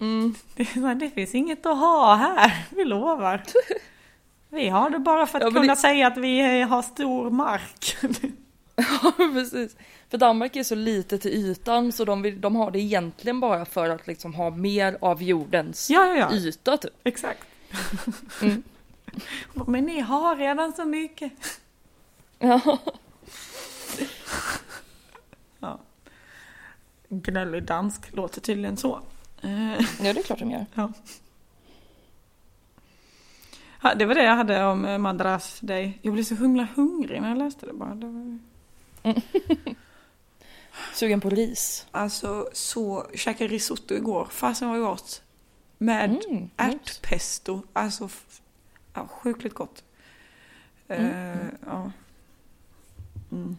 Mm. 0.00 0.34
Det, 0.54 0.94
det 0.94 1.10
finns 1.10 1.34
inget 1.34 1.66
att 1.66 1.78
ha 1.78 2.14
här, 2.14 2.66
vi 2.70 2.84
lovar. 2.84 3.42
Vi 4.50 4.68
har 4.68 4.90
det 4.90 4.98
bara 4.98 5.26
för 5.26 5.38
att 5.38 5.44
Ja, 5.44 5.50
kunna 5.60 5.74
det- 5.74 5.80
säga 5.80 6.06
att 6.06 6.16
vi 6.16 6.60
har 6.62 6.82
stor 6.82 7.30
mark. 7.30 7.96
Ja, 9.02 9.12
precis. 9.16 9.76
För 10.10 10.18
Danmark 10.18 10.56
är 10.56 10.62
så 10.64 10.74
lite 10.74 11.18
till 11.18 11.30
ytan 11.30 11.92
så 11.92 12.04
de, 12.04 12.22
vill, 12.22 12.40
de 12.40 12.56
har 12.56 12.70
det 12.70 12.78
egentligen 12.78 13.40
bara 13.40 13.64
för 13.64 13.88
att 13.90 14.06
liksom 14.06 14.34
ha 14.34 14.50
mer 14.50 14.98
av 15.00 15.22
jordens 15.22 15.90
Ja, 15.90 16.06
ja, 16.06 16.16
ja, 16.16 16.32
yta 16.36 16.76
typ. 16.76 16.92
exakt. 17.04 17.44
Mm. 18.42 18.62
Men 19.66 19.84
ni 19.84 20.00
har 20.00 20.36
redan 20.36 20.72
så 20.72 20.84
mycket. 20.84 21.32
Ja. 22.38 22.60
Ja. 25.60 25.78
Gnällig 27.08 27.62
dansk 27.64 28.14
låter 28.16 28.40
tydligen 28.40 28.76
så. 28.76 29.00
Eh, 29.42 29.72
ja, 29.80 30.12
det 30.12 30.18
är 30.18 30.22
klart 30.22 30.38
de 30.38 30.50
gör. 30.50 30.66
Ja. 30.74 30.92
Det 33.96 34.04
var 34.06 34.14
det 34.14 34.24
jag 34.24 34.36
hade 34.36 34.64
om 34.64 34.84
eh, 34.84 34.98
Madras 34.98 35.60
Day. 35.60 35.98
Jag 36.02 36.12
blev 36.14 36.24
så 36.24 36.34
himla 36.34 36.68
hungrig 36.74 37.22
när 37.22 37.28
jag 37.28 37.38
läste 37.38 37.66
det 37.66 37.72
bara. 37.72 37.94
Det 37.94 38.06
var... 38.06 38.38
Sugen 40.94 41.20
på 41.20 41.30
ris. 41.30 41.86
Alltså 41.90 42.48
så, 42.52 43.06
käkade 43.14 43.48
risotto 43.48 43.94
igår. 43.94 44.28
Fasen 44.30 44.68
var 44.68 44.78
gott. 44.78 45.22
Med 45.78 46.04
Mm, 46.04 46.16
nice. 46.40 46.48
ärtpesto. 46.56 47.62
Alltså, 47.72 48.08
ja, 48.94 49.06
sjukligt 49.08 49.54
gott. 49.54 49.84
Eh, 50.88 51.36
ja. 51.66 51.92
Mm. 53.32 53.56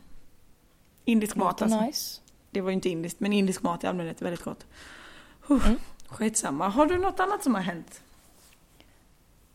Indisk 1.06 1.36
mat 1.36 1.62
alltså. 1.62 1.82
nice. 1.82 2.22
Det 2.52 2.62
var 2.62 2.70
ju 2.70 2.74
inte 2.74 2.90
indiskt, 2.90 3.20
men 3.20 3.34
indisk 3.34 3.62
mat 3.62 3.84
i 3.84 3.88
allmänhet 3.88 4.22
är 4.22 4.26
väldigt 4.26 4.44
gott. 4.44 4.66
Uh, 5.52 5.68
Mm. 5.68 5.80
Skitsamma. 6.08 6.68
Har 6.70 6.86
du 6.86 6.98
något 6.98 7.20
annat 7.20 7.44
som 7.44 7.56
har 7.56 7.62
hänt? 7.62 8.02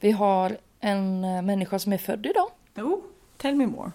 Vi 0.00 0.10
har 0.10 0.58
en 0.80 1.24
eh, 1.24 1.42
människa 1.42 1.78
som 1.78 1.92
är 1.92 1.98
född 1.98 2.26
idag. 2.26 2.50
Jo, 2.74 3.02
tell 3.36 3.54
me 3.54 3.66
more. 3.66 3.92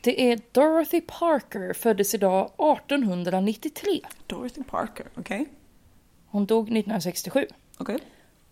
Det 0.00 0.30
är 0.32 0.40
Dorothy 0.52 1.00
Parker, 1.00 1.72
föddes 1.72 2.14
idag 2.14 2.44
1893. 2.44 4.00
Dorothy 4.26 4.62
Parker, 4.62 5.06
okej? 5.18 5.46
Hon 6.26 6.46
dog 6.46 6.62
1967. 6.64 7.46
Okej. 7.78 7.98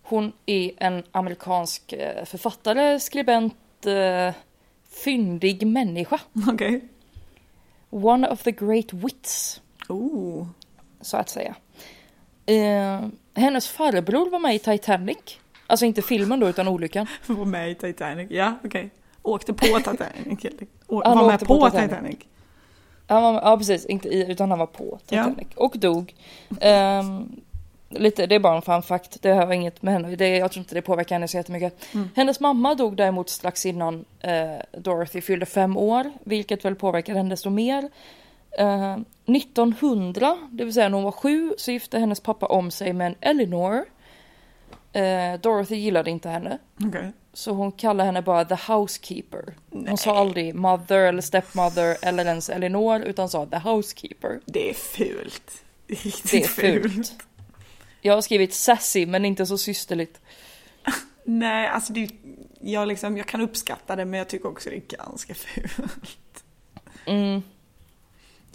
Hon 0.03 0.33
är 0.45 0.71
en 0.77 1.03
amerikansk 1.11 1.93
eh, 1.93 2.25
författare, 2.25 2.99
skribent, 2.99 3.85
eh, 3.85 4.33
fyndig 4.89 5.67
människa. 5.67 6.19
Okej. 6.53 6.81
One 7.89 8.27
of 8.29 8.43
the 8.43 8.51
great 8.51 8.93
wits, 8.93 9.61
Oh. 9.89 10.47
så 11.01 11.17
att 11.17 11.29
säga. 11.29 11.55
Eh, 12.45 13.07
hennes 13.33 13.67
farbror 13.67 14.29
var 14.29 14.39
med 14.39 14.55
i 14.55 14.59
Titanic. 14.59 15.39
Alltså 15.67 15.85
inte 15.85 16.01
filmen 16.01 16.39
då, 16.39 16.49
utan 16.49 16.67
olyckan. 16.67 17.07
Var 17.27 17.45
med 17.45 17.71
i 17.71 17.75
Titanic. 17.75 18.27
Ja, 18.31 18.53
okej. 18.63 18.89
Åkte 19.21 19.53
på 19.53 19.65
Titanic. 19.77 20.45
Å- 20.87 21.01
Han 21.05 21.17
var 21.17 21.27
med 21.27 21.39
på, 21.39 21.45
på 21.45 21.69
Titanic. 21.69 21.89
Titanic. 21.89 22.17
Han 23.07 23.23
var, 23.23 23.33
ja, 23.33 23.57
precis. 23.57 23.85
Inte 23.85 24.07
i, 24.09 24.31
utan 24.31 24.49
han 24.49 24.59
var 24.59 24.65
på 24.67 24.99
Ja. 25.09 25.23
Titanic. 25.23 25.47
Och 25.55 25.77
dog. 25.77 26.15
Ehm, 26.61 27.41
lite, 27.89 28.25
det 28.25 28.35
är 28.35 28.39
bara 28.39 28.55
en 28.55 28.61
fun 28.61 28.81
fact. 28.83 29.21
Det 29.21 29.29
har 29.31 29.53
inget 29.53 29.81
med 29.81 29.93
henne. 29.93 30.15
Det, 30.15 30.37
jag 30.37 30.51
tror 30.51 30.61
inte 30.61 30.75
det 30.75 30.81
påverkar 30.81 31.15
henne 31.15 31.27
så 31.27 31.37
jättemycket. 31.37 31.93
Mm. 31.93 32.09
Hennes 32.15 32.39
mamma 32.39 32.75
dog 32.75 32.95
däremot 32.97 33.29
strax 33.29 33.65
innan 33.65 34.05
eh, 34.19 34.79
Dorothy 34.79 35.21
fyllde 35.21 35.45
fem 35.45 35.77
år. 35.77 36.11
Vilket 36.23 36.65
väl 36.65 36.75
påverkade 36.75 37.17
henne 37.19 37.29
desto 37.29 37.49
mer. 37.49 37.89
Eh, 38.57 38.97
1900, 39.25 40.37
det 40.51 40.63
vill 40.65 40.73
säga 40.73 40.89
när 40.89 40.95
hon 40.95 41.03
var 41.03 41.11
sju, 41.11 41.53
så 41.57 41.71
gifte 41.71 41.99
hennes 41.99 42.19
pappa 42.19 42.45
om 42.45 42.71
sig 42.71 42.93
med 42.93 43.07
en 43.07 43.15
Eleanor. 43.21 43.85
Eh, 44.95 45.39
Dorothy 45.39 45.75
gillade 45.75 46.11
inte 46.11 46.29
henne. 46.29 46.57
Okej. 46.83 47.11
Så 47.33 47.51
hon 47.51 47.71
kallade 47.71 48.05
henne 48.05 48.21
bara 48.21 48.45
the 48.45 48.57
housekeeper. 48.73 49.53
Hon 49.69 49.83
Nej. 49.83 49.97
sa 49.97 50.17
aldrig 50.17 50.55
mother 50.55 50.97
eller 50.97 51.21
stepmother 51.21 51.97
eller 52.01 52.25
ens 52.25 52.49
Elinor 52.49 53.01
utan 53.01 53.29
sa 53.29 53.45
the 53.45 53.57
housekeeper. 53.57 54.39
Det 54.45 54.69
är 54.69 54.73
fult. 54.73 55.63
Det 55.87 55.93
är 55.93 56.03
riktigt 56.03 56.31
Det 56.31 56.43
är 56.43 56.47
fult. 56.81 57.13
Jag 58.01 58.13
har 58.13 58.21
skrivit 58.21 58.53
sassy 58.53 59.05
men 59.05 59.25
inte 59.25 59.45
så 59.45 59.57
systerligt. 59.57 60.21
Nej, 61.23 61.67
alltså 61.67 61.93
det 61.93 62.09
jag, 62.61 62.87
liksom, 62.87 63.17
jag 63.17 63.27
kan 63.27 63.41
uppskatta 63.41 63.95
det 63.95 64.05
men 64.05 64.17
jag 64.17 64.27
tycker 64.27 64.49
också 64.49 64.69
det 64.69 64.75
är 64.75 64.97
ganska 64.97 65.33
fult. 65.33 66.43
Mm. 67.05 67.41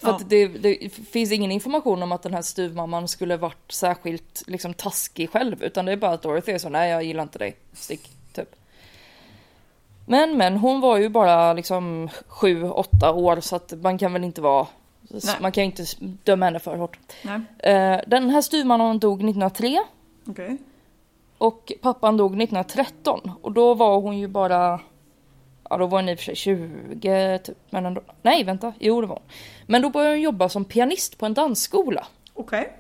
För 0.00 0.08
Ja. 0.08 0.14
att 0.16 0.28
det, 0.30 0.46
det 0.48 0.88
finns 0.92 1.32
ingen 1.32 1.50
information 1.52 2.02
om 2.02 2.12
att 2.12 2.22
den 2.22 2.34
här 2.34 2.42
styvmamman 2.42 3.08
skulle 3.08 3.36
varit 3.36 3.72
särskilt 3.72 4.42
liksom 4.46 4.74
taskig 4.74 5.30
själv 5.30 5.62
utan 5.62 5.84
det 5.84 5.92
är 5.92 5.96
bara 5.96 6.12
att 6.12 6.22
Dorothy 6.22 6.52
är 6.52 6.58
så 6.58 6.68
nej 6.68 6.90
jag 6.90 7.02
gillar 7.04 7.22
inte 7.22 7.38
dig, 7.38 7.56
stick, 7.72 8.10
typ. 8.32 8.56
Men 10.06 10.36
men 10.36 10.56
hon 10.56 10.80
var 10.80 10.96
ju 10.98 11.08
bara 11.08 11.52
liksom 11.52 12.08
sju, 12.28 12.64
åtta 12.70 13.12
år 13.12 13.40
så 13.40 13.56
att 13.56 13.72
man 13.82 13.98
kan 13.98 14.12
väl 14.12 14.24
inte 14.24 14.40
vara 14.40 14.66
Nej. 15.02 15.34
man 15.40 15.52
kan 15.52 15.64
ju 15.64 15.66
inte 15.70 15.84
döma 16.00 16.44
henne 16.44 16.58
för 16.58 16.76
hårt. 16.76 16.98
Nej, 17.24 17.40
Eh, 17.58 18.00
Den 18.06 18.30
här 18.30 18.42
styvmannen 18.42 18.98
dog 18.98 19.18
1903 19.18 19.82
okej. 20.26 20.56
och 21.38 21.72
pappan 21.82 22.16
dog 22.16 22.30
1913 22.30 23.30
och 23.42 23.52
då 23.52 23.74
var 23.74 24.00
hon 24.00 24.18
ju 24.18 24.26
bara 24.28 24.80
då 25.78 25.86
var 25.86 25.98
hon 25.98 26.08
i 26.08 26.14
och 26.14 26.18
för 26.18 26.24
sig 26.24 26.36
20 26.36 27.38
typ 27.44 27.56
men 27.70 27.86
ändå 27.86 28.02
Nej 28.22 28.44
vänta, 28.44 28.72
jo 28.78 29.00
det 29.00 29.06
var 29.06 29.16
hon. 29.16 29.24
Men 29.66 29.82
då 29.82 29.90
började 29.90 30.14
hon 30.14 30.20
jobba 30.20 30.48
som 30.48 30.64
pianist 30.64 31.18
på 31.18 31.26
en 31.26 31.34
dansskola. 31.34 32.06
Okej. 32.34 32.72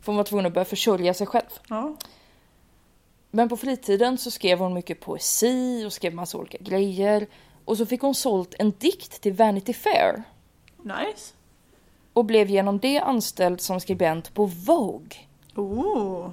För 0.00 0.06
hon 0.06 0.16
var 0.16 0.24
tvungen 0.24 0.46
att 0.46 0.54
börja 0.54 0.64
försörja 0.64 1.14
sig 1.14 1.26
själv. 1.26 1.48
Ja. 1.68 1.96
Men 3.30 3.48
på 3.48 3.56
fritiden 3.56 4.18
så 4.18 4.30
skrev 4.30 4.58
hon 4.58 4.74
mycket 4.74 5.00
poesi 5.00 5.84
och 5.86 5.92
skrev 5.92 6.14
massa 6.14 6.38
olika 6.38 6.58
grejer. 6.60 7.26
Och 7.64 7.76
så 7.76 7.86
fick 7.86 8.00
hon 8.00 8.14
sålt 8.14 8.54
en 8.58 8.70
dikt 8.78 9.20
till 9.20 9.32
Vanity 9.32 9.72
Fair. 9.72 10.22
Nice. 10.82 11.34
Och 12.12 12.24
blev 12.24 12.50
genom 12.50 12.78
det 12.78 12.98
anställd 13.00 13.60
som 13.60 13.80
skribent 13.80 14.34
på 14.34 14.46
Vogue. 14.46 15.16
Oh, 15.54 16.30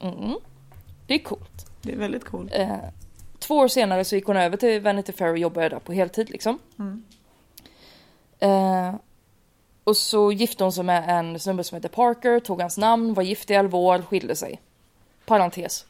Mm. 0.00 0.34
Det 1.06 1.14
är 1.14 1.18
coolt. 1.18 1.66
det 1.82 1.92
är 1.92 1.96
väldigt 1.96 2.24
coolt. 2.24 2.52
Eh, 2.54 2.76
två 3.46 3.56
år 3.56 3.68
senare 3.68 4.04
så 4.04 4.14
gick 4.14 4.26
hon 4.26 4.36
över 4.36 4.56
till 4.56 4.80
Vanity 4.80 5.12
Fair 5.12 5.30
och 5.30 5.38
jobbade 5.38 5.68
där 5.68 5.78
på 5.78 5.92
heltid 5.92 6.30
liksom. 6.30 6.58
Mm. 6.78 7.04
Eh, 8.38 8.94
och 9.84 9.96
så 9.96 10.32
gifte 10.32 10.64
hon 10.64 10.72
sig 10.72 10.84
med 10.84 11.04
en 11.08 11.40
snubbe 11.40 11.64
som 11.64 11.76
heter 11.76 11.88
Parker, 11.88 12.40
tog 12.40 12.60
hans 12.60 12.78
namn, 12.78 13.14
var 13.14 13.22
gift 13.22 13.50
i 13.50 13.54
11 13.54 13.78
år, 13.78 14.02
skilde 14.02 14.36
sig. 14.36 14.60
Parentes. 15.26 15.86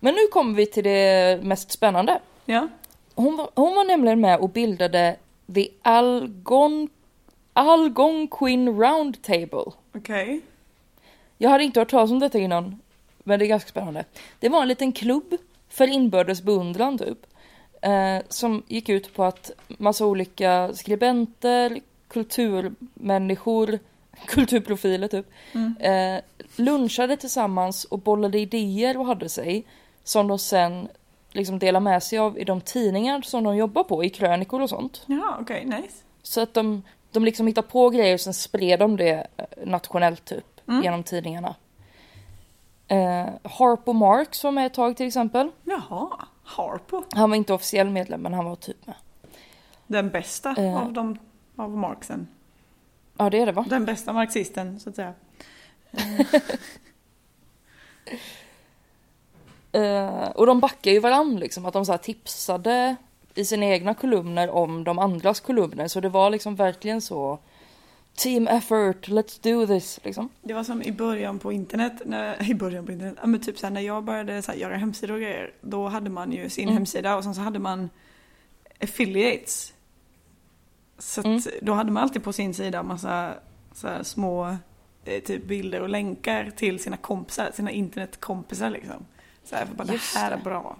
Men 0.00 0.14
nu 0.14 0.20
kommer 0.32 0.54
vi 0.54 0.66
till 0.66 0.84
det 0.84 1.40
mest 1.42 1.70
spännande. 1.70 2.20
Ja. 2.44 2.68
Hon 3.14 3.36
var, 3.36 3.50
hon 3.54 3.74
var 3.74 3.84
nämligen 3.84 4.20
med 4.20 4.38
och 4.38 4.48
bildade 4.48 5.16
The 5.54 5.68
Algon, 5.82 6.88
Algonquin 7.52 8.68
Round 8.80 9.22
Table. 9.22 9.72
Okej. 9.94 10.40
Jag 11.38 11.50
hade 11.50 11.64
inte 11.64 11.80
hört 11.80 11.90
talas 11.90 12.10
om 12.10 12.18
detta 12.18 12.38
innan, 12.38 12.80
men 13.18 13.38
det 13.38 13.44
är 13.44 13.48
ganska 13.48 13.68
spännande. 13.68 14.04
Det 14.38 14.48
var 14.48 14.62
en 14.62 14.68
liten 14.68 14.92
klubb 14.92 15.36
för 15.70 15.86
inbördes 15.86 16.42
beundran 16.42 16.98
typ. 16.98 17.18
Eh, 17.82 18.18
som 18.28 18.62
gick 18.68 18.88
ut 18.88 19.14
på 19.14 19.24
att 19.24 19.50
massa 19.68 20.06
olika 20.06 20.70
skribenter, 20.74 21.80
kulturmänniskor, 22.08 23.78
kulturprofiler 24.26 25.08
typ. 25.08 25.26
Mm. 25.52 25.76
Eh, 25.80 26.20
lunchade 26.56 27.16
tillsammans 27.16 27.84
och 27.84 27.98
bollade 27.98 28.38
idéer 28.38 28.96
och 28.98 29.06
hade 29.06 29.28
sig. 29.28 29.64
som 30.04 30.28
de 30.28 30.38
sen 30.38 30.88
liksom 31.32 31.58
delar 31.58 31.80
med 31.80 32.02
sig 32.02 32.18
av 32.18 32.38
i 32.38 32.44
de 32.44 32.60
tidningar 32.60 33.22
som 33.22 33.44
de 33.44 33.56
jobbar 33.56 33.84
på, 33.84 34.04
i 34.04 34.10
krönikor 34.10 34.60
och 34.60 34.68
sånt. 34.70 35.02
Ja, 35.06 35.36
okej, 35.40 35.64
nice. 35.64 35.96
Så 36.22 36.40
att 36.40 36.54
de, 36.54 36.82
de 37.10 37.24
liksom 37.24 37.46
hittar 37.46 37.62
på 37.62 37.90
grejer 37.90 38.14
och 38.14 38.20
sen 38.20 38.34
spred 38.34 38.78
de 38.78 38.96
det 38.96 39.26
eh, 39.36 39.44
nationellt 39.64 40.24
typ 40.24 40.44
Mm. 40.68 40.82
genom 40.82 41.02
tidningarna. 41.02 41.54
Eh, 42.90 43.26
Harpo 43.44 43.92
Marx 43.92 44.44
var 44.44 44.50
med 44.52 44.66
ett 44.66 44.74
tag 44.74 44.96
till 44.96 45.06
exempel. 45.06 45.50
Jaha, 45.64 46.08
Harpo. 46.44 47.02
Han 47.12 47.30
var 47.30 47.36
inte 47.36 47.52
officiell 47.54 47.90
medlem 47.90 48.20
men 48.22 48.34
han 48.34 48.44
var 48.44 48.56
typ 48.56 48.86
med. 48.86 48.96
Den 49.86 50.08
bästa 50.10 50.54
Eh. 50.58 50.76
av 50.82 50.92
de 50.92 51.18
av 51.56 51.70
Marxen. 51.70 52.28
Ja 53.18 53.30
det 53.30 53.38
är 53.40 53.46
det 53.46 53.52
va? 53.52 53.64
Den 53.68 53.84
bästa 53.84 54.12
marxisten, 54.12 54.80
så 54.80 54.90
att 54.90 54.96
säga. 54.96 55.12
Eh, 59.72 60.28
och 60.30 60.46
de 60.46 60.60
backar 60.60 60.90
ju 60.90 61.00
varann 61.00 61.36
liksom, 61.36 61.66
att 61.66 61.72
de 61.72 61.86
så 61.86 61.98
tipsade 61.98 62.96
i 63.34 63.44
sina 63.44 63.66
egna 63.66 63.94
kolumner 63.94 64.50
om 64.50 64.84
de 64.84 64.98
andras 64.98 65.40
kolumner. 65.40 65.88
Så 65.88 66.00
det 66.00 66.08
var 66.08 66.30
liksom 66.30 66.56
verkligen 66.56 67.00
så 67.00 67.38
Team 68.14 68.48
effort, 68.48 69.08
let's 69.08 69.38
do 69.42 69.66
this 69.66 70.00
liksom. 70.04 70.28
Det 70.42 70.54
var 70.54 70.64
som 70.64 70.82
i 70.82 70.92
början 70.92 71.38
på 71.38 71.52
internet, 71.52 71.92
när, 72.06 72.50
i 72.50 72.54
början 72.54 72.86
på 72.86 72.92
internet, 72.92 73.14
ja 73.20 73.26
men 73.26 73.40
typ 73.40 73.58
såhär 73.58 73.74
när 73.74 73.80
jag 73.80 74.04
började 74.04 74.42
så 74.42 74.52
här, 74.52 74.58
göra 74.58 74.76
hemsidor 74.76 75.14
och 75.14 75.20
grejer, 75.20 75.52
då 75.60 75.88
hade 75.88 76.10
man 76.10 76.32
ju 76.32 76.50
sin 76.50 76.64
Mm. 76.64 76.74
hemsida 76.74 77.16
och 77.16 77.24
sen 77.24 77.34
så 77.34 77.40
hade 77.40 77.58
man 77.58 77.90
affiliates. 78.80 79.72
Så 80.98 81.20
Mm. 81.24 81.40
då 81.62 81.72
hade 81.72 81.90
man 81.90 82.02
alltid 82.02 82.24
på 82.24 82.32
sin 82.32 82.54
sida 82.54 82.82
massa 82.82 83.34
så 83.72 83.88
här, 83.88 84.02
små 84.02 84.56
eh, 85.04 85.22
typ 85.22 85.44
bilder 85.44 85.80
och 85.82 85.88
länkar 85.88 86.50
till 86.56 86.78
sina 86.78 86.96
kompisar, 86.96 87.50
sina 87.54 87.70
internetkompisar 87.70 88.70
liksom. 88.70 89.06
Så 89.44 89.56
här, 89.56 89.66
för 89.66 89.74
bara 89.74 89.92
Just 89.92 90.14
det 90.14 90.20
här 90.20 90.30
är 90.32 90.36
bra. 90.44 90.76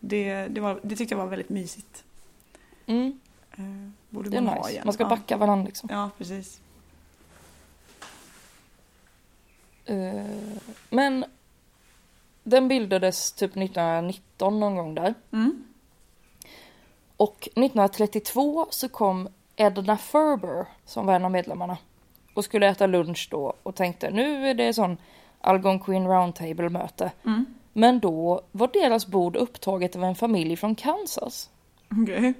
Det, 0.00 0.46
det, 0.46 0.60
var, 0.60 0.80
det 0.82 0.96
tyckte 0.96 1.14
jag 1.14 1.18
var 1.18 1.26
väldigt 1.26 1.48
mysigt. 1.48 2.04
Mm, 2.86 3.20
Eh, 3.58 3.64
borde 4.10 4.30
det 4.30 4.36
är 4.36 4.40
man 4.40 4.52
ha 4.54 4.58
nice. 4.60 4.70
igen. 4.70 4.82
Man 4.84 4.92
ska 4.94 5.04
backa 5.04 5.36
varann 5.36 5.64
liksom. 5.64 5.88
Ja, 5.92 6.10
precis. 6.18 6.60
Eh, 8.00 8.06
men 10.90 11.24
den 12.42 12.68
bildades 12.68 13.32
typ 13.32 13.56
1919 13.56 14.60
någon 14.60 14.76
gång 14.76 14.94
där. 14.94 15.14
Mm. 15.32 15.64
Och 17.16 17.36
1932 17.40 18.66
så 18.70 18.88
kom 18.88 19.28
Edna 19.56 19.96
Ferber 19.96 20.66
som 20.84 21.06
var 21.06 21.14
en 21.14 21.24
av 21.24 21.30
medlemmarna. 21.30 21.78
Och 22.34 22.44
skulle 22.44 22.66
äta 22.66 22.86
lunch 22.86 23.28
då 23.30 23.52
och 23.62 23.74
tänkte 23.74 24.10
nu 24.10 24.48
är 24.48 24.54
det 24.54 24.72
sån 24.72 24.96
Algonquin 25.40 26.06
Roundtable 26.06 26.68
möte. 26.68 27.12
Mm. 27.24 27.44
Men 27.72 28.00
då 28.00 28.40
var 28.52 28.70
deras 28.72 29.06
bord 29.06 29.36
upptaget 29.36 29.96
av 29.96 30.04
en 30.04 30.14
familj 30.14 30.56
från 30.56 30.74
Kansas. 30.74 31.50
Okej. 32.02 32.34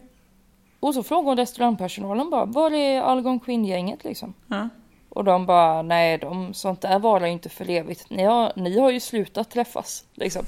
Och 0.81 0.95
så 0.95 1.03
frågade 1.03 1.43
restaurangpersonalen 1.43 2.31
bara, 2.31 2.45
var 2.45 2.71
är 2.71 3.01
Algonquin-gänget 3.01 4.05
liksom? 4.05 4.35
Ja. 4.47 4.69
Och 5.17 5.25
de 5.25 5.47
bara, 5.47 5.83
nej 5.83 6.19
de, 6.19 6.55
sånt 6.55 6.81
där 6.81 6.99
varar 6.99 7.27
ju 7.27 7.33
inte 7.33 7.49
för 7.49 7.71
evigt. 7.71 8.11
Ni 8.11 8.23
har, 8.25 8.53
ni 8.57 8.79
har 8.79 8.91
ju 8.91 9.01
slutat 9.01 9.51
träffas 9.51 10.05
liksom. 10.15 10.43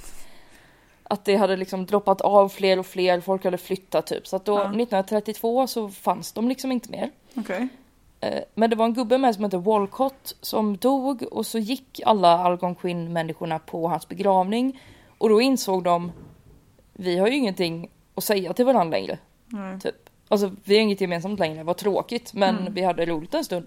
Att 1.03 1.25
det 1.25 1.37
hade 1.37 1.57
liksom 1.57 1.87
droppat 1.87 2.21
av 2.21 2.49
fler 2.49 2.79
och 2.79 2.87
fler, 2.87 3.21
folk 3.21 3.45
hade 3.45 3.59
flyttat 3.59 4.07
typ. 4.07 4.27
Så 4.27 4.37
att 4.37 4.45
då 4.45 4.53
Ja. 4.53 4.61
1932 4.61 5.67
så 5.67 5.89
fanns 5.89 6.33
de 6.33 6.49
liksom 6.49 6.73
inte 6.73 6.91
mer. 6.91 7.11
Okej. 7.37 7.69
Eh, 8.21 8.41
Men 8.55 8.71
det 8.71 8.77
var 8.77 8.85
en 8.85 8.95
gubbe 8.95 9.19
med 9.19 9.35
som 9.35 9.45
hette 9.45 9.59
Walcott 9.59 10.37
som 10.41 10.77
dog 10.77 11.23
och 11.23 11.47
så 11.47 11.59
gick 11.59 12.01
alla 12.07 12.39
Algonquin-människorna 12.39 13.59
på 13.59 13.89
hans 13.89 14.09
begravning. 14.09 14.81
Och 15.19 15.29
då 15.29 15.41
insåg 15.41 15.85
de, 15.85 16.13
vi 16.93 17.19
har 17.19 17.29
ju 17.29 17.37
ingenting 17.37 17.91
att 18.15 18.25
säga 18.25 18.53
till 18.53 18.65
varandra 18.65 18.99
längre. 18.99 19.19
Nej. 19.47 19.81
Typ. 19.81 19.95
Alltså 20.29 20.51
vi 20.65 20.75
har 20.75 20.83
inget 20.83 21.01
gemensamt 21.01 21.39
längre, 21.41 21.63
vad 21.63 21.77
tråkigt 21.77 22.35
men 22.35 22.59
Mm. 22.59 22.75
vi 22.75 22.83
hade 22.83 23.07
roligt 23.07 23.35
en 23.35 23.45
stund. 23.45 23.67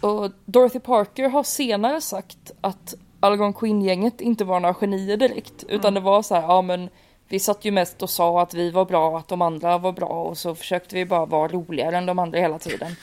Och 0.00 0.30
Dorothy 0.44 0.78
Parker 0.78 1.28
har 1.28 1.42
senare 1.42 2.00
sagt 2.00 2.52
att 2.60 2.94
Algonquin-gänget 3.20 4.20
inte 4.20 4.44
var 4.44 4.60
några 4.60 4.74
genier 4.74 5.16
direkt. 5.16 5.64
Utan 5.68 5.80
Mm. 5.80 5.94
det 5.94 6.00
var 6.00 6.22
så 6.22 6.34
här, 6.34 6.42
ja 6.42 6.62
men 6.62 6.88
vi 7.28 7.38
satt 7.40 7.64
ju 7.64 7.70
mest 7.70 8.02
och 8.02 8.10
sa 8.10 8.42
att 8.42 8.54
vi 8.54 8.70
var 8.70 8.84
bra 8.84 9.18
att 9.18 9.28
de 9.28 9.42
andra 9.42 9.78
var 9.78 9.92
bra 9.92 10.08
och 10.08 10.38
så 10.38 10.54
försökte 10.54 10.94
vi 10.94 11.06
bara 11.06 11.26
vara 11.26 11.48
roligare 11.48 11.96
än 11.96 12.06
de 12.06 12.18
andra 12.18 12.38
hela 12.38 12.58
tiden. 12.58 12.96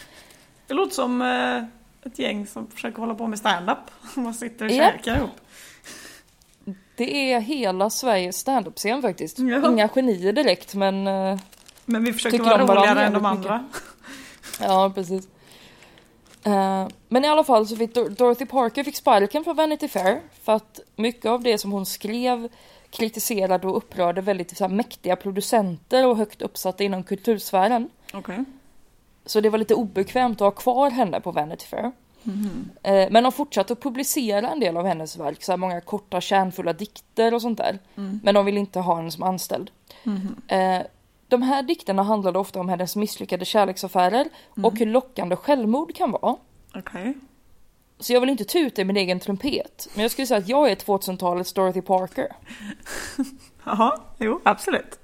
Det 0.67 0.73
låter 0.73 0.93
som 0.95 1.21
eh, 1.21 2.07
ett 2.11 2.19
gäng 2.19 2.47
som 2.47 2.67
försöker 2.67 2.99
hålla 2.99 3.15
på 3.15 3.27
med 3.27 3.39
stand-up. 3.39 3.77
Man 4.15 4.33
sitter 4.33 4.65
och 4.65 4.71
käkar 4.71 5.17
ihop. 5.17 5.29
Det 6.95 7.33
är 7.33 7.39
hela 7.39 7.89
Sveriges 7.89 8.37
standup-scen 8.37 9.01
faktiskt. 9.01 9.39
Ja. 9.39 9.69
Inga 9.71 9.87
genier 9.87 10.33
direkt 10.33 10.75
men 10.75 11.07
eh, 11.07 11.39
Men 11.85 12.03
vi 12.03 12.13
försöker 12.13 12.39
vara 12.39 12.63
roligare 12.63 13.05
än 13.05 13.13
de 13.13 13.25
andra. 13.25 13.65
Ja, 14.59 14.91
precis. 14.95 15.27
Eh, 16.43 16.87
men 17.09 17.25
i 17.25 17.27
alla 17.27 17.43
fall 17.43 17.67
så 17.67 17.75
fick 17.75 17.95
Dor- 17.95 18.09
Dorothy 18.09 18.45
Parker 18.45 18.83
fick 18.83 18.95
sparken 18.95 19.43
från 19.43 19.55
Vanity 19.55 19.87
Fair 19.87 20.21
för 20.43 20.53
att 20.53 20.79
mycket 20.95 21.25
av 21.25 21.43
det 21.43 21.57
som 21.57 21.71
hon 21.71 21.85
skrev 21.85 22.49
kritiserade 22.89 23.67
och 23.67 23.77
upprörde 23.77 24.21
väldigt 24.21 24.57
så 24.57 24.63
här, 24.63 24.71
mäktiga 24.71 25.15
producenter 25.15 26.07
och 26.07 26.17
högt 26.17 26.41
uppsatta 26.41 26.83
inom 26.83 27.03
kultursfären. 27.03 27.89
Okej. 28.13 28.43
Så 29.25 29.41
det 29.41 29.49
var 29.49 29.57
lite 29.57 29.75
obekvämt 29.75 30.41
att 30.41 30.45
ha 30.45 30.51
kvar 30.51 30.89
henne 30.91 31.21
på 31.21 31.31
Vanity 31.31 31.65
Fair. 31.65 31.91
Eh, 32.83 33.07
men 33.11 33.23
de 33.23 33.31
fortsatte 33.31 33.73
att 33.73 33.81
publicera 33.81 34.49
en 34.49 34.59
del 34.59 34.77
av 34.77 34.85
hennes 34.85 35.17
verk, 35.17 35.43
så 35.43 35.57
många 35.57 35.81
korta 35.81 36.21
kärnfulla 36.21 36.73
dikter 36.73 37.33
och 37.33 37.41
sånt 37.41 37.57
där. 37.57 37.79
Mm. 37.97 38.19
Men 38.23 38.35
de 38.35 38.45
ville 38.45 38.59
inte 38.59 38.79
ha 38.79 38.95
henne 38.95 39.11
som 39.11 39.23
anställd. 39.23 39.71
Eh, 40.47 40.79
de 41.31 41.41
här 41.41 41.63
dikterna 41.63 42.03
handlade 42.03 42.39
ofta 42.39 42.59
om 42.59 42.69
hennes 42.69 42.95
misslyckade 42.95 43.45
kärleksaffärer 43.45 44.29
och 44.63 44.79
hur 44.79 44.85
lockande 44.85 45.35
självmord 45.35 45.95
kan 45.95 46.11
vara. 46.11 46.35
Okej. 46.75 47.13
Så 47.99 48.13
jag 48.13 48.19
vill 48.19 48.29
inte 48.29 48.45
tuta 48.45 48.81
i 48.81 48.85
min 48.85 48.97
egen 48.97 49.19
trumpet, 49.19 49.87
men 49.93 50.01
jag 50.01 50.11
skulle 50.11 50.27
säga 50.27 50.37
att 50.37 50.47
jag 50.47 50.71
är 50.71 50.75
2000-talets 50.75 51.53
Dorothy 51.53 51.81
Parker. 51.81 52.35
Jaha, 53.65 54.01
jo 54.19 54.39
absolut. 54.43 54.99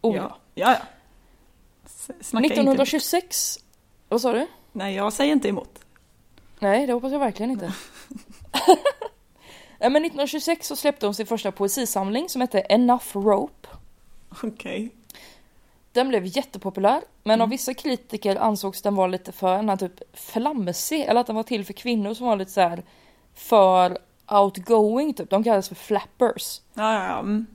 Oh, 0.00 0.16
ja. 0.16 0.36
ja, 0.54 0.72
ja. 0.72 0.86
Snacka 2.20 2.44
inte. 2.44 2.54
1926, 2.54 3.58
vad 4.08 4.20
sa 4.20 4.32
du? 4.32 4.46
Nej, 4.72 4.94
jag 4.94 5.12
säger 5.12 5.32
inte 5.32 5.48
emot. 5.48 5.78
Nej, 6.58 6.86
det 6.86 6.92
hoppas 6.92 7.12
jag 7.12 7.18
verkligen 7.18 7.50
inte. 7.50 7.66
Nej, 9.80 9.90
men 9.90 10.04
1926 10.04 10.66
så 10.66 10.76
släppte 10.76 11.06
hon 11.06 11.14
sin 11.14 11.26
första 11.26 11.52
poesisamling 11.52 12.28
som 12.28 12.40
hette 12.40 12.60
Enough 12.60 13.06
Rope. 13.14 13.68
Okej. 14.42 14.90
Den 15.92 16.08
blev 16.08 16.26
jättepopulär, 16.26 17.02
men 17.22 17.40
av 17.40 17.48
vissa 17.48 17.74
kritiker 17.74 18.36
ansågs 18.36 18.82
den 18.82 18.94
vara 18.94 19.06
lite 19.06 19.32
för 19.32 19.56
den 19.56 19.68
här 19.68 19.76
typ 19.76 20.02
flamsig, 20.12 21.00
eller 21.00 21.20
att 21.20 21.26
den 21.26 21.36
var 21.36 21.42
till 21.42 21.64
för 21.64 21.72
kvinnor 21.72 22.14
som 22.14 22.26
var 22.26 22.36
lite 22.36 22.50
så 22.50 22.60
här 22.60 22.82
för 23.34 23.98
outgoing 24.30 25.14
typ. 25.14 25.30
De 25.30 25.44
kallades 25.44 25.68
för 25.68 25.74
flappers. 25.74 26.60
Ja, 26.74 26.94
ja, 26.94 27.04
ja. 27.06 27.18
Mm. 27.18 27.46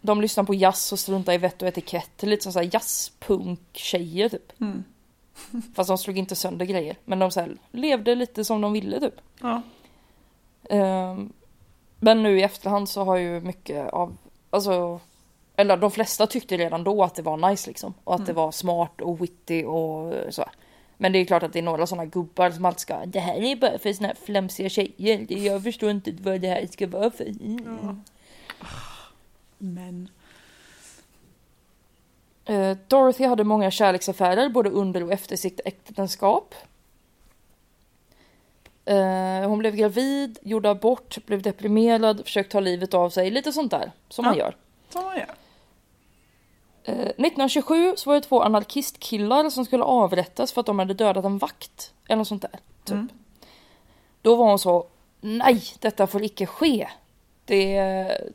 De 0.00 0.20
lyssnar 0.20 0.44
på 0.44 0.54
jazz 0.54 0.92
och 0.92 0.98
struntar 0.98 1.32
i 1.32 1.38
vett 1.38 1.62
och 1.62 1.68
etikett. 1.68 2.22
Lite 2.22 2.42
som 2.42 2.52
så 2.52 2.58
här 2.58 2.70
jazzpunk-tjejer 2.72 4.28
typ. 4.28 4.60
Mm. 4.60 4.84
Fast 5.74 5.88
de 5.88 5.98
slog 5.98 6.18
inte 6.18 6.36
sönder 6.36 6.66
grejer. 6.66 6.96
Men 7.04 7.18
de 7.18 7.30
så 7.30 7.40
här, 7.40 7.56
levde 7.70 8.14
lite 8.14 8.44
som 8.44 8.60
de 8.60 8.72
ville 8.72 9.00
typ. 9.00 9.20
Ja. 9.40 9.62
Ehm, 10.70 11.32
men 11.98 12.22
nu 12.22 12.38
i 12.38 12.42
efterhand 12.42 12.88
så 12.88 13.04
har 13.04 13.16
ju 13.16 13.40
mycket 13.40 13.90
av, 13.90 14.16
alltså, 14.50 15.00
eller 15.60 15.76
de 15.76 15.90
flesta 15.90 16.26
tyckte 16.26 16.56
redan 16.56 16.84
då 16.84 17.02
att 17.04 17.14
det 17.14 17.22
var 17.22 17.50
nice 17.50 17.68
liksom. 17.70 17.94
Och 18.04 18.14
att 18.14 18.26
det 18.26 18.32
var 18.32 18.52
smart 18.52 19.00
och 19.00 19.22
witty 19.22 19.64
och 19.64 20.14
så. 20.34 20.44
Men 20.96 21.12
det 21.12 21.18
är 21.18 21.24
klart 21.24 21.42
att 21.42 21.52
det 21.52 21.58
är 21.58 21.62
några 21.62 21.86
sådana 21.86 22.06
gubbar 22.06 22.50
som 22.50 22.64
alltid 22.64 22.80
ska, 22.80 23.06
det 23.06 23.20
här 23.20 23.34
är 23.42 23.56
bara 23.56 23.78
för 23.78 23.92
såna 23.92 24.08
här 24.08 24.16
flamsiga 24.24 24.68
tjejer. 24.68 25.26
Jag 25.46 25.62
förstår 25.62 25.90
inte 25.90 26.12
vad 26.20 26.40
det 26.40 26.48
här 26.48 26.66
ska 26.66 26.86
vara 26.86 27.10
för. 27.10 27.24
Mm. 27.26 28.02
Men. 29.58 30.08
Eh, 32.44 32.76
Dorothy 32.88 33.24
hade 33.26 33.44
många 33.44 33.70
kärleksaffärer 33.70 34.48
både 34.48 34.70
under 34.70 35.02
och 35.02 35.12
efter 35.12 35.36
sitt 35.36 35.60
äktenskap. 35.64 36.54
Eh, 38.84 39.48
hon 39.48 39.58
blev 39.58 39.76
gravid, 39.76 40.38
gjorde 40.42 40.70
abort, 40.70 41.18
blev 41.26 41.42
deprimerad, 41.42 42.24
försökte 42.24 42.52
ta 42.52 42.60
livet 42.60 42.94
av 42.94 43.10
sig. 43.10 43.30
Lite 43.30 43.52
sånt 43.52 43.70
där 43.70 43.92
som 44.08 44.24
man 44.24 44.34
Ja. 44.36 44.44
gör. 44.44 44.56
Som 44.88 45.04
man 45.04 45.16
gör. 45.16 45.34
Eh, 46.90 47.02
1927 47.02 47.92
så 47.96 48.10
var 48.10 48.14
det 48.14 48.20
två 48.20 48.42
anarkistkillar 48.42 49.50
som 49.50 49.64
skulle 49.64 49.84
avrättas 49.84 50.52
för 50.52 50.60
att 50.60 50.66
de 50.66 50.78
hade 50.78 50.94
dödat 50.94 51.24
en 51.24 51.38
vakt. 51.38 51.92
Eller 52.08 52.16
något 52.16 52.28
sånt 52.28 52.42
där. 52.42 52.58
Typ. 52.84 52.94
Mm. 52.94 53.08
Då 54.22 54.36
var 54.36 54.46
hon 54.46 54.58
så, 54.58 54.86
nej, 55.20 55.62
detta 55.78 56.06
får 56.06 56.22
icke 56.22 56.46
ske. 56.46 56.88
Det, 57.44 57.82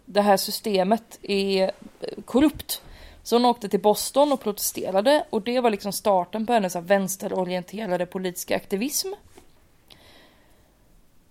det 0.05 0.21
här 0.21 0.37
systemet 0.37 1.19
är 1.21 1.63
eh, 1.63 2.23
korrupt. 2.25 2.81
Så 3.23 3.35
hon 3.35 3.45
åkte 3.45 3.69
till 3.69 3.79
Boston 3.79 4.31
och 4.31 4.41
protesterade 4.41 5.25
och 5.29 5.41
det 5.41 5.59
var 5.59 5.69
liksom 5.69 5.91
starten 5.91 6.45
på 6.45 6.53
hennes 6.53 6.75
vänsterorienterade 6.75 8.05
politiska 8.05 8.55
aktivism. 8.55 9.07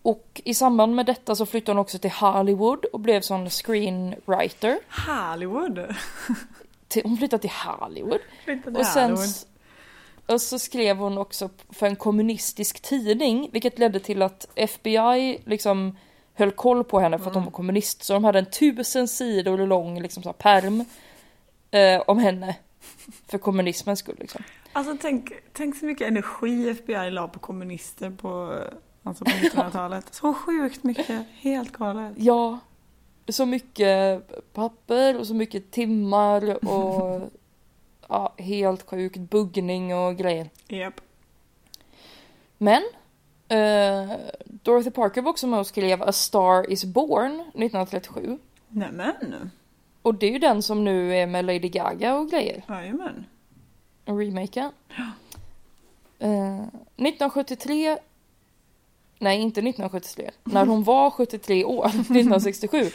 Och 0.02 0.40
i 0.44 0.54
samband 0.54 0.94
med 0.94 1.06
detta 1.06 1.36
så 1.36 1.46
flyttade 1.46 1.70
hon 1.72 1.82
också 1.82 1.98
till 1.98 2.10
Hollywood 2.10 2.84
och 2.84 3.00
blev 3.00 3.20
sån 3.20 3.50
screenwriter. 3.50 4.78
Hollywood. 5.06 5.78
Till, 6.94 7.02
hon 7.04 7.16
flyttade 7.16 7.40
till 7.40 7.50
Hollywood. 7.50 8.20
Flyttade 8.44 8.78
Och 8.78 8.86
sen 8.86 9.10
Hollywood. 9.10 9.28
och 10.26 10.40
så 10.40 10.58
skrev 10.58 10.96
hon 10.96 11.18
också 11.18 11.50
för 11.70 11.86
en 11.86 11.96
kommunistisk 11.96 12.80
tidning, 12.80 13.48
vilket 13.52 13.78
ledde 13.78 14.00
till 14.00 14.22
att 14.22 14.46
FBI 14.54 15.40
liksom 15.44 15.96
höll 16.34 16.50
koll 16.50 16.84
på 16.84 17.00
henne 17.00 17.18
för 17.18 17.28
att 17.28 17.34
hon 17.34 17.44
var 17.44 17.50
kommunist. 17.50 18.02
Så 18.04 18.12
de 18.12 18.24
hade 18.24 18.38
en 18.38 18.50
tusen 18.50 19.08
sidor 19.08 19.66
lång 19.66 20.02
liksom 20.02 20.22
så 20.22 20.28
här 20.28 20.34
perm 20.34 20.84
eh, 21.70 22.02
om 22.06 22.18
henne. 22.18 22.56
För 23.28 23.38
kommunismens 23.38 23.98
skull 23.98 24.16
liksom. 24.18 24.42
Alltså 24.72 24.96
tänk, 25.00 25.32
tänk 25.52 25.76
så 25.76 25.86
mycket 25.86 26.08
energi 26.08 26.70
FBI 26.70 27.10
la 27.10 27.28
på 27.28 27.38
kommunister 27.38 28.10
på, 28.10 28.58
alltså 29.02 29.24
på 29.24 29.30
1900-talet. 29.30 30.14
Så 30.14 30.34
sjukt 30.34 30.84
mycket, 30.84 31.26
helt 31.32 31.72
galet. 31.72 32.12
Ja, 32.16 32.58
så 33.32 33.46
mycket 33.46 34.30
papper 34.52 35.18
och 35.18 35.26
så 35.26 35.34
mycket 35.34 35.70
timmar 35.70 36.64
och 36.66 37.22
ja, 38.08 38.34
helt 38.38 38.82
sjukt 38.82 39.18
buggning 39.18 39.94
och 39.94 40.16
grejer. 40.16 40.50
Japp. 40.68 41.00
Men 42.58 42.82
eh, 43.48 44.16
Dorothy 44.44 44.90
Parker 44.90 45.22
var 45.22 45.30
också 45.30 45.46
med 45.46 45.60
och 45.60 45.66
skrev 45.66 46.02
A 46.02 46.12
Star 46.12 46.70
Is 46.70 46.84
Born 46.84 47.40
1937. 47.40 48.38
Nämen. 48.68 49.50
Och 50.02 50.14
det 50.14 50.26
är 50.26 50.30
ju 50.30 50.38
den 50.38 50.62
som 50.62 50.84
nu 50.84 51.16
är 51.16 51.26
med 51.26 51.44
Lady 51.44 51.68
Gaga 51.68 52.14
och 52.14 52.30
grejer. 52.30 52.64
Jajamän. 52.68 53.24
En 54.04 54.18
remake. 54.18 54.70
Eh, 56.18 56.60
1973 56.96 57.98
Nej, 59.18 59.40
inte 59.40 59.60
1973. 59.60 60.30
När 60.44 60.66
hon 60.66 60.82
var 60.84 61.10
73 61.10 61.64
år, 61.64 61.86
1967. 61.88 62.90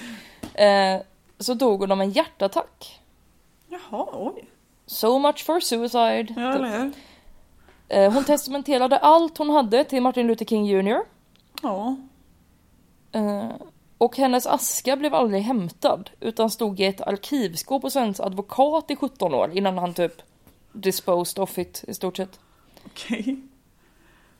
Eh, 0.53 1.01
så 1.39 1.53
dog 1.53 1.79
hon 1.79 1.91
av 1.91 2.01
en 2.01 2.11
hjärtattack. 2.11 2.99
Jaha, 3.67 4.07
oj. 4.13 4.49
So 4.85 5.19
much 5.19 5.45
for 5.45 5.59
suicide. 5.59 6.33
Ja? 6.37 6.89
Eh, 7.89 8.13
hon 8.13 8.23
testamenterade 8.23 8.97
allt 8.97 9.37
hon 9.37 9.49
hade 9.49 9.83
till 9.83 10.01
Martin 10.01 10.27
Luther 10.27 10.45
King 10.45 10.65
Jr. 10.65 10.99
Ja. 11.61 11.95
Eh, 13.11 13.51
och 13.97 14.17
hennes 14.17 14.47
aska 14.47 14.95
blev 14.95 15.15
aldrig 15.15 15.41
hämtad 15.41 16.09
utan 16.19 16.49
stod 16.49 16.79
i 16.79 16.85
ett 16.85 17.01
arkivskåp 17.01 17.83
hos 17.83 17.95
hennes 17.95 18.19
advokat 18.19 18.91
i 18.91 18.95
17 18.95 19.33
år 19.33 19.51
innan 19.57 19.77
han 19.77 19.93
typ 19.93 20.21
disposed 20.71 21.43
of 21.43 21.57
it 21.57 21.83
i 21.87 21.93
stort 21.93 22.17
sett. 22.17 22.39
Okej. 22.85 23.41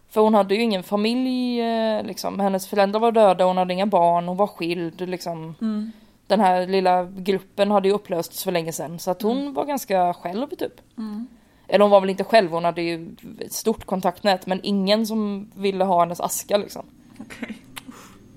För 0.09 0.21
hon 0.21 0.33
hade 0.33 0.55
ju 0.55 0.61
ingen 0.61 0.83
familj 0.83 1.61
eh, 1.61 2.03
liksom. 2.03 2.39
Hennes 2.39 2.67
föräldrar 2.67 2.99
var 2.99 3.11
döda, 3.11 3.45
hon 3.45 3.57
hade 3.57 3.73
inga 3.73 3.85
barn, 3.85 4.27
hon 4.27 4.37
var 4.37 4.47
skild 4.47 5.09
liksom. 5.09 5.55
Mm. 5.61 5.91
Den 6.27 6.39
här 6.39 6.67
lilla 6.67 7.03
gruppen 7.03 7.71
hade 7.71 7.87
ju 7.87 7.93
upplösts 7.93 8.43
för 8.43 8.51
länge 8.51 8.71
sedan 8.71 8.99
så 8.99 9.11
att 9.11 9.21
hon 9.21 9.53
var 9.53 9.65
ganska 9.65 10.13
själv 10.13 10.47
typ. 10.47 10.81
Mm. 10.97 11.27
Eller 11.67 11.83
hon 11.83 11.91
var 11.91 12.01
väl 12.01 12.09
inte 12.09 12.23
själv, 12.23 12.51
hon 12.51 12.65
hade 12.65 12.81
ju 12.81 13.15
ett 13.39 13.53
stort 13.53 13.85
kontaktnät 13.85 14.45
men 14.45 14.59
ingen 14.63 15.07
som 15.07 15.51
ville 15.55 15.83
ha 15.83 15.99
hennes 15.99 16.19
aska 16.19 16.57
liksom. 16.57 16.85
Okej. 17.19 17.57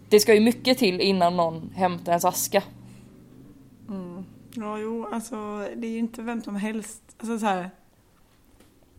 Det 0.08 0.20
ska 0.20 0.34
ju 0.34 0.40
mycket 0.40 0.78
till 0.78 1.00
innan 1.00 1.36
någon 1.36 1.70
hämtar 1.74 2.12
ens 2.12 2.24
aska. 2.24 2.62
Mm. 3.88 4.24
Ja, 4.54 4.78
jo, 4.78 5.06
alltså 5.12 5.36
det 5.76 5.86
är 5.86 5.90
ju 5.90 5.98
inte 5.98 6.22
vem 6.22 6.42
som 6.42 6.56
helst. 6.56 7.02
Alltså 7.18 7.38
så 7.38 7.46
här. 7.46 7.70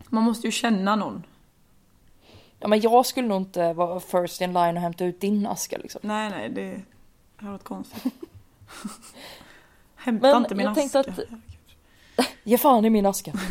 Man 0.08 0.22
måste 0.22 0.46
ju 0.46 0.50
känna 0.50 0.96
någon. 0.96 1.22
Ja 2.64 2.68
men 2.68 2.80
jag 2.80 3.06
skulle 3.06 3.28
nog 3.28 3.36
inte 3.42 3.72
vara 3.72 4.00
first 4.00 4.40
in 4.40 4.52
line 4.52 4.76
och 4.76 4.82
hämta 4.82 5.04
ut 5.04 5.20
din 5.20 5.46
aska 5.46 5.78
liksom. 5.78 6.00
Nej, 6.04 6.30
nej, 6.30 6.48
det 6.48 6.80
hade 7.36 7.52
varit 7.52 7.64
konstigt. 7.64 8.04
Hämta 9.96 10.26
Men 10.32 10.36
inte 10.42 10.54
min 10.54 10.66
jag 10.66 10.78
aska. 10.84 11.00
att- 11.00 11.08
Ge 12.42 12.58
fan 12.58 12.84
i 12.84 12.90
min 12.90 13.06
aska. 13.06 13.32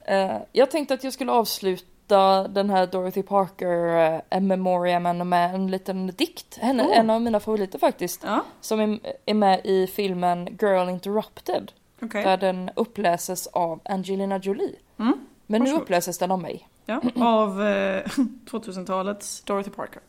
Eh, 0.00 0.36
jag 0.52 0.70
tänkte 0.70 0.94
att 0.94 1.04
jag 1.04 1.12
skulle 1.12 1.32
avsluta 1.32 2.48
den 2.48 2.70
här 2.70 2.86
Dorothy 2.86 3.22
Parker 3.22 4.12
uh, 4.14 4.20
A 4.30 4.40
Memoriam 4.40 5.28
med 5.28 5.54
en 5.54 5.70
liten 5.70 6.06
dikt. 6.06 6.58
Henne, 6.58 6.82
Oh. 6.82 6.98
En 6.98 7.10
av 7.10 7.22
mina 7.22 7.40
favoriter 7.40 7.78
faktiskt. 7.78 8.20
Ja, 8.24 8.44
Som 8.60 8.80
är, 8.80 9.00
är 9.26 9.34
med 9.34 9.60
i 9.64 9.86
filmen 9.86 10.58
Girl 10.60 10.88
Interrupted. 10.88 11.72
okej. 12.02 12.24
Där 12.24 12.36
den 12.36 12.70
uppläses 12.76 13.46
av 13.46 13.80
Angelina 13.84 14.38
Jolie. 14.38 14.76
Mm. 14.98 15.12
Men 15.46 15.62
nu 15.62 15.72
uppläses 15.72 16.18
den 16.18 16.30
av 16.30 16.38
mig. 16.40 16.68
Ja, 16.90 17.00
av 17.16 17.62
eh, 17.62 18.04
2000-talets 18.50 19.40
Dorothy 19.40 19.70
Parker. 19.70 20.02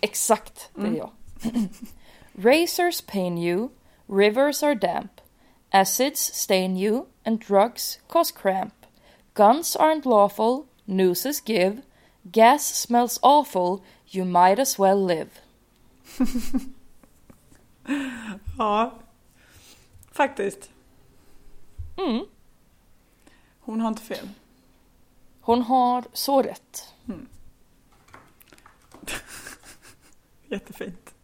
Exakt, 0.00 0.70
det 0.74 0.80
är 0.80 0.86
Mm. 0.86 0.96
jag. 0.96 1.10
Razors 2.34 3.00
pain 3.00 3.38
you, 3.38 3.68
rivers 4.06 4.62
are 4.62 4.74
damp, 4.74 5.20
acids 5.70 6.20
stain 6.34 6.76
you, 6.76 7.04
and 7.24 7.40
drugs 7.40 7.98
cause 8.08 8.32
cramp. 8.42 8.74
Guns 9.34 9.76
aren't 9.76 10.04
lawful, 10.04 10.64
nooses 10.84 11.40
give, 11.40 11.82
gas 12.22 12.62
smells 12.74 13.18
awful, 13.22 13.80
you 14.06 14.24
might 14.24 14.58
as 14.58 14.78
well 14.78 15.06
live. 15.06 15.30
Ja, 18.58 18.92
faktiskt. 20.12 20.70
Mm. 21.96 22.26
Hon 23.60 23.80
har 23.80 23.88
inte 23.88 24.02
fel. 24.02 24.28
Hon 25.46 25.62
har 25.62 26.04
så 26.12 26.42
rätt. 26.42 26.94
Jättefint. 30.48 31.14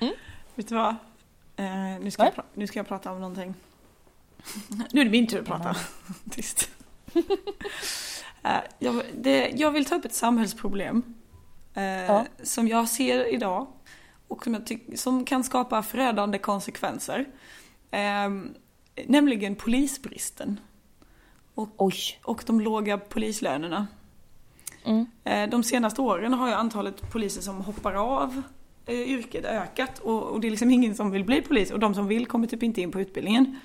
Mm. 0.00 0.14
Vet 0.54 0.68
du 0.68 0.74
vad? 0.74 0.96
Eh, 1.56 1.98
nu, 2.00 2.10
ska 2.10 2.30
nu 2.54 2.66
ska 2.66 2.78
jag 2.78 2.88
prata 2.88 3.12
om 3.12 3.20
någonting. 3.20 3.54
nu 4.92 5.00
är 5.00 5.04
det 5.04 5.10
min 5.10 5.26
tur 5.26 5.38
att 5.40 5.46
prata. 5.46 5.76
Tyst. 6.30 6.70
Eh, 8.42 8.60
jag, 8.78 9.02
det, 9.16 9.48
jag 9.56 9.70
vill 9.70 9.84
ta 9.84 9.94
upp 9.94 10.04
ett 10.04 10.14
samhällsproblem 10.14 11.14
eh, 11.74 11.82
Ja. 11.84 12.26
som 12.42 12.68
jag 12.68 12.88
ser 12.88 13.34
idag 13.34 13.66
och 14.28 14.44
som, 14.44 14.64
som 14.94 15.24
kan 15.24 15.44
skapa 15.44 15.82
förödande 15.82 16.38
konsekvenser. 16.38 17.26
Eh, 17.90 18.30
nämligen 19.06 19.56
polisbristen 19.56 20.60
Oj. 21.76 21.94
och 22.22 22.42
de 22.46 22.60
låga 22.60 22.98
polislönerna. 22.98 23.86
Mm. 24.84 25.06
Eh, 25.24 25.48
De 25.50 25.62
senaste 25.62 26.00
åren 26.00 26.34
har 26.34 26.48
ju 26.48 26.54
antalet 26.54 27.10
poliser 27.12 27.42
som 27.42 27.60
hoppar 27.60 27.94
av 27.94 28.42
eh, 28.86 28.94
yrket 28.94 29.44
ökat 29.44 29.98
och, 29.98 30.22
och 30.22 30.40
det 30.40 30.48
är 30.48 30.50
liksom 30.50 30.70
ingen 30.70 30.94
som 30.94 31.10
vill 31.10 31.24
bli 31.24 31.42
polis 31.42 31.70
och 31.70 31.78
de 31.78 31.94
som 31.94 32.06
vill 32.06 32.26
kommer 32.26 32.46
typ 32.46 32.62
inte 32.62 32.80
in 32.80 32.90
på 32.92 33.00
utbildningen. 33.00 33.58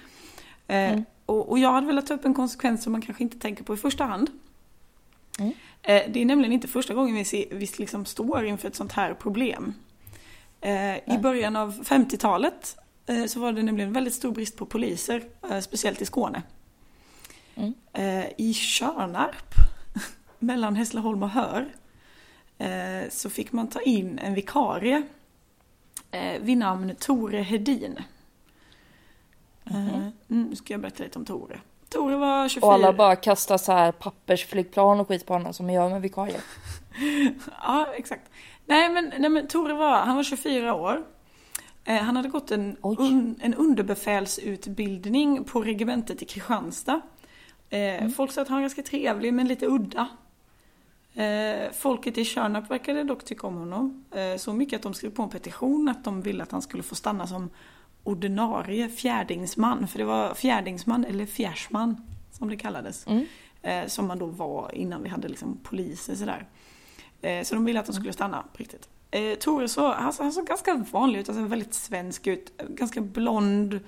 Eh, 0.68 0.76
Mm. 0.92 1.06
och, 1.26 1.50
och 1.50 1.60
jag 1.60 1.72
hade 1.72 1.88
velat 1.88 2.08
ta 2.08 2.14
upp 2.14 2.26
en 2.26 2.34
konsekvens 2.34 2.84
som 2.84 2.92
man 2.92 3.02
kanske 3.02 3.24
inte 3.24 3.40
tänker 3.40 3.64
på 3.64 3.74
i 3.74 3.78
första 3.78 4.04
hand. 4.06 4.30
Mm. 5.40 5.54
Eh, 5.82 6.04
det 6.14 6.22
är 6.22 6.26
nämligen 6.26 6.54
inte 6.54 6.68
första 6.68 6.94
gången 6.94 7.16
vi, 7.16 7.26
ser, 7.26 7.46
vi 7.52 7.70
liksom 7.78 8.06
står 8.06 8.46
inför 8.46 8.68
ett 8.68 8.76
sånt 8.76 8.92
här 8.92 9.14
problem. 9.14 9.74
Eh, 10.62 10.96
I 10.96 11.18
början 11.22 11.56
av 11.56 11.84
50-talet 11.84 12.78
eh, 13.06 13.26
så 13.26 13.40
var 13.40 13.52
det 13.52 13.64
nämligen 13.64 13.94
väldigt 13.94 14.14
stor 14.14 14.32
brist 14.32 14.58
på 14.58 14.66
poliser, 14.66 15.24
speciellt 15.62 16.02
i 16.02 16.06
Skåne. 16.06 16.42
Mm. 17.56 17.74
Eh, 17.94 18.26
I 18.38 18.54
Tjörnarp, 18.54 19.54
mellan 20.40 20.76
Hässleholm 20.76 21.24
och 21.24 21.30
Hör, 21.30 21.68
eh, 22.58 23.10
så 23.10 23.30
fick 23.30 23.52
man 23.52 23.68
ta 23.68 23.82
in 23.82 24.20
en 24.20 24.34
vikarie 24.34 25.04
eh, 26.12 26.42
vid 26.42 26.58
namn 26.58 26.96
Tore 27.00 27.42
Hedin. 27.42 27.98
Eh, 29.66 29.96
mm, 29.96 30.12
nu 30.28 30.56
ska 30.56 30.74
jag 30.74 30.82
berätta 30.82 31.04
lite 31.04 31.20
om 31.20 31.26
Tore. 31.26 31.60
Tore 31.90 32.16
var 32.16 32.50
24... 32.50 32.68
Och 32.68 32.74
alla 32.74 32.94
bara 32.94 33.16
kastar 33.16 33.58
så 33.58 33.72
här 33.72 33.92
pappersflygplan 33.92 35.00
och 35.00 35.08
skit 35.08 35.26
på 35.26 35.34
honom 35.34 35.54
som 35.54 35.66
man 35.66 35.76
gör 35.76 35.90
med 35.90 36.02
vikarier. 36.02 36.42
Ja, 37.64 37.88
exakt. 37.96 38.32
Nej 38.66 38.90
men, 38.90 39.14
nej, 39.18 39.30
men 39.30 39.48
Tore 39.48 39.74
var, 39.74 39.98
han 39.98 40.16
var 40.16 40.24
24 40.24 40.74
år. 40.74 41.06
Eh, 41.84 42.02
han 42.02 42.16
hade 42.16 42.30
gått 42.30 42.52
en, 42.52 42.78
un, 42.82 43.40
en 43.42 43.54
underbefälsutbildning 43.54 45.44
på 45.44 45.62
regementet 45.62 46.22
i 46.22 46.26
Kristianstad. 46.26 47.02
Eh, 47.70 48.10
Folk 48.10 48.32
sa 48.32 48.42
att 48.42 48.48
han 48.48 48.56
var 48.58 48.62
ganska 48.62 48.82
trevlig 48.82 49.34
men 49.34 49.48
lite 49.48 49.66
udda. 49.68 50.08
Eh, 51.14 51.72
folket 51.72 52.18
i 52.18 52.26
Tjörnarp 52.26 52.72
verkade 52.72 53.04
dock 53.04 53.24
tycka 53.26 53.48
om 53.48 53.56
honom. 53.56 54.06
Eh, 54.12 54.38
så 54.38 54.54
mycket 54.54 54.78
att 54.78 54.84
de 54.84 54.94
skrev 54.94 55.10
på 55.10 55.24
en 55.24 55.30
petition 55.30 55.90
att 55.90 56.04
de 56.04 56.22
ville 56.22 56.44
att 56.44 56.52
han 56.52 56.62
skulle 56.62 56.84
få 56.84 56.96
stanna 56.96 57.28
som 57.28 57.50
ordinarie 58.04 58.90
fjärdingsman. 58.90 59.88
För 59.88 59.98
det 60.00 60.06
var 60.06 60.34
fjärdingsman 60.34 61.06
eller 61.06 61.26
fjärsman 61.26 62.02
som 62.32 62.50
det 62.50 62.58
kallades. 62.58 63.08
Mm. 63.08 63.26
Som 63.90 64.08
man 64.08 64.20
då 64.20 64.26
var 64.26 64.72
innan 64.76 65.04
vi 65.04 65.10
hade 65.10 65.28
liksom 65.28 65.58
poliser 65.64 66.16
sådär. 66.16 66.46
Så 67.44 67.56
de 67.56 67.66
ville 67.66 67.80
att 67.80 67.86
de 67.86 67.92
Mm. 67.92 68.02
skulle 68.02 68.14
stanna 68.14 68.42
på 68.54 68.58
riktigt. 68.58 68.90
Tore 69.40 69.68
så, 69.68 69.92
han, 69.94 70.14
såg 70.14 70.48
ganska 70.48 70.86
vanlig 70.92 71.20
ut, 71.20 71.30
alltså 71.30 71.44
väldigt 71.44 71.74
svensk 71.74 72.28
ut. 72.28 72.62
Ganska 72.70 73.02
blond, 73.02 73.80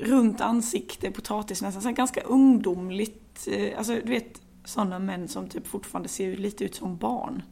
runt 0.00 0.40
ansikte, 0.40 1.10
potatisnäsa, 1.10 1.80
så 1.80 1.90
ganska 1.90 2.20
ungdomligt. 2.20 3.48
Eh, 3.50 3.78
alltså 3.78 3.92
du 3.92 4.10
vet 4.10 4.40
sådana 4.64 4.98
män 4.98 5.28
som 5.28 5.48
typ 5.48 5.66
fortfarande 5.66 6.08
ser 6.08 6.36
lite 6.36 6.64
ut 6.64 6.74
som 6.74 6.96
barn. 6.96 7.42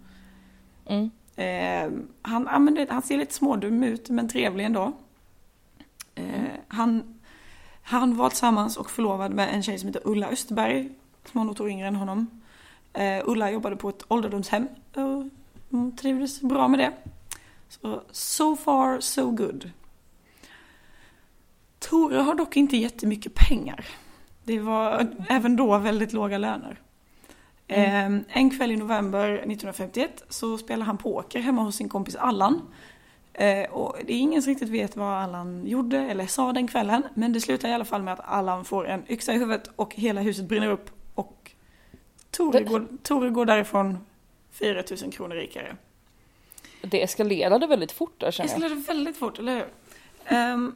Mm. 0.86 1.10
Eh, 1.36 2.00
han, 2.22 2.48
ja, 2.52 2.58
men 2.58 2.86
han 2.90 3.02
ser 3.02 3.18
lite 3.18 3.34
smådum 3.34 3.82
ut 3.82 4.10
men 4.10 4.28
trevlig 4.28 4.64
ändå. 4.64 4.92
Eh, 6.14 6.24
han, 6.68 7.20
han 7.82 8.16
var 8.16 8.28
tillsammans 8.28 8.76
och 8.76 8.90
förlovad 8.90 9.32
med 9.32 9.54
en 9.54 9.62
tjej 9.62 9.78
som 9.78 9.86
heter 9.86 10.02
Ulla 10.04 10.28
Österberg. 10.28 10.90
Som 11.24 11.38
var 11.38 11.44
något 11.44 11.60
år 11.60 11.68
yngre 11.68 11.88
än 11.88 11.96
honom. 11.96 12.40
Eh, 12.92 13.22
Ulla 13.24 13.50
jobbade 13.50 13.76
på 13.76 13.88
ett 13.88 14.04
ålderdomshem 14.08 14.68
och 14.94 15.24
hon 15.70 15.96
trivdes 15.96 16.40
bra 16.40 16.68
med 16.68 16.78
det. 16.78 16.92
Så 17.68 18.02
so 18.10 18.56
far 18.56 19.00
so 19.00 19.30
good. 19.30 19.70
Tore 21.88 22.16
har 22.16 22.34
dock 22.34 22.56
inte 22.56 22.76
jättemycket 22.76 23.34
pengar. 23.34 23.86
Det 24.44 24.58
var 24.60 25.06
även 25.28 25.56
då 25.56 25.78
väldigt 25.78 26.12
låga 26.12 26.38
löner. 26.38 26.80
Eh, 27.68 28.04
en 28.28 28.50
kväll 28.58 28.70
i 28.70 28.76
november 28.76 29.32
1951 29.32 30.24
så 30.28 30.58
spelar 30.58 30.86
han 30.86 30.98
poker 30.98 31.40
hemma 31.40 31.62
hos 31.62 31.76
sin 31.76 31.88
kompis 31.88 32.16
Allan. 32.16 32.62
Eh, 33.32 33.70
och 33.70 33.96
det 34.06 34.12
är 34.12 34.18
ingen 34.18 34.42
som 34.42 34.50
riktigt 34.50 34.68
vet 34.68 34.96
vad 34.96 35.12
Allan 35.12 35.66
gjorde 35.66 35.98
eller 35.98 36.26
sa 36.26 36.52
den 36.52 36.68
kvällen. 36.68 37.02
Men 37.14 37.32
det 37.32 37.40
slutar 37.40 37.68
i 37.68 37.72
alla 37.72 37.84
fall 37.84 38.02
med 38.02 38.12
att 38.14 38.20
Allan 38.24 38.64
får 38.64 38.88
en 38.88 39.02
yxa 39.12 39.32
i 39.34 39.38
huvudet 39.38 39.70
och 39.76 39.94
hela 39.94 40.20
huset 40.20 40.44
brinner 40.48 40.70
upp. 40.70 40.90
Och 41.14 41.50
Tore, 42.30 42.58
Det- 42.58 42.64
går, 42.64 42.86
Tore 43.02 43.30
går 43.30 43.44
därifrån 43.46 43.98
4000 44.52 45.10
kronor 45.10 45.34
rikare. 45.34 45.76
Det 46.82 47.02
eskalerade 47.02 47.66
väldigt 47.66 47.92
fort 47.92 48.20
där 48.20 48.26
Det 48.26 48.32
känner 48.32 48.50
jag. 48.50 48.56
eskalerade 48.56 48.80
väldigt 48.86 49.16
fort, 49.16 49.38
eller 49.38 49.54
hur? 49.54 49.66
Ehm, 50.24 50.74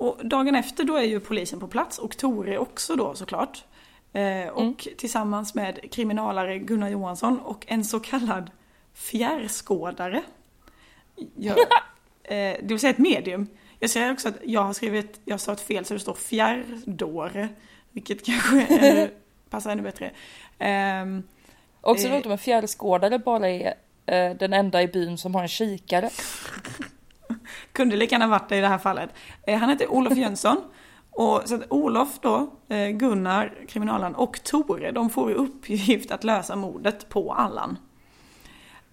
och 0.00 0.26
dagen 0.26 0.54
efter 0.54 0.84
då 0.84 0.96
är 0.96 1.02
ju 1.02 1.20
polisen 1.20 1.60
på 1.60 1.68
plats 1.68 1.98
och 1.98 2.16
Tore 2.16 2.58
också 2.58 2.96
då 2.96 3.14
såklart. 3.14 3.64
Eh, 4.12 4.48
och 4.48 4.60
Mm. 4.62 4.74
tillsammans 4.96 5.54
med 5.54 5.92
kriminalare 5.92 6.58
Gunnar 6.58 6.88
Johansson 6.88 7.40
och 7.40 7.64
en 7.68 7.84
så 7.84 8.00
kallad 8.00 8.50
fjärrskådare. 8.94 10.22
Gör, 11.36 11.56
eh, 12.22 12.34
det 12.34 12.60
vill 12.62 12.80
säga 12.80 12.90
ett 12.90 12.98
medium. 12.98 13.46
Jag 13.78 13.90
säger 13.90 14.12
också 14.12 14.28
att 14.28 14.34
jag 14.44 14.62
har 14.62 14.72
skrivit, 14.72 15.20
jag 15.24 15.40
sa 15.40 15.52
ett 15.52 15.60
fel 15.60 15.84
så 15.84 15.94
det 15.94 16.00
står 16.00 16.14
fjärrdåre. 16.14 17.48
Vilket 17.92 18.24
kanske 18.26 18.60
eh, 18.62 19.08
passar 19.50 19.70
ännu 19.70 19.82
bättre. 19.82 20.10
Ehm, 20.58 21.22
Också 21.80 22.06
Eh. 22.06 22.12
roligt 22.12 22.26
om 22.26 22.32
en 22.32 22.38
fjärrskådare 22.38 23.18
bara 23.18 23.48
är 23.48 23.74
eh, 24.06 24.34
den 24.36 24.52
enda 24.52 24.82
i 24.82 24.88
byn 24.88 25.18
som 25.18 25.34
har 25.34 25.42
en 25.42 25.48
kikare. 25.48 26.10
Kunde 27.72 27.96
lika 27.96 28.14
gärna 28.14 28.26
varit 28.26 28.48
det 28.48 28.56
i 28.56 28.60
det 28.60 28.68
här 28.68 28.78
fallet. 28.78 29.10
Eh, 29.46 29.58
han 29.58 29.68
heter 29.68 29.92
Olof 29.92 30.16
Jönsson. 30.16 30.56
Och 31.10 31.42
så 31.44 31.54
att 31.54 31.72
Olof 31.72 32.18
då, 32.20 32.50
eh, 32.68 32.88
Gunnar, 32.88 33.54
kriminalaren 33.68 34.14
och 34.14 34.44
Tore, 34.44 34.90
de 34.90 35.10
får 35.10 35.30
i 35.30 35.34
uppgift 35.34 36.10
att 36.10 36.24
lösa 36.24 36.56
mordet 36.56 37.08
på 37.08 37.32
Allan. 37.32 37.78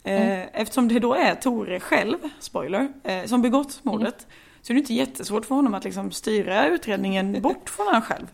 Eh, 0.04 0.62
Eftersom 0.62 0.88
det 0.88 1.00
då 1.00 1.14
är 1.14 1.36
Tore 1.36 1.80
själv, 1.80 2.18
spoiler, 2.40 2.90
som 3.28 3.42
begått 3.42 3.84
mordet. 3.84 4.28
Så 4.62 4.74
är 4.74 4.76
det 4.76 4.80
inte 4.80 4.94
jättesvårt 4.94 5.46
för 5.46 5.56
honom 5.56 5.74
att 5.74 5.84
liksom 5.84 6.12
styra 6.12 6.68
utredningen 6.68 7.42
bort 7.42 7.70
från 7.70 7.88
han 7.88 8.02
själv. 8.02 8.28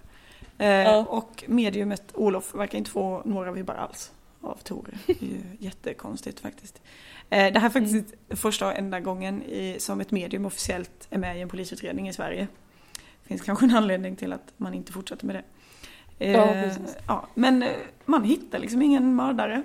Ja. 0.57 1.05
Och 1.09 1.43
mediumet 1.47 2.03
Olof 2.13 2.55
verkar 2.55 2.77
inte 2.77 2.91
få 2.91 3.21
några 3.25 3.51
vibbar 3.51 3.75
alls 3.75 4.11
av 4.43 4.57
Tore. 4.63 4.91
Det 5.05 5.21
är 5.21 5.25
ju 5.25 5.41
jättekonstigt 5.59 6.39
faktiskt. 6.39 6.81
Eh, 7.33 7.53
Det 7.53 7.59
här 7.59 7.65
är 7.65 7.69
faktiskt 7.69 8.13
första 8.29 8.67
och 8.67 8.77
enda 8.77 8.99
gången 8.99 9.43
i, 9.43 9.75
som 9.79 10.01
ett 10.01 10.11
medium 10.11 10.45
officiellt 10.45 11.07
är 11.09 11.17
med 11.17 11.37
i 11.37 11.41
en 11.41 11.49
polisutredning 11.49 12.09
i 12.09 12.13
Sverige. 12.13 12.47
Det 12.93 13.27
finns 13.27 13.41
kanske 13.41 13.65
en 13.65 13.75
anledning 13.75 14.15
till 14.15 14.33
att 14.33 14.53
man 14.57 14.73
inte 14.73 14.91
fortsätter 14.91 15.25
med 15.25 15.35
det. 15.35 15.43
Ja, 16.31 16.43
Eh, 16.45 16.63
precis. 16.63 16.97
ja, 17.07 17.27
men 17.35 17.63
eh, 17.63 17.69
man 18.05 18.23
hittar 18.23 18.59
liksom 18.59 18.81
ingen 18.81 19.15
mördare. 19.15 19.63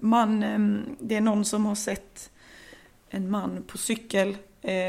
Man, 0.00 0.42
eh, 0.42 0.82
det 1.00 1.16
är 1.16 1.20
någon 1.20 1.44
som 1.44 1.66
har 1.66 1.74
sett 1.74 2.30
en 3.10 3.30
man 3.30 3.62
på 3.66 3.78
cykel 3.78 4.36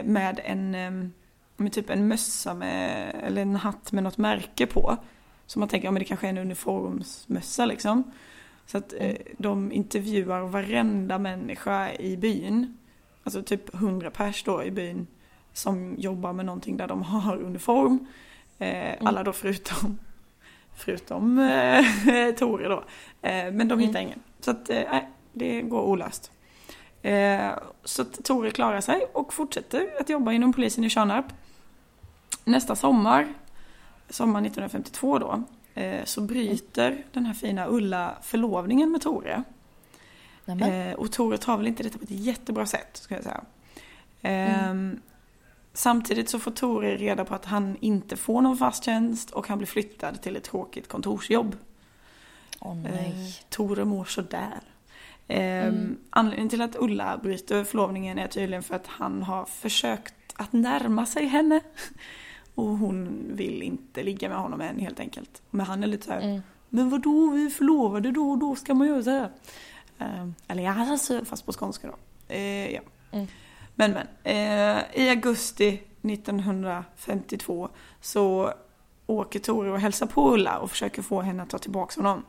med 0.03 0.39
en 0.43 0.75
eh, 0.75 0.91
med 1.57 1.73
typ 1.73 1.89
en 1.89 2.07
mössa 2.07 2.53
med, 2.53 3.11
eller 3.23 3.41
en 3.41 3.55
hatt 3.55 3.91
med 3.91 4.03
något 4.03 4.17
märke 4.17 4.65
på. 4.65 4.97
Så 5.45 5.59
man 5.59 5.67
tänker, 5.67 5.87
ja 5.87 5.91
men 5.91 5.99
det 5.99 6.05
kanske 6.05 6.27
är 6.27 6.29
en 6.29 6.37
uniformsmössa 6.37 7.65
liksom. 7.65 8.03
Så 8.71 8.77
att 8.77 8.93
eh, 8.97 9.15
de 9.37 9.71
intervjuar 9.71 10.41
varenda 10.41 11.17
människa 11.17 11.93
i 11.93 12.17
byn. 12.17 12.77
Alltså 13.23 13.43
typ 13.43 13.75
100 13.75 14.11
pers 14.11 14.43
då 14.43 14.63
i 14.63 14.71
byn. 14.71 15.07
Som 15.53 15.95
jobbar 15.97 16.33
med 16.33 16.45
någonting 16.45 16.77
där 16.77 16.87
de 16.87 17.03
har 17.03 17.37
uniform. 17.37 18.07
Eh, 18.59 18.95
alla 19.01 19.23
då 19.23 19.33
förutom, 19.33 19.99
förutom 20.75 21.39
eh, 21.39 21.85
Tore 22.35 22.67
då. 22.67 22.83
Eh, 23.21 23.51
men 23.51 23.67
de 23.67 23.79
hittar 23.79 23.99
ingen. 23.99 24.19
Så 24.39 24.51
att, 24.51 24.69
eh, 24.69 24.83
nej, 24.91 25.09
det 25.33 25.61
går 25.61 25.81
olöst. 25.81 26.31
Eh, 27.01 27.51
så 27.83 28.01
att 28.01 28.23
Tore 28.23 28.51
klarar 28.51 28.81
sig 28.81 29.05
och 29.13 29.33
fortsätter 29.33 29.89
att 29.99 30.09
jobba 30.09 30.31
inom 30.31 30.53
polisen 30.53 30.83
i 30.83 30.89
Tjörnarp. 30.89 31.25
Nästa 32.43 32.75
sommar, 32.75 33.33
sommar 34.09 34.41
1952 34.41 35.19
då, 35.19 35.43
så 36.03 36.21
bryter 36.21 37.03
den 37.11 37.25
här 37.25 37.33
fina 37.33 37.67
Ulla 37.67 38.15
förlovningen 38.21 38.91
med 38.91 39.01
Tore. 39.01 39.43
Nämen. 40.45 40.71
Eh, 40.71 40.93
och 40.93 41.11
Tore 41.11 41.37
tar 41.37 41.57
väl 41.57 41.67
inte 41.67 41.83
detta 41.83 41.97
på 41.97 42.03
ett 42.03 42.11
jättebra 42.11 42.65
sätt, 42.65 42.89
ska 42.97 43.15
jag 43.15 43.23
säga. 43.23 43.43
Ehm, 44.21 44.99
Samtidigt 45.73 46.29
så 46.29 46.39
får 46.39 46.51
Tore 46.51 46.97
reda 46.97 47.25
på 47.25 47.35
att 47.35 47.45
han 47.45 47.77
inte 47.79 48.17
får 48.17 48.41
någon 48.41 48.57
fast 48.57 48.83
tjänst 48.83 49.31
och 49.31 49.47
han 49.47 49.57
blir 49.57 49.67
flyttad 49.67 50.21
till 50.21 50.35
ett 50.35 50.43
tråkigt 50.43 50.87
kontorsjobb. 50.87 51.55
Åh 52.59 52.71
Eh, 52.71 52.77
nej. 52.83 53.35
Tore 53.49 53.85
mår 53.85 54.05
sådär. 54.05 54.61
Eh, 55.27 55.73
Anledningen 56.09 56.49
till 56.49 56.61
att 56.61 56.75
Ulla 56.75 57.17
bryter 57.17 57.63
förlovningen 57.63 58.19
är 58.19 58.27
tydligen 58.27 58.63
för 58.63 58.75
att 58.75 58.87
han 58.87 59.23
har 59.23 59.45
försökt 59.45 60.13
att 60.35 60.53
närma 60.53 61.05
sig 61.05 61.25
henne. 61.25 61.61
Och 62.55 62.65
hon 62.77 63.25
vill 63.35 63.61
inte 63.63 64.03
ligga 64.03 64.29
med 64.29 64.37
honom 64.37 64.61
än 64.61 64.79
helt 64.79 64.99
enkelt. 64.99 65.41
Men 65.49 65.65
han 65.65 65.83
är 65.83 65.87
lite 65.87 66.05
så 66.05 66.11
här, 66.11 66.21
Mm. 66.21 66.41
men 66.69 66.89
vadå 66.89 67.29
vi 67.31 67.45
är 67.45 67.49
förlovade 67.49 68.11
då 68.11 68.29
och 68.31 68.37
då 68.37 68.55
ska 68.55 68.73
man 68.73 68.87
göra 68.87 69.03
så 69.03 69.09
här. 69.09 69.31
Eh, 69.99 70.27
eller 70.47 70.63
ja, 70.63 70.91
alltså, 70.91 71.25
fast 71.25 71.45
på 71.45 71.51
skånska 71.53 71.87
då. 71.87 71.95
Eh, 72.33 72.71
ja. 72.73 72.81
Mm. 73.11 73.27
Men 73.75 73.91
men, 73.91 74.07
eh, 74.23 74.83
i 75.05 75.09
augusti 75.09 75.81
1952 76.01 77.69
så 78.01 78.53
åker 79.07 79.39
Tore 79.39 79.71
och 79.71 79.79
hälsar 79.79 80.05
på 80.07 80.33
Ulla 80.33 80.57
och 80.59 80.69
försöker 80.71 81.01
få 81.01 81.21
henne 81.21 81.43
att 81.43 81.49
ta 81.49 81.57
tillbaka 81.57 82.01
honom. 82.01 82.23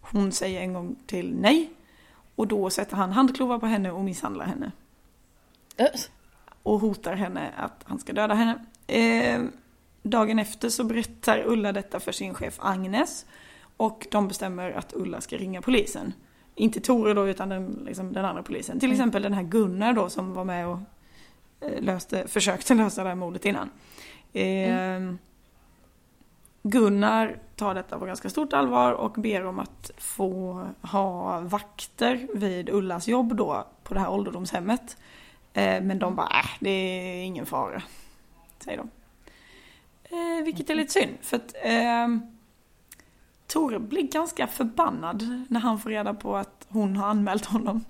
Hon 0.00 0.32
säger 0.32 0.60
en 0.60 0.72
gång 0.72 0.96
till 1.06 1.34
nej. 1.40 1.70
Och 2.36 2.46
då 2.46 2.70
sätter 2.70 2.96
han 2.96 3.12
handklovar 3.12 3.58
på 3.58 3.66
henne 3.66 3.90
och 3.90 4.04
misshandlar 4.04 4.46
henne. 4.46 4.72
Eh, 5.76 5.86
Och 6.62 6.80
hotar 6.80 7.14
henne 7.14 7.50
att 7.56 7.84
han 7.84 7.98
ska 7.98 8.12
döda 8.12 8.34
henne. 8.34 8.64
Eh, 8.86 9.42
dagen 10.10 10.38
efter 10.38 10.68
så 10.68 10.84
berättar 10.84 11.42
Ulla 11.46 11.72
detta 11.72 12.00
för 12.00 12.12
sin 12.12 12.34
chef 12.34 12.54
Agnes. 12.58 13.26
Och 13.76 14.06
de 14.10 14.28
bestämmer 14.28 14.70
att 14.72 14.92
Ulla 14.92 15.20
ska 15.20 15.36
ringa 15.36 15.62
polisen. 15.62 16.12
Inte 16.54 16.80
Tore 16.80 17.14
då 17.14 17.28
utan 17.28 17.48
den, 17.48 17.82
liksom, 17.86 18.12
den 18.12 18.24
andra 18.24 18.42
polisen. 18.42 18.80
Till 18.80 18.92
exempel 18.92 19.22
den 19.22 19.32
här 19.32 19.42
Gunnar 19.42 19.92
då 19.92 20.08
som 20.08 20.34
var 20.34 20.44
med 20.44 20.66
och 20.68 20.78
eh, 21.60 21.82
löste, 21.82 22.28
försökte 22.28 22.74
lösa 22.82 23.02
det 23.02 23.08
här 23.08 23.16
mordet 23.16 23.44
innan. 23.44 23.70
Eh, 24.32 25.14
Gunnar 26.62 27.38
tar 27.56 27.74
detta 27.74 27.98
på 27.98 28.04
ganska 28.04 28.30
stort 28.30 28.52
allvar 28.52 28.92
och 28.92 29.12
ber 29.12 29.46
om 29.46 29.58
att 29.58 29.90
få 29.98 30.66
ha 30.82 31.40
vakter 31.40 32.26
vid 32.34 32.68
Ullas 32.68 33.08
jobb 33.08 33.36
då 33.36 33.66
på 33.82 33.94
det 33.94 34.00
här 34.00 34.10
ålderdomshemmet. 34.10 34.96
Eh, 35.52 35.82
men 35.82 35.98
de 35.98 36.16
bara, 36.16 36.26
äh, 36.26 36.50
det 36.60 36.70
är 36.70 37.24
ingen 37.24 37.46
fara. 37.46 37.82
Säger 38.58 38.78
de. 38.78 38.90
Eh, 40.10 40.44
vilket 40.44 40.70
är 40.70 40.74
lite 40.74 40.92
synd 40.92 41.16
för 41.20 41.36
att 41.36 41.54
eh, 41.62 42.08
Tore 43.46 43.78
blir 43.78 44.02
ganska 44.02 44.46
förbannad 44.46 45.44
när 45.48 45.60
han 45.60 45.78
får 45.78 45.90
reda 45.90 46.14
på 46.14 46.36
att 46.36 46.66
hon 46.68 46.96
har 46.96 47.08
anmält 47.08 47.44
honom. 47.44 47.84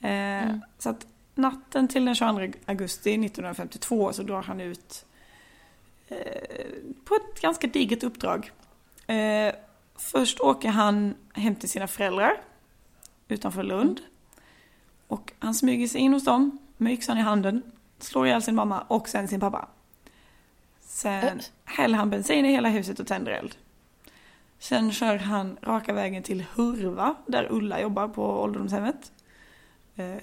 Eh, 0.00 0.56
Så 0.78 0.90
att 0.90 1.06
natten 1.34 1.88
till 1.88 2.04
den 2.04 2.14
22 2.14 2.58
augusti 2.66 3.10
1952 3.10 4.12
så 4.12 4.22
drar 4.22 4.42
han 4.42 4.60
ut 4.60 5.04
eh, 6.08 6.16
på 7.04 7.14
ett 7.14 7.40
ganska 7.40 7.66
digert 7.66 8.02
uppdrag. 8.02 8.52
Eh, 9.06 9.54
först 9.96 10.40
åker 10.40 10.68
han 10.68 11.14
hem 11.32 11.54
till 11.54 11.68
sina 11.68 11.86
föräldrar 11.86 12.40
utanför 13.28 13.62
Lund. 13.62 14.00
Och 15.06 15.32
han 15.38 15.54
smyger 15.54 15.88
sig 15.88 16.00
in 16.00 16.12
hos 16.12 16.24
dem 16.24 16.58
med 16.76 16.92
yxan 16.92 17.18
i 17.18 17.20
handen, 17.20 17.62
slår 17.98 18.26
ihjäl 18.26 18.42
sin 18.42 18.54
mamma 18.54 18.80
och 18.80 19.08
sen 19.08 19.28
sin 19.28 19.40
pappa. 19.40 19.68
Sen 20.88 21.40
häller 21.64 21.98
han 21.98 22.10
bensin 22.10 22.44
i 22.44 22.52
hela 22.52 22.68
huset 22.68 23.00
och 23.00 23.06
tänder 23.06 23.32
eld. 23.32 23.56
Sen 24.58 24.92
kör 24.92 25.16
han 25.16 25.56
raka 25.62 25.92
vägen 25.92 26.22
till 26.22 26.44
Hurva 26.54 27.14
där 27.26 27.46
Ulla 27.50 27.80
jobbar 27.80 28.08
på 28.08 28.42
ålderdomshemmet. 28.42 29.12
Eh, 29.96 30.16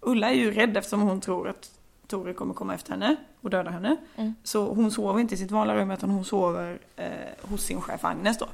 Ulla 0.00 0.30
är 0.30 0.34
ju 0.34 0.50
rädd 0.50 0.76
eftersom 0.76 1.00
hon 1.00 1.20
tror 1.20 1.48
att 1.48 1.70
Tore 2.06 2.34
kommer 2.34 2.54
komma 2.54 2.74
efter 2.74 2.90
henne 2.92 3.16
och 3.40 3.50
döda 3.50 3.70
henne. 3.70 3.96
Mm. 4.16 4.34
Så 4.42 4.74
hon 4.74 4.90
sover 4.90 5.20
inte 5.20 5.34
i 5.34 5.38
sitt 5.38 5.50
vanliga 5.50 5.76
rum 5.76 5.90
utan 5.90 6.10
hon 6.10 6.24
sover 6.24 6.78
eh, 6.96 7.48
hos 7.48 7.62
sin 7.62 7.80
chef 7.80 8.04
Agnes 8.04 8.38
då. 8.38 8.46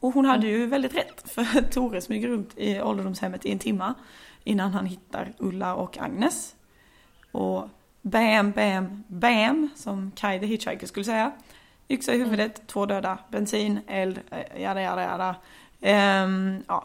Och 0.00 0.12
hon 0.12 0.24
hade 0.24 0.46
ju 0.46 0.66
väldigt 0.66 0.94
rätt, 0.94 1.30
för 1.30 1.62
Tore 1.62 2.00
smyger 2.00 2.28
runt 2.28 2.58
i 2.58 2.80
ålderdomshemmet 2.80 3.46
i 3.46 3.52
en 3.52 3.58
timma 3.58 3.94
innan 4.44 4.72
han 4.72 4.86
hittar 4.86 5.32
Ulla 5.38 5.74
och 5.74 5.98
Agnes. 5.98 6.54
Och 7.32 7.68
bam, 8.04 8.50
bam, 8.52 9.04
bam, 9.08 9.68
som 9.76 10.12
Kai 10.16 10.38
the 10.40 10.46
Hitchhiker 10.46 10.86
skulle 10.86 11.04
säga. 11.04 11.32
Yxa 11.88 12.12
i 12.14 12.18
huvudet, 12.18 12.66
två 12.66 12.86
döda, 12.86 13.18
bensin, 13.30 13.80
eld, 13.86 14.20
eh, 14.30 14.62
jada 14.62 14.82
jada 14.82 15.02
jada. 15.02 15.36
Ehm, 15.80 16.62
ja, 16.68 16.84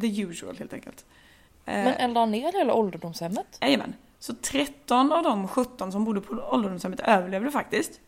the 0.00 0.06
usual 0.22 0.56
helt 0.56 0.72
enkelt. 0.72 1.04
Eh, 1.64 1.74
Men 1.84 1.94
eldade 1.94 2.20
han 2.20 2.30
ner 2.30 2.52
hela 2.52 2.74
ålderdomshemmet? 2.74 3.58
Jajamän. 3.60 3.94
Så 4.18 4.34
13 4.34 5.12
av 5.12 5.22
de 5.22 5.48
17 5.48 5.92
som 5.92 6.04
bodde 6.04 6.20
på 6.20 6.34
ålderdomshemmet 6.52 7.00
överlevde 7.00 7.50
faktiskt. 7.50 8.00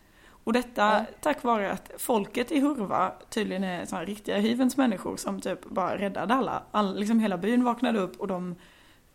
Och 0.45 0.53
detta 0.53 0.83
Ja. 0.83 1.05
tack 1.21 1.43
vare 1.45 1.73
att 1.73 1.91
folket 1.99 2.53
i 2.53 2.61
Hurva 2.61 3.13
tydligen 3.29 3.65
är 3.65 3.87
såna 3.87 4.05
riktiga 4.05 4.37
hyvens 4.39 4.77
människor 4.77 5.17
som 5.17 5.41
typ 5.41 5.65
bara 5.65 5.99
räddade 5.99 6.35
alla. 6.35 6.63
All, 6.71 6.99
liksom 6.99 7.21
hela 7.21 7.39
byn 7.39 7.65
vaknade 7.65 7.99
upp 7.99 8.21
och 8.21 8.27
de 8.29 8.55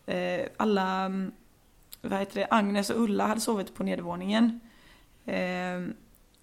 eh, 0.05 0.45
alla, 0.57 0.99
mm, 1.05 1.32
vad 2.10 2.20
heter 2.20 2.39
det, 2.39 2.47
Agnes 2.49 2.89
och 2.89 3.01
Ulla 3.01 3.28
hade 3.28 3.41
sovit 3.41 3.76
på 3.76 3.84
nedervåningen. 3.84 4.60
Eh, 5.26 5.82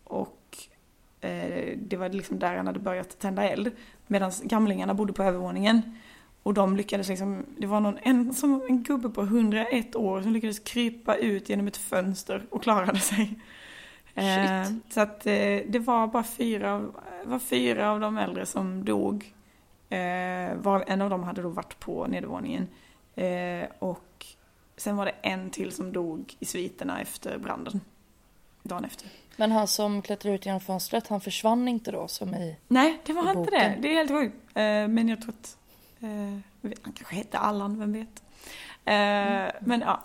och 0.05 0.59
eh, 1.21 1.79
det 1.79 1.97
var 1.97 2.09
liksom 2.09 2.39
där 2.39 2.57
han 2.57 2.67
hade 2.67 2.79
börjat 2.79 3.19
tända 3.19 3.49
eld. 3.49 3.71
Medan 4.07 4.33
gamlingarna 4.43 4.95
bodde 4.95 5.13
på 5.13 5.23
övervåningen. 5.23 5.99
Och 6.43 6.55
de 6.55 6.77
lyckades 6.77 7.09
liksom, 7.09 7.47
det 7.59 7.67
var 7.67 7.81
någon, 7.81 7.99
en, 8.03 8.35
som 8.35 8.63
en 8.69 8.83
gubbe 8.83 9.09
på 9.09 9.23
101 9.23 9.97
år 9.97 10.23
som 10.23 10.33
lyckades 10.33 10.59
krypa 10.59 11.17
ut 11.17 11.49
genom 11.49 11.67
ett 11.67 11.77
fönster 11.77 12.47
och 12.51 12.63
klarade 12.63 12.99
sig. 12.99 13.39
Eh, 14.15 14.65
så 14.91 15.01
att 15.01 15.27
eh, 15.27 15.61
det 15.67 15.79
var 15.85 16.07
bara 16.07 16.25
fyra, 16.25 16.87
var 17.25 17.39
fyra 17.39 17.91
av 17.91 18.01
de 18.01 18.19
äldre 18.19 18.47
som 18.47 18.85
dog. 18.85 19.35
Eh, 19.89 20.57
var, 20.57 20.85
en 20.87 21.03
av 21.03 21.11
dem 21.11 21.23
hade 21.23 21.43
då 21.43 21.49
varit 21.49 21.81
på 21.81 22.07
nedervåningen. 22.07 22.69
Eh, 23.15 23.69
och 23.79 24.27
sen 24.77 24.97
var 24.97 25.05
det 25.07 25.15
en 25.23 25.51
till 25.51 25.73
som 25.73 25.93
dog 25.93 26.37
i 26.41 26.45
sviterna 26.45 27.01
efter 27.01 27.39
branden. 27.39 27.81
Dagen 28.63 28.85
efter. 28.85 29.09
Men 29.37 29.53
han 29.53 29.69
som 29.69 30.03
klättrade 30.03 30.35
ut 30.37 30.47
genom 30.47 30.61
fönstret, 30.61 31.09
han 31.09 31.21
försvann 31.21 31.69
inte 31.69 31.91
då 31.93 32.09
som 32.09 32.35
i... 32.35 32.57
Nej, 32.69 32.99
det 33.07 33.13
var 33.13 33.27
I 33.35 33.39
inte 33.39 33.51
det. 33.51 33.79
Det 33.83 33.89
är 33.89 33.95
helt 33.95 34.11
sjukt. 34.11 34.37
Eh, 34.55 34.63
men 34.89 35.09
jag 35.09 35.23
tror 35.23 35.31
att 35.41 35.57
eh, 36.01 36.69
han 36.83 36.93
kanske 36.95 37.15
hette 37.15 37.39
Allan, 37.39 37.79
vem 37.79 37.93
vet. 37.93 38.23
Eh, 38.85 39.61
Men 39.67 39.81
ja. 39.81 40.03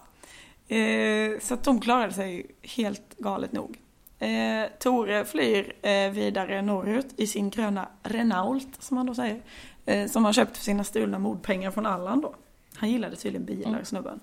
Så 1.41 1.53
att 1.53 1.63
de 1.63 1.81
klarade 1.81 2.13
sig 2.13 2.45
helt 2.61 3.17
galet 3.17 3.51
nog. 3.51 3.79
Eh, 4.19 4.65
Tore 4.79 5.25
flyr 5.25 5.73
eh, 5.81 6.09
vidare 6.11 6.61
norrut 6.61 7.07
i 7.17 7.27
sin 7.27 7.49
gröna 7.49 7.87
Renault, 8.03 8.67
som 8.83 8.97
han 8.97 9.05
då 9.05 9.15
säger. 9.15 9.41
Eh, 9.85 10.07
som 10.07 10.23
han 10.25 10.33
köpt 10.33 10.57
för 10.57 10.63
sina 10.63 10.83
stulna 10.83 11.19
mordpengar 11.19 11.71
från 11.71 11.85
Allan 11.85 12.21
då. 12.21 12.35
Han 12.75 12.89
gillade 12.91 13.15
tydligen 13.15 13.45
bilar, 13.45 13.69
Mm. 13.69 13.85
snubben. 13.85 14.19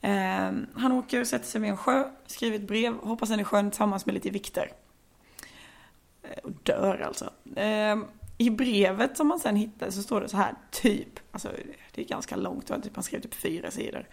Eh, 0.00 0.52
han 0.74 0.92
åker 0.92 1.20
och 1.20 1.26
sätter 1.26 1.46
sig 1.46 1.60
vid 1.60 1.70
en 1.70 1.76
sjö, 1.76 2.10
skriver 2.26 2.56
ett 2.56 2.66
brev, 2.66 2.94
hoppas 2.94 3.28
den 3.28 3.40
är 3.40 3.44
sjön 3.44 3.70
tillsammans 3.70 4.06
med 4.06 4.14
lite 4.14 4.30
vikter. 4.30 4.72
Eh, 6.22 6.38
och 6.42 6.50
dör 6.62 7.00
alltså. 7.00 7.30
Eh, 7.56 7.96
I 8.38 8.50
brevet 8.50 9.16
som 9.16 9.28
man 9.28 9.40
sen 9.40 9.56
hittar 9.56 9.90
så 9.90 10.02
står 10.02 10.20
det 10.20 10.28
så 10.28 10.36
här, 10.36 10.54
typ, 10.70 11.20
alltså 11.32 11.48
det 11.92 12.02
är 12.02 12.06
ganska 12.06 12.36
långt, 12.36 12.66
typ, 12.66 12.94
han 12.94 13.04
skrev 13.04 13.20
typ 13.20 13.34
fyra 13.34 13.70
sidor. 13.70 14.06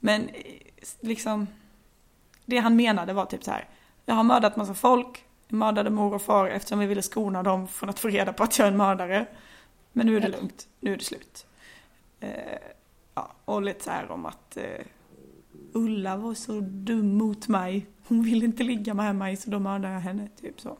Men 0.00 0.28
eh, 0.28 0.34
liksom, 1.00 1.46
det 2.44 2.58
han 2.58 2.76
menade 2.76 3.12
var 3.12 3.26
typ 3.26 3.44
så 3.44 3.50
här, 3.50 3.68
jag 4.06 4.14
har 4.14 4.22
mördat 4.22 4.56
massa 4.56 4.74
folk, 4.74 5.24
mördade 5.48 5.90
mor 5.90 6.14
och 6.14 6.22
far 6.22 6.46
eftersom 6.46 6.78
vi 6.78 6.86
ville 6.86 7.02
skona 7.02 7.42
dem 7.42 7.68
från 7.68 7.88
att 7.90 7.98
få 7.98 8.08
reda 8.08 8.32
på 8.32 8.42
att 8.42 8.58
jag 8.58 8.66
är 8.68 8.72
en 8.72 8.76
mördare. 8.76 9.26
Men 9.92 10.06
nu 10.06 10.16
är 10.16 10.20
det 10.20 10.28
lugnt, 10.28 10.68
nu 10.80 10.92
är 10.92 10.96
det 10.96 11.04
slut. 11.04 11.46
Eh, 12.20 12.58
ja, 13.14 13.32
och 13.44 13.62
lite 13.62 13.84
så 13.84 13.90
här 13.90 14.10
om 14.10 14.26
att 14.26 14.56
Ulla 15.76 16.16
var 16.16 16.34
så 16.34 16.60
dum 16.60 17.16
mot 17.18 17.48
mig. 17.48 17.86
Hon 18.08 18.22
ville 18.22 18.44
inte 18.44 18.62
ligga 18.62 18.94
med 18.94 19.16
mig 19.16 19.36
så 19.36 19.50
då 19.50 19.58
mördade 19.58 19.94
jag 19.94 20.00
henne, 20.00 20.28
typ 20.40 20.60
så. 20.60 20.76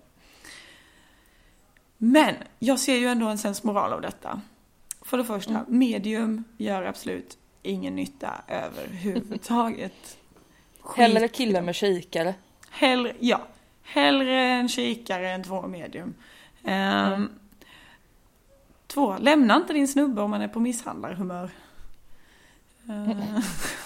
Men 1.98 2.34
jag 2.58 2.80
ser 2.80 2.94
ju 2.96 3.06
ändå 3.06 3.26
en 3.28 3.38
sensmoral 3.38 3.92
av 3.92 4.00
detta. 4.00 4.40
För 5.02 5.18
det 5.18 5.24
första, 5.24 5.50
Mm. 5.52 5.64
medium 5.78 6.44
gör 6.56 6.82
absolut 6.82 7.38
ingen 7.62 7.96
nytta 7.96 8.34
överhuvudtaget. 8.48 10.18
Hellre 10.96 11.28
killar 11.28 11.62
med 11.62 11.74
kikare. 11.74 12.34
Hellre, 12.70 13.12
ja. 13.20 13.40
Hellre 13.82 14.40
en 14.40 14.68
kikare 14.68 15.30
än 15.30 15.42
två 15.44 15.66
medium. 15.66 16.14
Ehm, 16.64 17.12
Mm. 17.12 17.28
Två, 18.86 19.16
lämna 19.18 19.56
inte 19.56 19.72
din 19.72 19.88
snubbe 19.88 20.22
om 20.22 20.30
man 20.30 20.42
är 20.42 20.48
på 20.48 20.60
misshandlarhumör. 20.60 21.50
Ehm, 22.88 23.10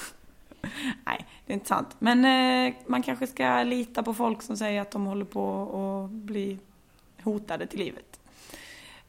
Nej, 1.07 1.27
det 1.47 1.53
är 1.53 1.55
inte 1.55 1.69
sant. 1.69 1.97
Men 1.99 2.25
eh, 2.25 2.75
man 2.87 3.03
kanske 3.03 3.27
ska 3.27 3.63
lita 3.63 4.03
på 4.03 4.15
folk 4.15 4.43
som 4.43 4.57
säger 4.57 4.81
att 4.81 4.91
de 4.91 5.07
håller 5.07 5.25
på 5.25 5.63
att 6.05 6.11
bli 6.11 6.59
hotade 7.23 7.67
till 7.67 7.79
livet. 7.79 8.21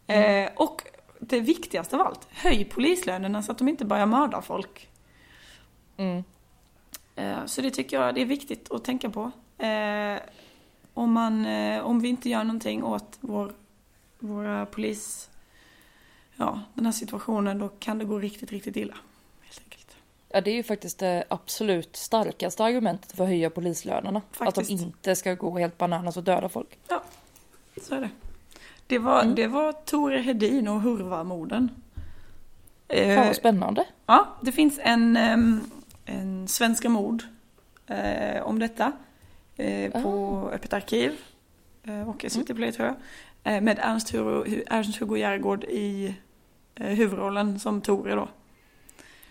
Eh, 0.07 0.49
och 0.55 0.81
det 1.19 1.39
viktigaste 1.39 1.95
av 1.95 2.01
allt, 2.01 2.27
höj 2.31 2.65
polislönerna 2.65 3.43
så 3.43 3.51
att 3.51 3.57
de 3.57 3.67
inte 3.67 3.85
börjar 3.85 4.05
mörda 4.05 4.41
folk. 4.41 4.89
Mm. 5.97 6.23
Eh, 7.15 7.45
Så 7.45 7.61
det 7.61 7.71
tycker 7.71 8.01
jag 8.01 8.15
det 8.15 8.21
är 8.21 8.25
viktigt 8.25 8.71
att 8.71 8.83
tänka 8.83 9.09
på. 9.09 9.31
Eh, 9.65 10.19
Om, 10.93 11.11
man, 11.11 11.45
eh, 11.45 11.85
om 11.85 11.99
vi 11.99 12.09
inte 12.09 12.29
gör 12.29 12.43
någonting 12.43 12.83
åt 12.83 13.17
vår, 13.21 13.53
våra 14.19 14.65
polis... 14.65 15.29
Ja, 16.35 16.61
den 16.73 16.85
här 16.85 16.91
situationen, 16.91 17.59
då 17.59 17.69
kan 17.69 17.97
det 17.99 18.05
gå 18.05 18.19
riktigt, 18.19 18.51
riktigt 18.51 18.75
illa. 18.77 18.95
Ja, 20.29 20.41
det 20.41 20.51
är 20.51 20.55
ju 20.55 20.63
faktiskt 20.63 20.99
det 20.99 21.23
absolut 21.27 21.95
starkaste 21.95 22.63
argumentet 22.63 23.11
för 23.11 23.23
att 23.23 23.29
höja 23.29 23.49
polislönerna. 23.49 24.21
Att 24.31 24.37
Faktiskt. 24.37 24.69
de 24.69 24.73
inte 24.83 25.15
ska 25.15 25.33
gå 25.33 25.57
helt 25.57 25.77
bananas 25.77 26.17
och 26.17 26.23
döda 26.23 26.49
folk. 26.49 26.79
Så 27.81 27.95
är 27.95 28.01
det. 28.01 28.09
Det 28.87 28.97
var, 28.99 29.21
Mm. 29.21 29.35
det 29.35 29.47
var 29.47 29.71
Tore 29.71 30.17
Hedin 30.19 30.67
och 30.67 30.81
Hurva-morden. 30.81 31.69
Fan 32.89 32.97
Eh, 32.97 33.25
vad 33.25 33.35
spännande. 33.35 33.85
Ja, 34.05 34.27
det 34.41 34.51
finns 34.51 34.79
en, 34.83 35.17
ehm, 35.17 35.61
en 36.05 36.47
Svenska 36.47 36.89
mord 36.89 37.23
eh, 37.87 38.41
om 38.43 38.59
detta 38.59 38.91
eh, 39.57 40.01
på 40.03 40.49
Öppet 40.53 40.73
arkiv 40.73 41.11
och 42.07 42.25
SVT 42.29 42.53
Play 42.55 42.71
tror 42.71 42.87
jag. 42.87 43.63
Med 43.63 43.79
Ernst 43.81 44.09
Hugo, 44.11 44.63
Ernst 44.67 44.97
Hugo 45.01 45.17
Järegård 45.17 45.63
i 45.63 46.15
huvudrollen 46.75 47.59
som 47.59 47.81
Tore 47.81 48.15
då. 48.15 48.27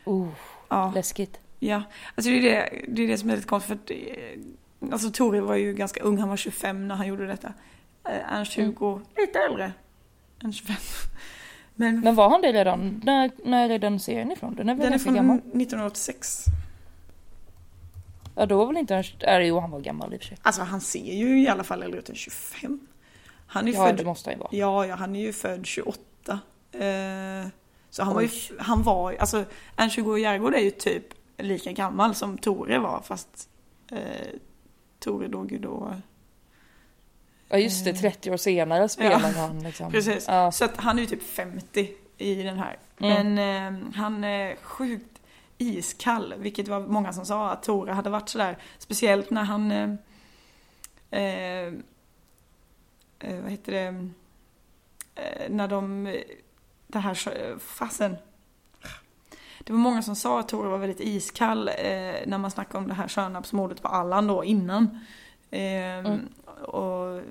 Oh, 0.05 0.29
Ja, 0.69 0.93
läskigt. 0.95 1.41
ja. 1.59 1.83
Alltså 2.15 2.31
det 2.31 2.39
är 2.39 2.43
det, 2.43 2.85
det 2.89 3.03
är 3.03 3.09
det 3.09 3.19
som 3.19 3.31
är 3.31 3.37
lite 3.37 3.49
konstigt 3.49 3.69
för 3.89 3.95
att, 3.95 4.01
eh, 4.19 4.93
alltså 4.93 5.11
Tore 5.11 5.41
var 5.41 5.55
ju 5.55 5.73
ganska 5.75 6.01
ung, 6.03 6.19
han 6.19 6.29
var 6.29 6.37
25 6.37 6.89
när 6.89 6.95
han 6.95 7.07
gjorde 7.07 7.27
detta. 7.27 7.53
Eh, 8.09 8.33
Ernst 8.33 8.57
Mm. 8.59 8.69
Hugo, 8.71 9.01
lite 9.17 9.39
äldre 9.39 9.73
än 10.45 10.53
25. 10.53 10.77
Men, 11.75 12.01
Men 12.01 12.15
var 12.15 12.31
han 12.31 12.43
det 12.43 12.53
redan? 12.53 13.01
När, 13.05 13.31
när 13.45 13.71
är 13.71 13.79
den 13.79 14.01
serien 14.01 14.33
ifrån? 14.33 14.55
Den 14.55 14.69
är 14.69 14.75
väl 14.75 14.85
den 14.85 14.93
är 14.93 14.99
från 14.99 15.15
gammal? 15.15 15.37
1986. 15.37 16.45
Ja, 18.37 18.47
då 18.47 18.59
var 18.59 18.67
väl 18.67 18.77
inte 18.77 18.95
Ernst... 18.95 19.15
Äh, 19.23 19.39
jo, 19.39 19.59
han 19.61 19.71
var 19.71 19.81
gammal 19.81 20.15
i 20.15 20.17
och 20.17 20.21
för 20.21 20.27
sig. 20.29 20.39
Alltså 20.43 20.63
han 20.63 20.81
ser 20.81 21.15
ju 21.15 21.43
i 21.43 21.49
alla 21.49 21.65
fall 21.65 21.83
äldre 21.83 21.99
ut 22.01 22.09
än 22.09 22.15
25. 22.15 22.81
Han 23.47 23.69
är 23.69 23.73
Ja, 23.73 23.87
född... 23.87 23.97
det 23.97 24.05
måste 24.05 24.31
han 24.31 24.35
ju 24.35 24.41
vara. 24.41 24.49
Ja, 24.53 24.87
ja, 24.87 24.95
han 24.95 25.17
är 25.17 25.21
ju 25.21 25.33
född 25.33 25.67
28. 25.67 26.01
Eh, 26.73 26.81
så 27.91 28.03
han 28.03 28.15
var 28.15 28.23
ju, 28.23 28.29
Oj. 28.29 28.57
han 28.59 28.83
var 28.83 29.15
alltså 29.15 29.45
Ernst-Hugo 29.77 30.19
Järegård 30.19 30.55
är 30.55 30.61
ju 30.61 30.71
typ 30.71 31.05
lika 31.37 31.73
gammal 31.73 32.15
som 32.15 32.39
Tore 32.39 32.79
var 32.79 33.01
fast 33.01 33.49
eh, 33.93 33.99
Tore 34.99 35.29
dog 35.29 35.53
ju 35.53 35.59
då. 35.59 35.95
Ja, 37.49 37.59
just 37.59 37.85
det. 37.85 37.93
30 37.93 38.31
år 38.31 38.37
senare 38.37 38.89
spelar 38.89 39.33
han 39.33 39.63
liksom. 39.63 39.93
Precis. 39.93 40.25
Ja. 40.29 40.53
Så 40.53 40.65
att 40.65 40.77
han 40.77 40.99
är 40.99 41.03
ju 41.03 41.07
typ 41.07 41.23
50 41.23 41.91
i 42.19 42.43
den 42.43 42.59
här. 42.59 42.79
Mm. 42.99 43.35
Men 43.35 43.75
eh, 43.75 43.95
han 43.95 44.25
är 44.25 44.57
sjukt 44.57 45.21
iskall, 45.59 46.35
vilket 46.39 46.69
var 46.69 46.81
många 46.81 47.13
som 47.13 47.27
sa 47.27 47.51
att 47.51 47.63
Tore 47.63 47.93
hade 47.93 48.11
varit 48.11 48.29
sådär. 48.29 48.59
Speciellt 48.79 49.31
när 49.31 49.43
han, 49.45 49.71
eh, 49.71 49.91
eh, 51.11 51.73
eh, 53.19 53.41
vad 53.43 53.51
heter 53.51 53.73
det, 53.73 54.09
eh, 55.15 55.51
när 55.51 55.69
de, 55.69 56.07
eh, 56.07 56.15
det 56.89 56.99
här, 56.99 57.59
fasen. 57.59 58.17
Det 59.61 59.73
var 59.73 59.81
många 59.81 60.03
som 60.03 60.17
sa 60.17 60.41
att 60.41 60.49
Tore 60.49 60.69
var 60.69 60.79
väldigt 60.79 61.01
iskall 61.01 61.69
eh, 61.69 61.75
när 62.27 62.39
man 62.39 62.51
snackade 62.51 62.79
om 62.79 62.89
det 62.89 62.95
här 62.95 63.09
Tjörnarpsmordet 63.09 63.83
på 63.83 63.89
Allan 63.89 64.27
då 64.27 64.45
innan. 64.45 64.99
Eh, 65.51 65.99
Mm. 65.99 66.29
Och 66.65 67.23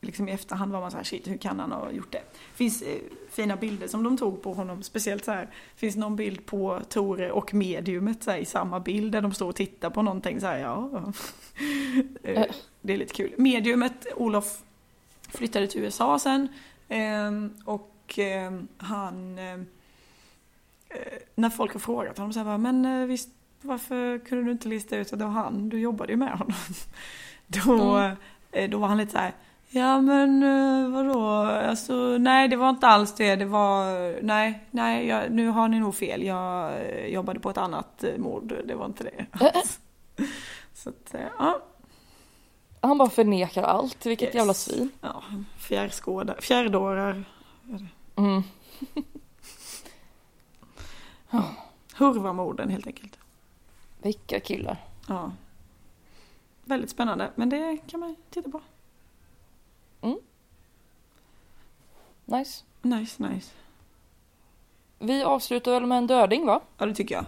liksom 0.00 0.28
i 0.28 0.32
efterhand 0.32 0.72
var 0.72 0.80
man 0.80 0.90
så 0.90 0.96
här, 0.96 1.04
shit 1.04 1.28
hur 1.28 1.36
kan 1.36 1.60
han 1.60 1.72
ha 1.72 1.90
gjort 1.90 2.12
det? 2.12 2.22
finns 2.54 2.82
eh, 2.82 2.98
fina 3.30 3.56
bilder 3.56 3.86
som 3.86 4.02
de 4.02 4.16
tog 4.16 4.42
på 4.42 4.54
honom, 4.54 4.82
speciellt 4.82 5.24
så 5.24 5.30
här, 5.30 5.48
finns 5.76 5.96
någon 5.96 6.16
bild 6.16 6.46
på 6.46 6.80
Tore 6.88 7.32
och 7.32 7.54
mediumet 7.54 8.22
så 8.22 8.30
här, 8.30 8.38
i 8.38 8.44
samma 8.44 8.80
bild 8.80 9.12
där 9.12 9.22
de 9.22 9.32
står 9.32 9.48
och 9.48 9.56
tittar 9.56 9.90
på 9.90 10.02
någonting 10.02 10.40
så 10.40 10.46
här, 10.46 10.58
ja. 10.58 10.90
Eh, 12.22 12.44
det 12.80 12.92
är 12.92 12.96
lite 12.96 13.14
kul. 13.14 13.34
Mediumet, 13.36 14.06
Olof, 14.16 14.62
flyttade 15.28 15.66
till 15.66 15.80
USA 15.80 16.18
sen 16.18 16.48
ehm, 16.88 17.54
och 17.64 17.91
och 18.04 18.18
eh, 18.18 18.52
han... 18.78 19.38
Eh, 19.38 19.54
eh, 19.54 21.18
när 21.34 21.50
folk 21.50 21.72
har 21.72 21.80
frågat 21.80 22.18
honom 22.18 22.32
så 22.32 22.40
här, 22.40 22.58
men 22.58 22.84
eh, 22.84 23.06
visst, 23.06 23.28
varför 23.60 24.18
kunde 24.18 24.44
du 24.44 24.50
inte 24.52 24.68
lista 24.68 24.96
ut 24.96 25.12
att 25.12 25.18
det 25.18 25.24
var 25.24 25.32
han? 25.32 25.68
Du 25.68 25.80
jobbade 25.80 26.12
ju 26.12 26.16
med 26.16 26.30
honom. 26.32 26.54
Då, 27.46 27.72
Mm. 27.96 28.16
eh, 28.52 28.70
då 28.70 28.78
var 28.78 28.88
han 28.88 28.98
lite 28.98 29.12
så 29.12 29.18
här, 29.18 29.32
ja 29.68 30.00
men 30.00 30.42
eh, 30.42 30.90
vadå, 30.90 31.26
alltså 31.68 31.94
nej 32.18 32.48
det 32.48 32.56
var 32.56 32.70
inte 32.70 32.86
alls 32.86 33.14
det, 33.14 33.36
det 33.36 33.44
var, 33.44 33.84
nej, 34.22 34.64
nej, 34.70 35.06
jag, 35.06 35.30
nu 35.32 35.48
har 35.48 35.68
ni 35.68 35.80
nog 35.80 35.94
fel, 35.94 36.22
jag 36.22 36.72
jobbade 37.10 37.40
på 37.40 37.50
ett 37.50 37.58
annat 37.58 38.04
mord, 38.18 38.54
det 38.66 38.74
var 38.74 38.86
inte 38.86 39.04
det. 39.04 39.26
Så 40.74 40.88
att, 40.88 41.14
ja. 41.38 41.60
Han 42.80 42.98
bara 42.98 43.10
förnekar 43.10 43.62
allt, 43.62 44.06
vilket 44.06 44.26
Yes. 44.28 44.34
jävla 44.34 44.54
svin. 44.54 44.90
Ja, 45.00 45.22
fjärrskådar, 45.58 46.36
fjärrdårar, 46.40 47.24
Mm. 48.16 48.42
hurvamorden 51.94 52.70
helt 52.70 52.86
enkelt. 52.86 53.18
Vilka 54.02 54.40
killar. 54.40 54.76
Ja. 55.08 55.32
Väldigt 56.64 56.90
spännande, 56.90 57.30
men 57.34 57.48
det 57.48 57.78
kan 57.86 58.00
man 58.00 58.16
titta 58.30 58.50
på. 58.50 58.60
Nice. 62.24 62.64
Nice, 62.82 63.22
nice. 63.28 63.52
Vi 64.98 65.22
avslutar 65.22 65.72
väl 65.72 65.86
med 65.86 65.98
en 65.98 66.06
döding 66.06 66.46
va? 66.46 66.60
Ja, 66.78 66.86
det 66.86 66.94
tycker 66.94 67.14
jag. 67.14 67.24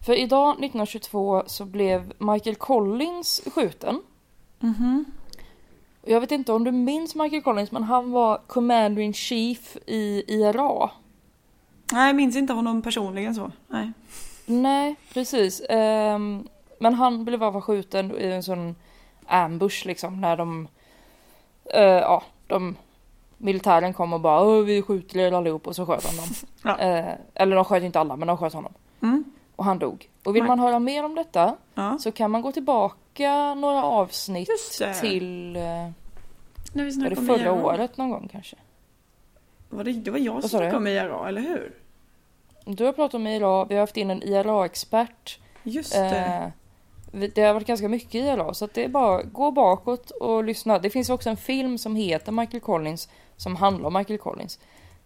För 0.00 0.12
idag 0.12 0.50
1922 0.50 1.42
så 1.46 1.64
blev 1.64 2.12
Michael 2.18 2.56
Collins 2.56 3.40
skjuten. 3.54 4.02
Mhm. 4.60 5.04
Och 6.04 6.10
Jag 6.10 6.20
vet 6.20 6.32
inte 6.32 6.52
om 6.52 6.64
du 6.64 6.72
minns 6.72 7.14
Michael 7.14 7.42
Collins 7.42 7.72
men 7.72 7.82
han 7.82 8.10
var 8.10 8.40
commander 8.46 9.02
in 9.02 9.12
chief 9.12 9.76
i 9.86 10.24
IRA. 10.28 10.90
Nej, 11.92 12.06
jag 12.06 12.16
minns 12.16 12.36
inte 12.36 12.52
honom 12.52 12.82
personligen 12.82 13.34
så. 13.34 13.52
Nej. 13.68 13.92
Nej, 14.46 14.96
precis. 15.12 15.62
Ehm, 15.68 16.48
men 16.78 16.94
han 16.94 17.24
blev 17.24 17.40
fall 17.40 17.60
skjuten 17.60 18.18
i 18.18 18.26
en 18.26 18.42
sån 18.42 18.76
ambush 19.26 19.86
liksom 19.86 20.20
när 20.20 20.36
de, 20.36 20.68
eh, 21.74 21.82
ja, 21.82 22.22
de, 22.46 22.76
militären 23.38 23.92
kom 23.94 24.12
och 24.12 24.20
bara 24.20 24.62
vi 24.62 24.82
skjuter 24.82 25.18
er 25.18 25.32
allihop 25.32 25.66
och 25.66 25.76
så 25.76 25.86
sköt 25.86 26.02
de 26.10 26.16
dem. 26.16 26.28
Ja. 26.62 26.78
Eh, 26.78 27.14
eller 27.34 27.56
de 27.56 27.64
sköt 27.64 27.82
inte 27.82 28.00
alla 28.00 28.16
men 28.16 28.28
de 28.28 28.38
sköt 28.38 28.52
honom. 28.52 28.72
Mm. 29.02 29.24
Och 29.56 29.64
han 29.64 29.78
dog. 29.78 30.08
Och 30.24 30.36
vill 30.36 30.42
Nej. 30.42 30.48
man 30.48 30.58
höra 30.58 30.78
mer 30.78 31.04
om 31.04 31.14
detta 31.14 31.56
Ja. 31.74 31.98
så 31.98 32.12
kan 32.12 32.30
man 32.30 32.42
gå 32.42 32.52
tillbaka 32.52 32.96
några 33.56 33.82
avsnitt 33.82 34.50
till, 35.00 35.56
eh, 35.56 35.62
När 36.72 36.84
vi 36.84 36.90
var 37.02 37.10
det 37.10 37.16
förra 37.16 37.40
IRA. 37.42 37.52
året 37.52 37.96
någon 37.96 38.10
gång 38.10 38.28
kanske? 38.32 38.56
Var 39.70 39.84
det, 39.84 39.92
det 39.92 40.10
var 40.10 40.18
jag 40.18 40.40
som 40.40 40.50
snackade 40.50 40.76
om 40.76 40.86
IRA, 40.86 41.28
eller 41.28 41.40
hur? 41.40 41.74
Du 42.64 42.84
har 42.84 42.92
pratat 42.92 43.14
om 43.14 43.26
IRA, 43.26 43.64
vi 43.64 43.74
har 43.74 43.80
haft 43.80 43.96
in 43.96 44.10
en 44.10 44.22
IRA-expert. 44.22 45.38
Just 45.62 45.92
det. 45.92 46.52
Eh, 47.12 47.28
det 47.34 47.42
har 47.42 47.54
varit 47.54 47.66
ganska 47.66 47.88
mycket 47.88 48.14
IRA 48.14 48.54
så 48.54 48.64
att 48.64 48.74
det 48.74 48.84
är 48.84 48.88
bara 48.88 49.22
gå 49.22 49.50
bakåt 49.50 50.10
och 50.10 50.44
lyssna. 50.44 50.78
Det 50.78 50.90
finns 50.90 51.10
också 51.10 51.30
en 51.30 51.36
film 51.36 51.78
som 51.78 51.96
heter 51.96 52.32
Michael 52.32 52.60
Collins 52.60 53.08
som 53.36 53.56
handlar 53.56 53.86
om 53.86 53.94
Michael 53.94 54.18
Collins. 54.18 54.58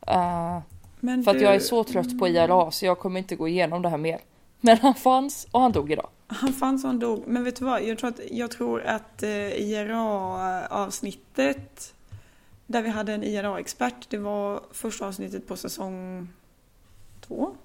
Eh, 0.06 0.59
för 1.00 1.30
att 1.30 1.38
du, 1.38 1.44
jag 1.44 1.54
är 1.54 1.59
så 1.61 1.84
trött 1.84 2.18
på 2.18 2.28
IRA 2.28 2.70
så 2.70 2.86
jag 2.86 2.98
kommer 2.98 3.18
inte 3.18 3.36
gå 3.36 3.48
igenom 3.48 3.82
det 3.82 3.88
här 3.88 3.96
mer. 3.96 4.20
Men 4.61 4.76
han 4.78 4.94
fanns 4.94 5.46
och 5.50 5.61
han 5.61 5.72
dog 5.72 5.92
idag. 5.92 6.09
Han 6.31 6.53
fanns 6.53 6.85
och 6.85 6.89
han 6.89 6.99
dog. 6.99 7.26
Men 7.26 7.45
vet 7.45 7.57
du 7.57 7.64
vad? 7.64 7.83
Jag 7.83 7.99
tror 7.99 8.09
att, 8.11 8.20
jag 8.31 8.51
tror 8.51 8.83
att 8.83 9.22
eh, 9.22 9.53
IRA-avsnittet 10.59 11.95
där 12.66 12.83
vi 12.83 12.89
hade 12.89 13.12
en 13.14 13.24
IRA-expert, 13.24 14.11
det 14.11 14.18
var 14.18 14.62
första 14.72 15.07
avsnittet 15.07 15.47
på 15.47 15.57
säsong 15.57 16.29
två. 17.20 17.57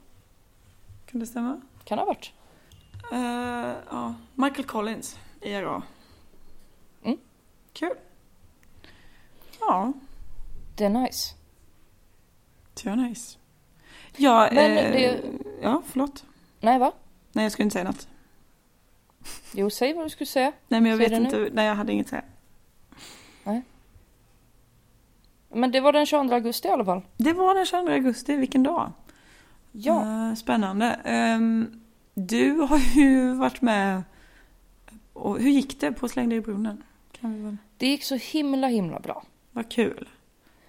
Kan 1.05 1.19
det 1.19 1.25
stämma? 1.25 1.61
Kan 1.83 1.97
det 1.97 2.01
ha 2.01 2.05
varit? 2.05 2.31
Eh, 3.11 3.73
ja, 3.89 4.13
Michael 4.35 4.63
Collins, 4.63 5.17
IRA. 5.41 5.83
Mm. 7.03 7.17
Kul. 7.73 7.93
Ja, 9.59 9.93
Det 10.75 10.85
är 10.85 10.89
nice. 10.89 11.35
det 12.83 12.89
var 12.89 12.95
nice. 12.95 13.37
Ja, 14.17 14.49
Men 14.51 14.71
eh, 14.77 14.91
det- 14.91 15.21
ja, 15.61 15.81
förlåt. 15.87 16.25
Nej 16.59 16.79
va? 16.79 16.91
Nej, 17.31 17.45
jag 17.45 17.51
skulle 17.51 17.63
inte 17.63 17.73
säga 17.73 17.83
något. 17.85 18.07
Jo, 19.53 19.69
säg 19.69 19.93
vad 19.93 20.05
du 20.05 20.09
skulle 20.09 20.27
säga. 20.27 20.51
Nej, 20.67 20.81
men 20.81 20.91
jag 20.91 20.99
Säg 20.99 21.09
vet 21.09 21.17
det 21.31 21.37
nu. 21.37 21.43
inte. 21.45 21.55
Nej, 21.55 21.65
jag 21.65 21.75
hade 21.75 21.91
inget 21.93 22.05
att 22.05 22.09
säga. 22.09 22.23
Men 25.55 25.71
det 25.71 25.79
var 25.81 25.93
den 25.93 26.05
22 26.05 26.33
augusti 26.35 26.67
i 26.67 26.71
alla 26.71 26.85
fall. 26.85 27.01
Det 27.17 27.33
var 27.33 27.55
den 27.55 27.65
22 27.65 27.91
augusti, 27.91 28.35
vilken 28.35 28.63
dag? 28.63 28.91
Ja. 29.71 30.29
Eh, 30.29 30.35
spännande. 30.35 30.85
Ehm, 31.03 31.81
du 32.13 32.51
har 32.51 32.79
ju 32.95 33.33
varit 33.33 33.61
med. 33.61 34.03
Och 35.13 35.39
hur 35.39 35.51
gick 35.51 35.79
det 35.79 35.91
på 35.91 36.07
Släng 36.07 36.29
dig 36.29 36.37
i 36.37 36.41
brunnen? 36.41 36.83
Kan 37.11 37.33
vi 37.33 37.41
väl... 37.41 37.57
Det 37.77 37.87
gick 37.87 38.03
så 38.03 38.15
himla 38.15 38.67
himla 38.67 38.99
bra. 38.99 39.23
Vad 39.51 39.71
kul. 39.71 40.09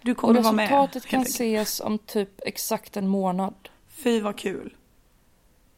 Du 0.03 0.14
kommer 0.14 0.43
vara 0.43 0.53
med. 0.53 0.64
resultatet 0.64 1.07
kan 1.07 1.22
ses 1.22 1.80
om 1.80 1.99
typ 1.99 2.41
exakt 2.47 2.97
en 2.97 3.09
månad. 3.09 3.55
Fy 3.89 4.20
vad 4.20 4.37
kul. 4.37 4.74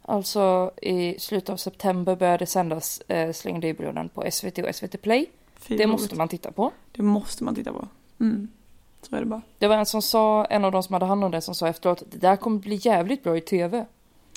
Alltså 0.08 0.70
i 0.82 1.16
slutet 1.18 1.50
av 1.50 1.56
september 1.56 2.16
började 2.16 2.46
sändas 2.46 3.00
eh, 3.00 3.32
Släng 3.32 3.60
dig 3.60 3.70
i 3.70 3.74
brunnen 3.74 4.08
på 4.08 4.30
SVT 4.30 4.58
och 4.58 4.74
SVT 4.74 5.02
Play. 5.02 5.30
Fy 5.56 5.76
Det 5.76 5.86
måste 5.86 6.16
man 6.16 6.28
titta 6.28 6.52
på. 6.52 6.72
Det 6.92 7.02
måste 7.02 7.44
man 7.44 7.54
titta 7.54 7.72
på. 7.72 7.88
Mm. 8.20 8.48
Så 9.02 9.16
är 9.16 9.20
det 9.20 9.26
bara. 9.26 9.42
Det 9.58 9.66
var 9.66 9.76
en 9.76 9.86
som 9.86 10.02
sa, 10.02 10.44
en 10.44 10.64
av 10.64 10.72
de 10.72 10.82
som 10.82 10.92
hade 10.92 11.06
hand 11.06 11.24
om 11.24 11.30
det 11.30 11.40
som 11.40 11.54
sa 11.54 11.68
efteråt, 11.68 12.02
det 12.10 12.18
där 12.18 12.36
kommer 12.36 12.58
bli 12.58 12.74
jävligt 12.82 13.22
bra 13.22 13.36
i 13.36 13.40
TV. 13.40 13.86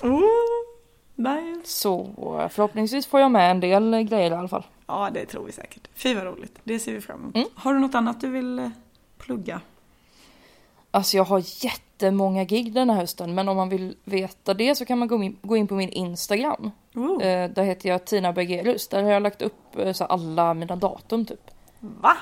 Oh, 0.04 0.22
nice. 1.16 1.62
Så 1.64 2.02
eh, 2.40 2.50
förhoppningsvis 2.50 3.08
får 3.08 3.20
jag 3.20 3.32
med 3.32 3.52
en 3.52 3.60
del 3.60 3.94
eh, 3.94 4.02
grejer 4.02 4.32
i 4.32 4.34
alla 4.34 4.48
fall. 4.48 4.66
Ja, 4.88 5.10
det 5.14 5.26
tror 5.26 5.46
vi 5.46 5.52
säkert. 5.52 5.88
Fy 5.94 6.16
vad 6.16 6.24
roligt. 6.24 6.60
Det 6.64 6.80
ser 6.80 6.94
vi 6.94 7.02
fram 7.02 7.20
emot. 7.20 7.36
Mm. 7.36 7.48
Har 7.56 7.74
du 7.74 7.80
något 7.80 7.96
annat 7.96 8.22
du 8.22 8.30
vill 8.30 8.60
eh, 8.60 8.70
plugga? 9.18 9.62
Alltså 10.92 11.18
jag 11.18 11.24
har 11.24 11.44
jättemånga 11.66 12.44
gig 12.44 12.74
den 12.74 12.90
här 12.90 12.98
hösten, 12.98 13.36
men 13.36 13.50
om 13.50 13.58
man 13.58 13.70
vill 13.70 13.96
veta 14.04 14.54
det 14.54 14.76
så 14.76 14.86
kan 14.86 15.00
man 15.00 15.08
gå 15.08 15.24
in, 15.24 15.38
gå 15.42 15.58
in 15.58 15.68
på 15.68 15.76
min 15.76 15.90
Instagram. 15.90 16.72
Oh. 16.96 17.24
Eh, 17.24 17.50
där 17.50 17.64
heter 17.64 17.90
jag 17.90 18.06
Tina 18.06 18.34
Bergerus. 18.34 18.88
Där 18.88 19.04
har 19.04 19.12
jag 19.12 19.24
lagt 19.24 19.42
upp 19.42 19.78
eh, 19.78 19.94
så 19.94 20.04
alla 20.04 20.54
mina 20.54 20.76
datum 20.76 21.26
typ. 21.26 21.52
Va? 21.80 22.18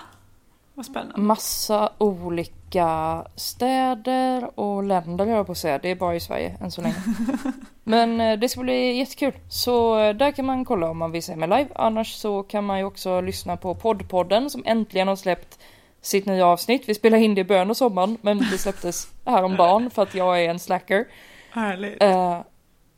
Vad 0.77 0.85
spännande. 0.85 1.21
Massa 1.21 1.89
olika 1.97 3.25
städer 3.35 4.59
och 4.59 4.83
länder 4.83 5.25
jag 5.25 5.45
på 5.45 5.51
att 5.51 5.57
säga. 5.57 5.77
Det 5.77 5.91
är 5.91 5.95
bara 5.95 6.15
i 6.15 6.19
Sverige 6.19 6.57
än 6.61 6.71
så 6.71 6.81
länge. 6.81 6.95
Men 7.83 8.21
eh, 8.21 8.39
det 8.39 8.49
ska 8.49 8.61
bli 8.61 8.97
jättekul. 8.97 9.33
Så 9.49 9.99
eh, 9.99 10.15
där 10.15 10.31
kan 10.31 10.45
man 10.45 10.65
kolla 10.65 10.89
om 10.89 10.97
man 10.97 11.11
vill 11.11 11.23
se 11.23 11.35
mig 11.35 11.49
live. 11.49 11.69
Annars 11.75 12.13
så 12.13 12.43
kan 12.43 12.63
man 12.63 12.79
ju 12.79 12.83
också 12.83 13.21
lyssna 13.21 13.57
på 13.57 13.75
poddpodden 13.75 14.49
som 14.49 14.63
äntligen 14.65 15.07
har 15.07 15.15
släppt 15.15 15.59
sitt 16.01 16.25
nya 16.25 16.45
avsnitt. 16.45 16.89
Vi 16.89 16.93
spelade 16.93 17.23
in 17.23 17.35
det 17.35 17.41
i 17.41 17.43
början 17.43 17.69
av 17.69 17.73
sommaren 17.73 18.17
men 18.21 18.37
det 18.51 18.57
släpptes 18.57 19.07
häromdagen 19.25 19.89
för 19.89 20.01
att 20.03 20.15
jag 20.15 20.43
är 20.43 20.49
en 20.49 20.59
slacker. 20.59 21.07
Härligt. 21.51 22.03
Eh, 22.03 22.41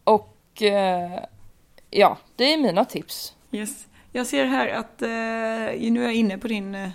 och 0.04 0.62
eh, 0.62 1.20
ja, 1.90 2.18
det 2.36 2.54
är 2.54 2.58
mina 2.58 2.86
tips. 2.86 3.36
Yes. 3.52 3.88
Jag 4.12 4.28
ser 4.28 4.46
här 4.46 4.68
att, 4.68 5.02
eh, 5.02 5.92
nu 5.92 6.00
är 6.00 6.04
jag 6.04 6.16
inne 6.16 6.38
på 6.38 6.48
din, 6.48 6.92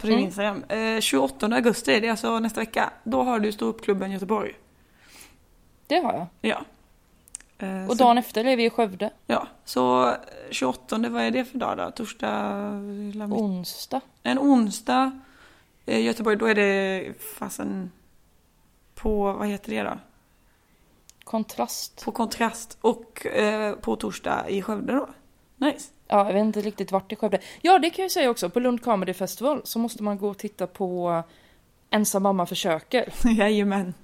på 0.00 0.06
din 0.06 0.12
Mm. 0.12 0.24
Instagram. 0.24 0.64
Eh, 0.68 1.00
28 1.00 1.46
augusti, 1.46 2.00
det 2.00 2.06
är 2.06 2.10
alltså 2.10 2.38
nästa 2.38 2.60
vecka. 2.60 2.90
Då 3.04 3.22
har 3.22 3.38
du 3.38 3.52
Ståuppklubben 3.52 4.10
Göteborg. 4.12 4.52
Det 5.86 5.96
har 5.98 6.12
jag. 6.12 6.26
Ja. 6.40 6.64
Eh, 7.58 7.84
Och 7.84 7.96
så, 7.96 8.04
dagen 8.04 8.18
efter 8.18 8.44
är 8.44 8.56
vi 8.56 8.64
i 8.64 8.70
Skövde. 8.70 9.10
Ja, 9.26 9.46
så 9.64 10.08
eh, 10.08 10.14
28, 10.50 10.98
vad 10.98 11.22
är 11.22 11.30
det 11.30 11.44
för 11.44 11.58
dag 11.58 11.76
då? 11.78 11.90
Torsdag? 11.90 12.70
Onsdag. 13.30 14.00
En 14.22 14.38
onsdag. 14.38 15.20
Eh, 15.86 16.00
Göteborg, 16.04 16.36
då 16.36 16.46
är 16.46 16.54
det 16.54 17.12
fasen 17.38 17.90
på, 18.94 19.32
vad 19.32 19.48
heter 19.48 19.70
det 19.70 19.82
då? 19.82 19.98
Kontrast. 21.24 22.04
På 22.04 22.12
Kontrast. 22.12 22.78
Och 22.80 23.26
eh, 23.26 23.74
på 23.76 23.96
torsdag 23.96 24.48
i 24.48 24.62
Skövde 24.62 24.92
då. 24.92 25.08
Nice. 25.56 25.90
Ja, 26.06 26.26
jag 26.26 26.32
vet 26.34 26.44
inte 26.44 26.60
riktigt 26.60 26.92
vart 26.92 27.12
i 27.12 27.16
Skövde. 27.16 27.38
Ja, 27.62 27.78
det 27.78 27.90
kan 27.90 28.02
jag 28.02 28.12
säga 28.12 28.30
också. 28.30 28.50
På 28.50 28.60
Lund 28.60 28.82
Comedy 28.82 29.14
Festival 29.14 29.60
så 29.64 29.78
måste 29.78 30.02
man 30.02 30.18
gå 30.18 30.28
och 30.28 30.38
titta 30.38 30.66
på 30.66 31.22
Ensam 31.90 32.22
mamma 32.22 32.46
försöker. 32.46 33.12
Jajamän. 33.38 33.94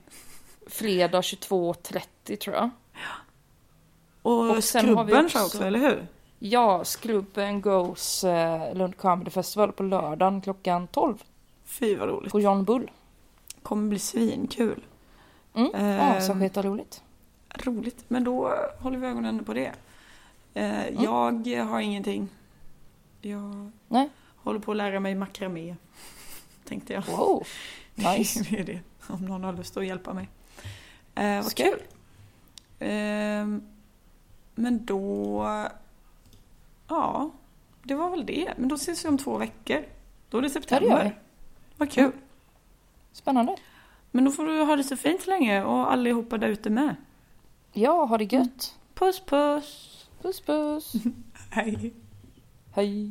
Fredag 0.67 1.21
22.30 1.21 2.37
tror 2.37 2.57
jag. 2.57 2.71
Och, 4.23 4.51
Och 4.57 4.65
Skrubben 4.65 5.25
också- 5.25 5.39
också... 5.45 5.65
eller 5.65 5.79
hur? 5.79 6.07
Ja, 6.39 6.85
Skrubben 6.85 7.61
Goes 7.61 8.25
eh, 8.25 8.75
Lund 8.75 8.97
Comedy 8.97 9.31
Festival 9.31 9.73
på 9.73 9.83
lördagen 9.83 10.41
klockan 10.41 10.87
12 10.87 11.23
Fy 11.65 11.97
vad 11.97 12.09
roligt. 12.09 12.33
på 12.33 12.41
John 12.41 12.65
Bull. 12.65 12.91
Kommer 13.63 13.89
bli 13.89 13.99
svinkul. 13.99 14.85
Mm. 15.55 15.71
Ehm. 15.75 15.87
Ja, 16.15 16.21
så 16.21 16.35
sketa 16.35 16.63
roligt. 16.63 17.03
Roligt. 17.55 18.05
Men 18.09 18.25
då 18.25 18.49
eh, 18.49 18.83
håller 18.83 18.99
vi 18.99 19.07
ögonen 19.07 19.45
på 19.45 19.55
det. 19.55 19.73
Eh, 20.55 20.89
Jag 21.03 21.65
har 21.65 21.81
ingenting. 21.81 22.29
Jag 23.21 23.71
Nej. 23.89 24.09
håller 24.37 24.61
på 24.61 24.71
att 24.71 24.77
lära 24.77 25.01
mig 25.01 25.15
makramé. 25.15 25.75
tänkte 26.69 26.93
jag. 26.93 27.03
Wow, 27.17 27.47
nice. 27.95 28.45
det 28.51 28.59
är 28.61 28.65
det, 28.65 28.81
om 29.07 29.25
någon 29.27 29.45
har 29.45 29.53
lust 29.53 29.77
att 29.77 29.87
hjälpa 29.87 30.13
mig. 30.15 30.29
Eh, 31.15 31.43
vad 31.43 31.51
Skoj. 31.51 31.65
kul. 31.71 31.81
Ehm, 32.79 33.63
men 34.61 34.85
då... 34.85 35.45
Ja, 36.89 37.31
det 37.83 37.95
var 37.95 38.11
väl 38.11 38.27
det. 38.27 38.55
Men 38.57 38.69
då 38.69 38.75
ses 38.75 39.05
vi 39.05 39.09
om 39.09 39.19
två 39.19 39.39
veckor. 39.39 39.85
Då 40.29 40.39
är 40.39 40.43
det 40.43 40.49
det 40.49 40.53
september. 40.53 41.05
vi. 41.05 41.13
Vad 41.77 41.91
kul. 41.91 42.13
Spännande. 43.13 43.57
Men 44.11 44.25
då 44.25 44.31
får 44.31 44.45
du 44.47 44.63
ha 44.63 44.77
det 44.77 44.85
så 44.85 44.97
fint 44.97 45.23
så 45.23 45.31
länge 45.31 45.65
och 45.65 45.93
allihopa 45.93 46.39
där 46.39 46.49
ute 46.49 46.71
med. 46.71 46.97
Ja, 47.73 48.05
ha 48.05 48.19
det 48.19 48.33
gött. 48.33 48.79
Puss 48.95 49.21
puss! 49.21 50.09
Puss 50.23 50.41
puss. 50.41 50.93
Hej! 51.51 51.95
Hej. 52.75 53.11